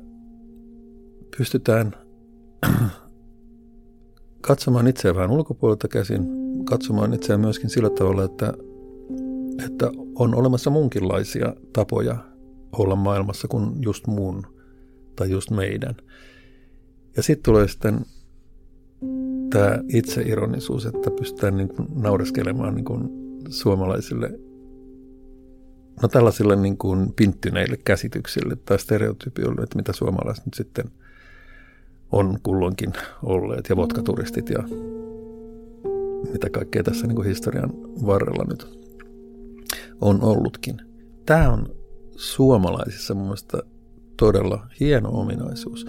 pystytään 1.38 1.96
katsomaan 4.48 4.88
itseään 4.88 5.16
vähän 5.16 5.32
ulkopuolelta 5.32 5.88
käsin, 5.88 6.28
katsomaan 6.66 7.14
itseään 7.14 7.42
myöskin 7.42 7.70
sillä 7.70 7.90
tavalla, 7.90 8.24
että, 8.24 8.54
että 9.66 9.92
on 10.16 10.36
olemassa 10.36 10.70
muunkinlaisia 10.70 11.54
tapoja 11.74 12.18
olla 12.72 12.96
maailmassa 12.96 13.48
kuin 13.48 13.84
just 13.84 14.08
muun 14.08 14.48
tai 15.16 15.32
just 15.32 15.52
meidän. 15.52 15.96
Ja 17.18 17.24
sitten 17.24 17.44
tulee 17.44 17.68
sitten 17.68 18.00
tämä 19.50 19.80
itseironisuus, 19.88 20.86
että 20.86 21.12
pystytään 21.12 21.58
niin 21.58 21.70
kuin 21.70 21.88
naureskelemaan 21.96 22.76
niin 22.76 22.86
kuin 22.86 23.10
suomalaisille, 23.50 24.40
no 26.02 26.08
tällaisille 26.08 26.56
niin 26.56 26.78
kuin 26.78 27.14
pinttyneille 27.14 27.78
käsityksille 27.86 28.56
tai 28.56 28.80
stereotypioille, 28.80 29.62
että 29.62 29.76
mitä 29.76 29.94
suomalaiset 29.94 30.46
nyt 30.46 30.54
sitten 30.54 30.86
on 32.12 32.38
kulloinkin 32.44 32.94
olleet 33.24 33.70
ja 33.70 33.76
vodkaturistit 33.76 34.50
ja 34.50 34.64
mitä 36.32 36.50
kaikkea 36.50 36.84
tässä 36.84 37.08
niin 37.08 37.16
kuin 37.16 37.28
historian 37.28 37.72
varrella 38.06 38.46
nyt 38.50 38.89
on 40.02 40.24
ollutkin. 40.24 40.82
Tämä 41.26 41.50
on 41.54 41.76
suomalaisissa 42.16 43.14
mun 43.14 43.24
mielestä 43.24 43.58
todella 44.18 44.68
hieno 44.80 45.10
ominaisuus. 45.10 45.86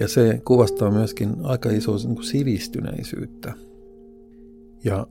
Ja 0.00 0.08
se 0.08 0.42
kuvastaa 0.44 0.90
myöskin 0.90 1.36
aika 1.42 1.70
isoa 1.70 1.96
niin 1.96 2.14
kuin 2.14 2.24
sivistyneisyyttä 2.24 3.54
ja, 4.84 5.06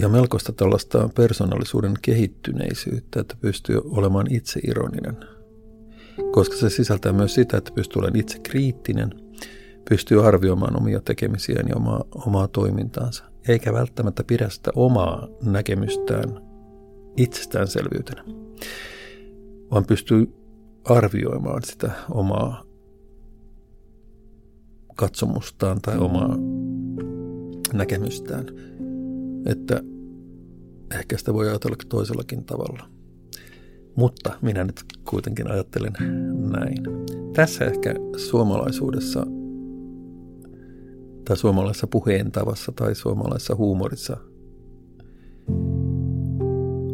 ja 0.00 0.08
melkoista 0.08 0.52
tällaista 0.52 1.08
persoonallisuuden 1.16 1.94
kehittyneisyyttä, 2.02 3.20
että 3.20 3.36
pystyy 3.40 3.80
olemaan 3.84 4.26
itse 4.34 4.60
ironinen. 4.68 5.16
Koska 6.32 6.56
se 6.56 6.70
sisältää 6.70 7.12
myös 7.12 7.34
sitä, 7.34 7.56
että 7.56 7.72
pystyy 7.74 8.00
olemaan 8.00 8.20
itse 8.20 8.38
kriittinen, 8.38 9.10
pystyy 9.88 10.26
arvioimaan 10.26 10.76
omia 10.76 11.00
tekemisiään 11.00 11.68
ja 11.68 11.76
omaa, 11.76 12.04
omaa 12.26 12.48
toimintaansa, 12.48 13.24
eikä 13.48 13.72
välttämättä 13.72 14.24
pidä 14.24 14.48
sitä 14.48 14.70
omaa 14.74 15.28
näkemystään 15.42 16.49
itsestäänselvyytenä, 17.16 18.24
vaan 19.70 19.84
pystyy 19.86 20.32
arvioimaan 20.84 21.62
sitä 21.62 21.90
omaa 22.10 22.64
katsomustaan 24.96 25.80
tai 25.82 25.98
omaa 25.98 26.36
näkemystään. 27.72 28.46
Että 29.46 29.82
ehkä 30.98 31.18
sitä 31.18 31.34
voi 31.34 31.48
ajatella 31.48 31.76
toisellakin 31.88 32.44
tavalla. 32.44 32.88
Mutta 33.96 34.38
minä 34.42 34.64
nyt 34.64 34.84
kuitenkin 35.10 35.50
ajattelen 35.50 35.92
näin. 36.50 36.76
Tässä 37.32 37.64
ehkä 37.64 37.94
suomalaisuudessa 38.16 39.26
tai 41.24 41.36
suomalaisessa 41.36 41.86
puheentavassa 41.86 42.72
tai 42.72 42.94
suomalaisessa 42.94 43.54
huumorissa 43.56 44.16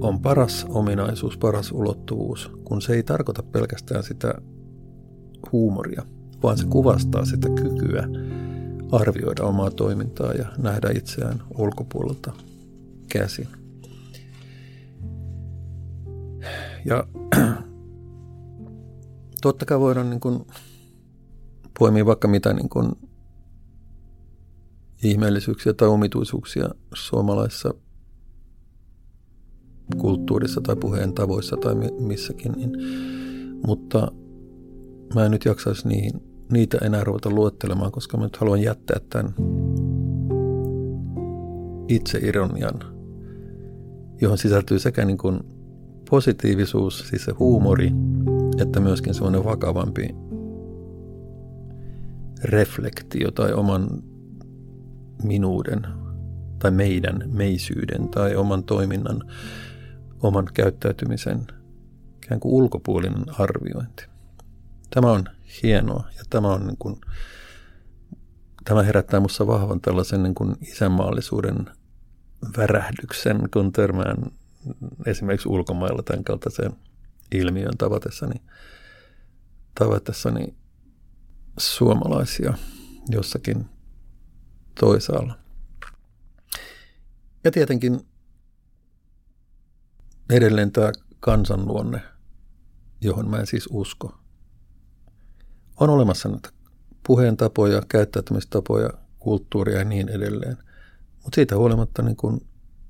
on 0.08 0.20
paras 0.20 0.66
ominaisuus, 0.68 1.38
paras 1.38 1.72
ulottuvuus, 1.72 2.50
kun 2.64 2.82
se 2.82 2.94
ei 2.94 3.02
tarkoita 3.02 3.42
pelkästään 3.42 4.02
sitä 4.02 4.34
huumoria– 5.52 6.02
vaan 6.42 6.58
se 6.58 6.66
kuvastaa 6.66 7.24
sitä 7.24 7.48
kykyä 7.48 8.08
arvioida 8.92 9.44
omaa 9.44 9.70
toimintaa 9.70 10.32
ja 10.32 10.46
nähdä 10.58 10.90
itseään 10.94 11.42
ulkopuolelta 11.58 12.32
käsin. 13.12 13.48
Ja 16.84 17.06
totta 19.42 19.66
kai 19.66 19.80
voidaan 19.80 20.10
niin 20.10 20.20
kuin 20.20 20.46
poimia 21.78 22.06
vaikka 22.06 22.28
mitä 22.28 22.52
niin 22.52 22.68
kuin 22.68 22.92
ihmeellisyyksiä 25.02 25.72
tai 25.72 25.88
omituisuuksia 25.88 26.68
suomalaisessa 26.94 27.74
kulttuurissa 29.98 30.60
tai 30.60 30.76
puheen 30.76 31.12
tavoissa 31.12 31.56
tai 31.56 31.74
missäkin, 32.00 32.52
niin, 32.52 32.72
mutta 33.66 34.12
mä 35.14 35.24
en 35.24 35.30
nyt 35.30 35.44
jaksaisi 35.44 35.88
niin, 35.88 36.22
niitä 36.52 36.78
enää 36.82 37.04
ruveta 37.04 37.30
luettelemaan, 37.30 37.92
koska 37.92 38.16
mä 38.16 38.24
nyt 38.24 38.36
haluan 38.36 38.62
jättää 38.62 39.00
tämän 39.10 39.34
itseironian, 41.88 42.80
johon 44.20 44.38
sisältyy 44.38 44.78
sekä 44.78 45.04
niin 45.04 45.18
kuin 45.18 45.40
positiivisuus, 46.10 47.08
siis 47.08 47.24
se 47.24 47.32
huumori, 47.32 47.90
että 48.58 48.80
myöskin 48.80 49.14
semmoinen 49.14 49.44
vakavampi 49.44 50.08
reflektio 52.44 53.30
tai 53.30 53.52
oman 53.52 53.88
minuuden 55.22 55.86
tai 56.58 56.70
meidän 56.70 57.22
meisyyden 57.32 58.08
tai 58.08 58.36
oman 58.36 58.64
toiminnan, 58.64 59.22
oman 60.26 60.48
käyttäytymisen 60.54 61.46
ikään 62.24 62.40
kuin 62.40 62.52
ulkopuolinen 62.54 63.24
arviointi. 63.38 64.06
Tämä 64.90 65.12
on 65.12 65.24
hienoa 65.62 66.08
ja 66.16 66.22
tämä 66.30 66.48
on 66.48 66.66
niin 66.66 66.76
kuin, 66.78 67.00
tämä 68.64 68.82
herättää 68.82 69.20
minussa 69.20 69.46
vahvan 69.46 69.80
tällaisen 69.80 70.22
niin 70.22 70.34
kuin 70.34 70.56
isänmaallisuuden 70.60 71.70
värähdyksen, 72.56 73.48
kun 73.52 73.72
törmään 73.72 74.16
esimerkiksi 75.06 75.48
ulkomailla 75.48 76.02
tämän 76.02 76.24
kaltaisen 76.24 76.72
ilmiön 77.34 77.76
tavatessani, 77.78 78.42
tavatessani 79.78 80.54
suomalaisia 81.58 82.54
jossakin 83.08 83.66
toisaalla. 84.80 85.38
Ja 87.44 87.50
tietenkin 87.50 88.00
edelleen 90.30 90.72
tämä 90.72 90.92
kansanluonne, 91.20 92.02
johon 93.00 93.30
mä 93.30 93.36
en 93.36 93.46
siis 93.46 93.68
usko– 93.70 94.14
on 95.80 95.90
olemassa 95.90 96.28
näitä 96.28 96.50
puheentapoja, 97.06 97.82
käyttäytymistapoja, 97.88 98.90
kulttuuria 99.18 99.78
ja 99.78 99.84
niin 99.84 100.08
edelleen. 100.08 100.56
Mutta 101.22 101.34
siitä 101.34 101.56
huolimatta 101.56 102.02
niin 102.02 102.16
kun 102.16 102.40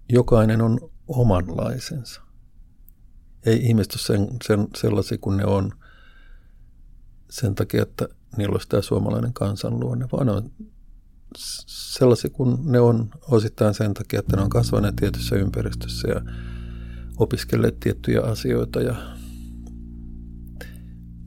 jokainen 0.09 0.63
on 0.63 0.79
omanlaisensa. 1.09 2.21
Ei 3.47 3.67
ihmiset 3.67 3.93
ole 3.93 4.01
sen, 4.01 4.29
sen, 4.45 4.69
sellaisia 4.77 5.19
kuin 5.21 5.37
ne 5.37 5.45
on 5.45 5.73
sen 7.31 7.55
takia, 7.55 7.83
että 7.83 8.09
niillä 8.37 8.53
olisi 8.53 8.69
tämä 8.69 8.83
suomalainen 8.83 9.33
kansanluonne, 9.33 10.09
vaan 10.13 10.29
on 10.29 10.51
sellaisia 11.67 12.31
kuin 12.31 12.73
ne 12.73 12.81
on 12.81 13.11
osittain 13.31 13.75
sen 13.75 13.95
takia, 13.95 14.21
että 14.21 14.37
ne 14.37 14.43
on 14.43 14.51
kasvaneet 14.51 14.97
tietyssä 14.97 15.37
ympäristössä 15.37 16.09
ja 16.09 16.21
opiskelleet 17.17 17.81
tiettyjä 17.81 18.21
asioita 18.23 18.81
ja 18.81 19.17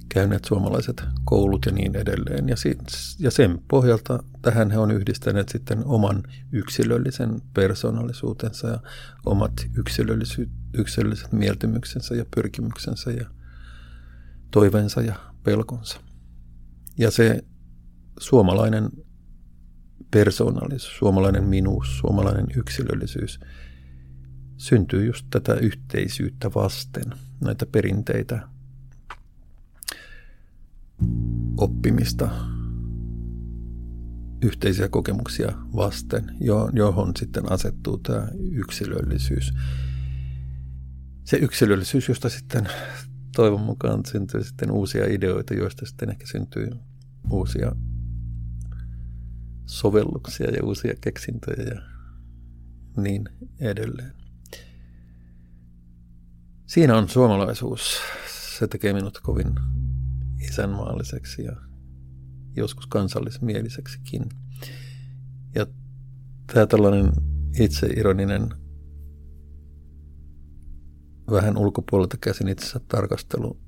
käyneet 0.09 0.45
suomalaiset 0.45 1.03
koulut 1.25 1.65
ja 1.65 1.71
niin 1.71 1.95
edelleen. 1.95 2.49
Ja, 2.49 2.55
ja 3.19 3.31
sen 3.31 3.61
pohjalta 3.67 4.23
tähän 4.41 4.71
he 4.71 4.77
on 4.77 4.91
yhdistäneet 4.91 5.49
sitten 5.49 5.85
oman 5.85 6.23
yksilöllisen 6.51 7.41
persoonallisuutensa 7.53 8.67
ja 8.67 8.79
omat 9.25 9.53
yksilölliset 10.73 11.31
mieltymyksensä 11.31 12.15
ja 12.15 12.25
pyrkimyksensä 12.35 13.11
ja 13.11 13.25
toiveensa 14.51 15.01
ja 15.01 15.15
pelkonsa. 15.43 15.99
Ja 16.97 17.11
se 17.11 17.43
suomalainen 18.19 18.89
persoonallisuus, 20.11 20.97
suomalainen 20.97 21.43
minuus, 21.43 21.97
suomalainen 21.97 22.47
yksilöllisyys 22.55 23.39
syntyy 24.60 25.06
just 25.06 25.26
tätä 25.30 25.53
yhteisyyttä 25.53 26.49
vasten, 26.56 27.03
näitä 27.41 27.65
perinteitä, 27.65 28.48
oppimista, 31.57 32.30
yhteisiä 34.41 34.90
kokemuksia 34.90 35.52
vasten, 35.76 36.36
johon 36.73 37.11
sitten 37.19 37.52
asettuu 37.52 37.98
tämä 37.98 38.27
yksilöllisyys. 38.52 39.53
Se 41.23 41.38
yksilöllisyys, 41.38 42.07
josta 42.07 42.30
sitten 42.30 42.69
toivon 43.36 43.61
mukaan 43.61 44.06
syntyy 44.06 44.44
sitten 44.44 44.72
uusia 44.72 45.06
ideoita, 45.07 45.53
joista 45.53 45.86
sitten 45.86 46.10
ehkä 46.10 46.27
syntyy 46.27 46.69
uusia 47.31 47.76
sovelluksia 49.65 50.49
ja 50.49 50.64
uusia 50.64 50.94
keksintöjä 51.02 51.64
ja 51.64 51.81
niin 53.02 53.30
edelleen. 53.60 54.19
Siinä 56.69 56.97
on 56.97 57.09
suomalaisuus. 57.09 58.01
Se 58.57 58.67
tekee 58.67 58.93
minut 58.93 59.19
kovin 59.23 59.55
isänmaalliseksi 60.41 61.43
ja 61.43 61.55
joskus 62.55 62.87
kansallismieliseksikin. 62.87 64.29
Ja 65.55 65.65
tämä 66.53 66.65
tällainen 66.65 67.11
itseironinen 67.59 68.49
vähän 71.31 71.57
ulkopuolelta 71.57 72.17
käsin 72.21 72.47
itsensä 72.47 72.79
tarkastelu, 72.87 73.59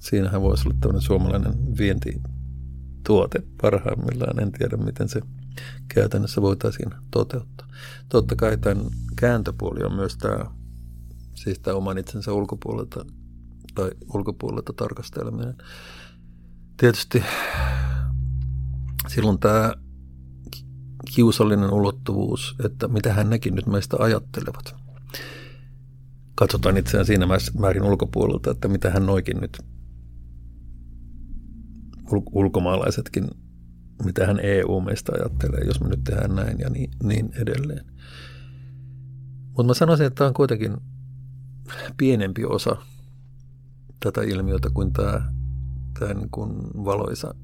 siinähän 0.00 0.42
voisi 0.42 0.68
olla 0.68 0.78
tämmöinen 0.80 1.02
suomalainen 1.02 1.76
vientituote 1.78 3.42
parhaimmillaan. 3.62 4.40
En 4.40 4.52
tiedä, 4.52 4.76
miten 4.76 5.08
se 5.08 5.20
käytännössä 5.94 6.42
voitaisiin 6.42 6.90
toteuttaa. 7.10 7.68
Totta 8.08 8.36
kai 8.36 8.58
tämän 8.58 8.86
kääntöpuoli 9.16 9.84
on 9.84 9.94
myös 9.94 10.16
tämä, 10.16 10.56
siis 11.36 11.58
tämä 11.58 11.76
oman 11.76 11.98
itsensä 11.98 12.32
ulkopuolelta 12.32 13.04
tai 13.74 13.90
ulkopuolelta 14.14 14.72
tarkasteleminen. 14.72 15.56
Tietysti 16.76 17.22
silloin 19.08 19.38
tämä 19.38 19.74
kiusallinen 21.14 21.72
ulottuvuus, 21.72 22.56
että 22.64 22.88
mitä 22.88 23.12
hän 23.12 23.30
nekin 23.30 23.54
nyt 23.54 23.66
meistä 23.66 23.96
ajattelevat. 24.00 24.76
Katsotaan 26.34 26.76
itseään 26.76 27.06
siinä 27.06 27.26
määrin 27.58 27.82
ulkopuolelta, 27.82 28.50
että 28.50 28.68
mitä 28.68 28.90
hän 28.90 29.06
noikin 29.06 29.36
nyt 29.40 29.58
ulkomaalaisetkin, 32.32 33.28
mitä 34.04 34.26
hän 34.26 34.40
EU 34.42 34.80
meistä 34.80 35.12
ajattelee, 35.12 35.60
jos 35.66 35.80
me 35.80 35.88
nyt 35.88 36.04
tehdään 36.04 36.34
näin 36.34 36.58
ja 36.58 36.70
niin, 36.70 36.90
niin 37.02 37.30
edelleen. 37.34 37.86
Mutta 39.46 39.64
mä 39.64 39.74
sanoisin, 39.74 40.06
että 40.06 40.18
tämä 40.18 40.28
on 40.28 40.34
kuitenkin 40.34 40.76
pienempi 41.96 42.44
osa 42.44 42.76
tätä 44.00 44.22
ilmiötä 44.22 44.70
kuin 44.74 44.92
tämä, 44.92 45.32
tämä 45.98 46.14
niin 46.14 46.30
kuin 46.30 46.50
valoisa 46.84 47.34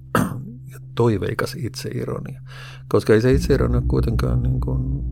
ja 0.73 0.79
toiveikas 0.95 1.55
itseironia. 1.55 2.43
Koska 2.89 3.13
ei 3.13 3.21
se 3.21 3.33
itseironia 3.33 3.79
ole 3.79 3.87
kuitenkaan 3.89 4.43
niin 4.43 4.61
kuin 4.61 5.03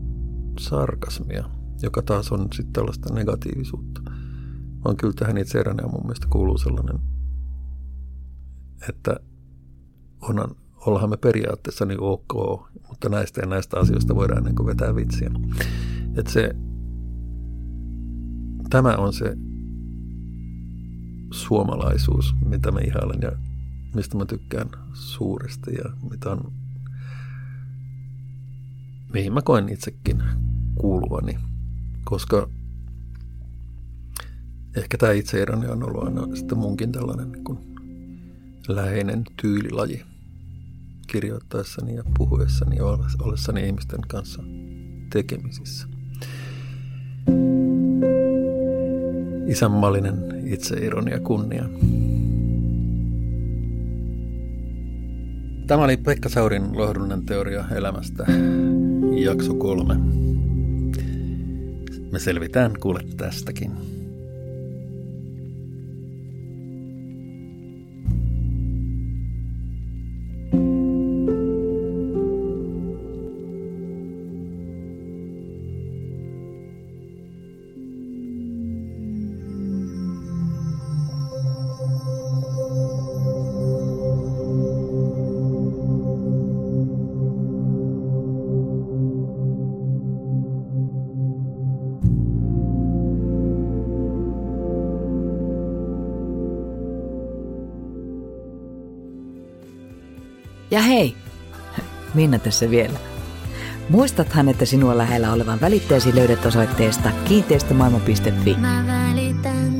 sarkasmia, 0.59 1.49
joka 1.81 2.01
taas 2.01 2.31
on 2.31 2.47
sitten 2.53 2.73
tällaista 2.73 3.13
negatiivisuutta. 3.13 4.01
Vaan 4.85 4.97
kyllä 4.97 5.13
tähän 5.13 5.37
itseironiaan 5.37 5.91
mun 5.91 6.01
mielestä 6.01 6.27
kuuluu 6.29 6.57
sellainen, 6.57 6.99
että 8.89 9.15
onhan, 10.21 10.55
ollaan 10.85 11.09
me 11.09 11.17
periaatteessa 11.17 11.85
niin 11.85 12.01
ok, 12.01 12.33
mutta 12.89 13.09
näistä 13.09 13.41
ja 13.41 13.47
näistä 13.47 13.79
asioista 13.79 14.15
voidaan 14.15 14.43
niin 14.43 14.65
vetää 14.65 14.95
vitsiä. 14.95 15.31
Että 16.17 16.31
se, 16.31 16.55
tämä 18.71 18.95
on 18.95 19.13
se 19.13 19.37
suomalaisuus, 21.31 22.35
mitä 22.45 22.71
mä 22.71 22.79
ihailen 22.79 23.19
ja 23.21 23.31
mistä 23.95 24.17
mä 24.17 24.25
tykkään 24.25 24.69
suuresti 24.93 25.71
ja 25.73 25.91
mitä 26.11 26.31
on, 26.31 26.53
mihin 29.13 29.33
mä 29.33 29.41
koen 29.41 29.69
itsekin 29.69 30.23
kuuluvani, 30.75 31.37
koska 32.03 32.49
ehkä 34.75 34.97
tämä 34.97 35.11
itseironi 35.11 35.67
on 35.67 35.83
ollut 35.83 36.03
aina 36.03 36.35
sitten 36.35 36.57
munkin 36.57 36.91
tällainen 36.91 37.31
niin 37.31 37.43
kuin 37.43 37.59
läheinen 38.67 39.23
tyylilaji 39.41 40.05
kirjoittaessani 41.07 41.95
ja 41.95 42.03
puhuessani 42.17 42.75
ja 42.75 42.85
ollessani 43.19 43.65
ihmisten 43.65 44.01
kanssa 44.07 44.43
tekemisissä. 45.09 45.90
Isänmallinen 49.51 50.43
itseironia 50.45 51.19
kunnia. 51.19 51.65
Tämä 55.67 55.83
oli 55.83 55.97
Pekka 55.97 56.29
Saurin 56.29 56.77
lohdullinen 56.77 57.25
teoria 57.25 57.65
elämästä, 57.75 58.25
jakso 59.15 59.53
kolme. 59.53 59.95
Me 62.11 62.19
selvitään 62.19 62.71
kuule 62.79 62.99
tästäkin. 63.17 63.71
Minna 102.31 102.43
tässä 102.43 102.69
vielä. 102.69 102.99
Muistathan, 103.89 104.49
että 104.49 104.65
sinua 104.65 104.97
lähellä 104.97 105.33
olevan 105.33 105.61
välitteesi 105.61 106.15
löydät 106.15 106.45
osoitteesta 106.45 107.09
kiinteistömaailma.fi. 107.25 108.55
Mä 108.57 108.83
välitän. 108.87 109.73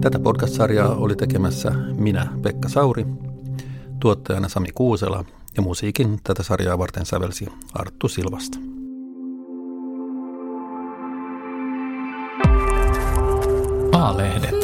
Tätä 0.00 0.18
podcast-sarjaa 0.18 0.94
oli 0.94 1.16
tekemässä 1.16 1.70
minä, 1.98 2.28
Pekka 2.42 2.68
Sauri, 2.68 3.06
tuottajana 4.00 4.48
Sami 4.48 4.68
Kuusela 4.74 5.24
ja 5.56 5.62
musiikin 5.62 6.18
tätä 6.24 6.42
sarjaa 6.42 6.78
varten 6.78 7.06
sävelsi 7.06 7.46
Arttu 7.74 8.08
Silvasta. 8.08 8.58
A-lehdet. 13.92 14.63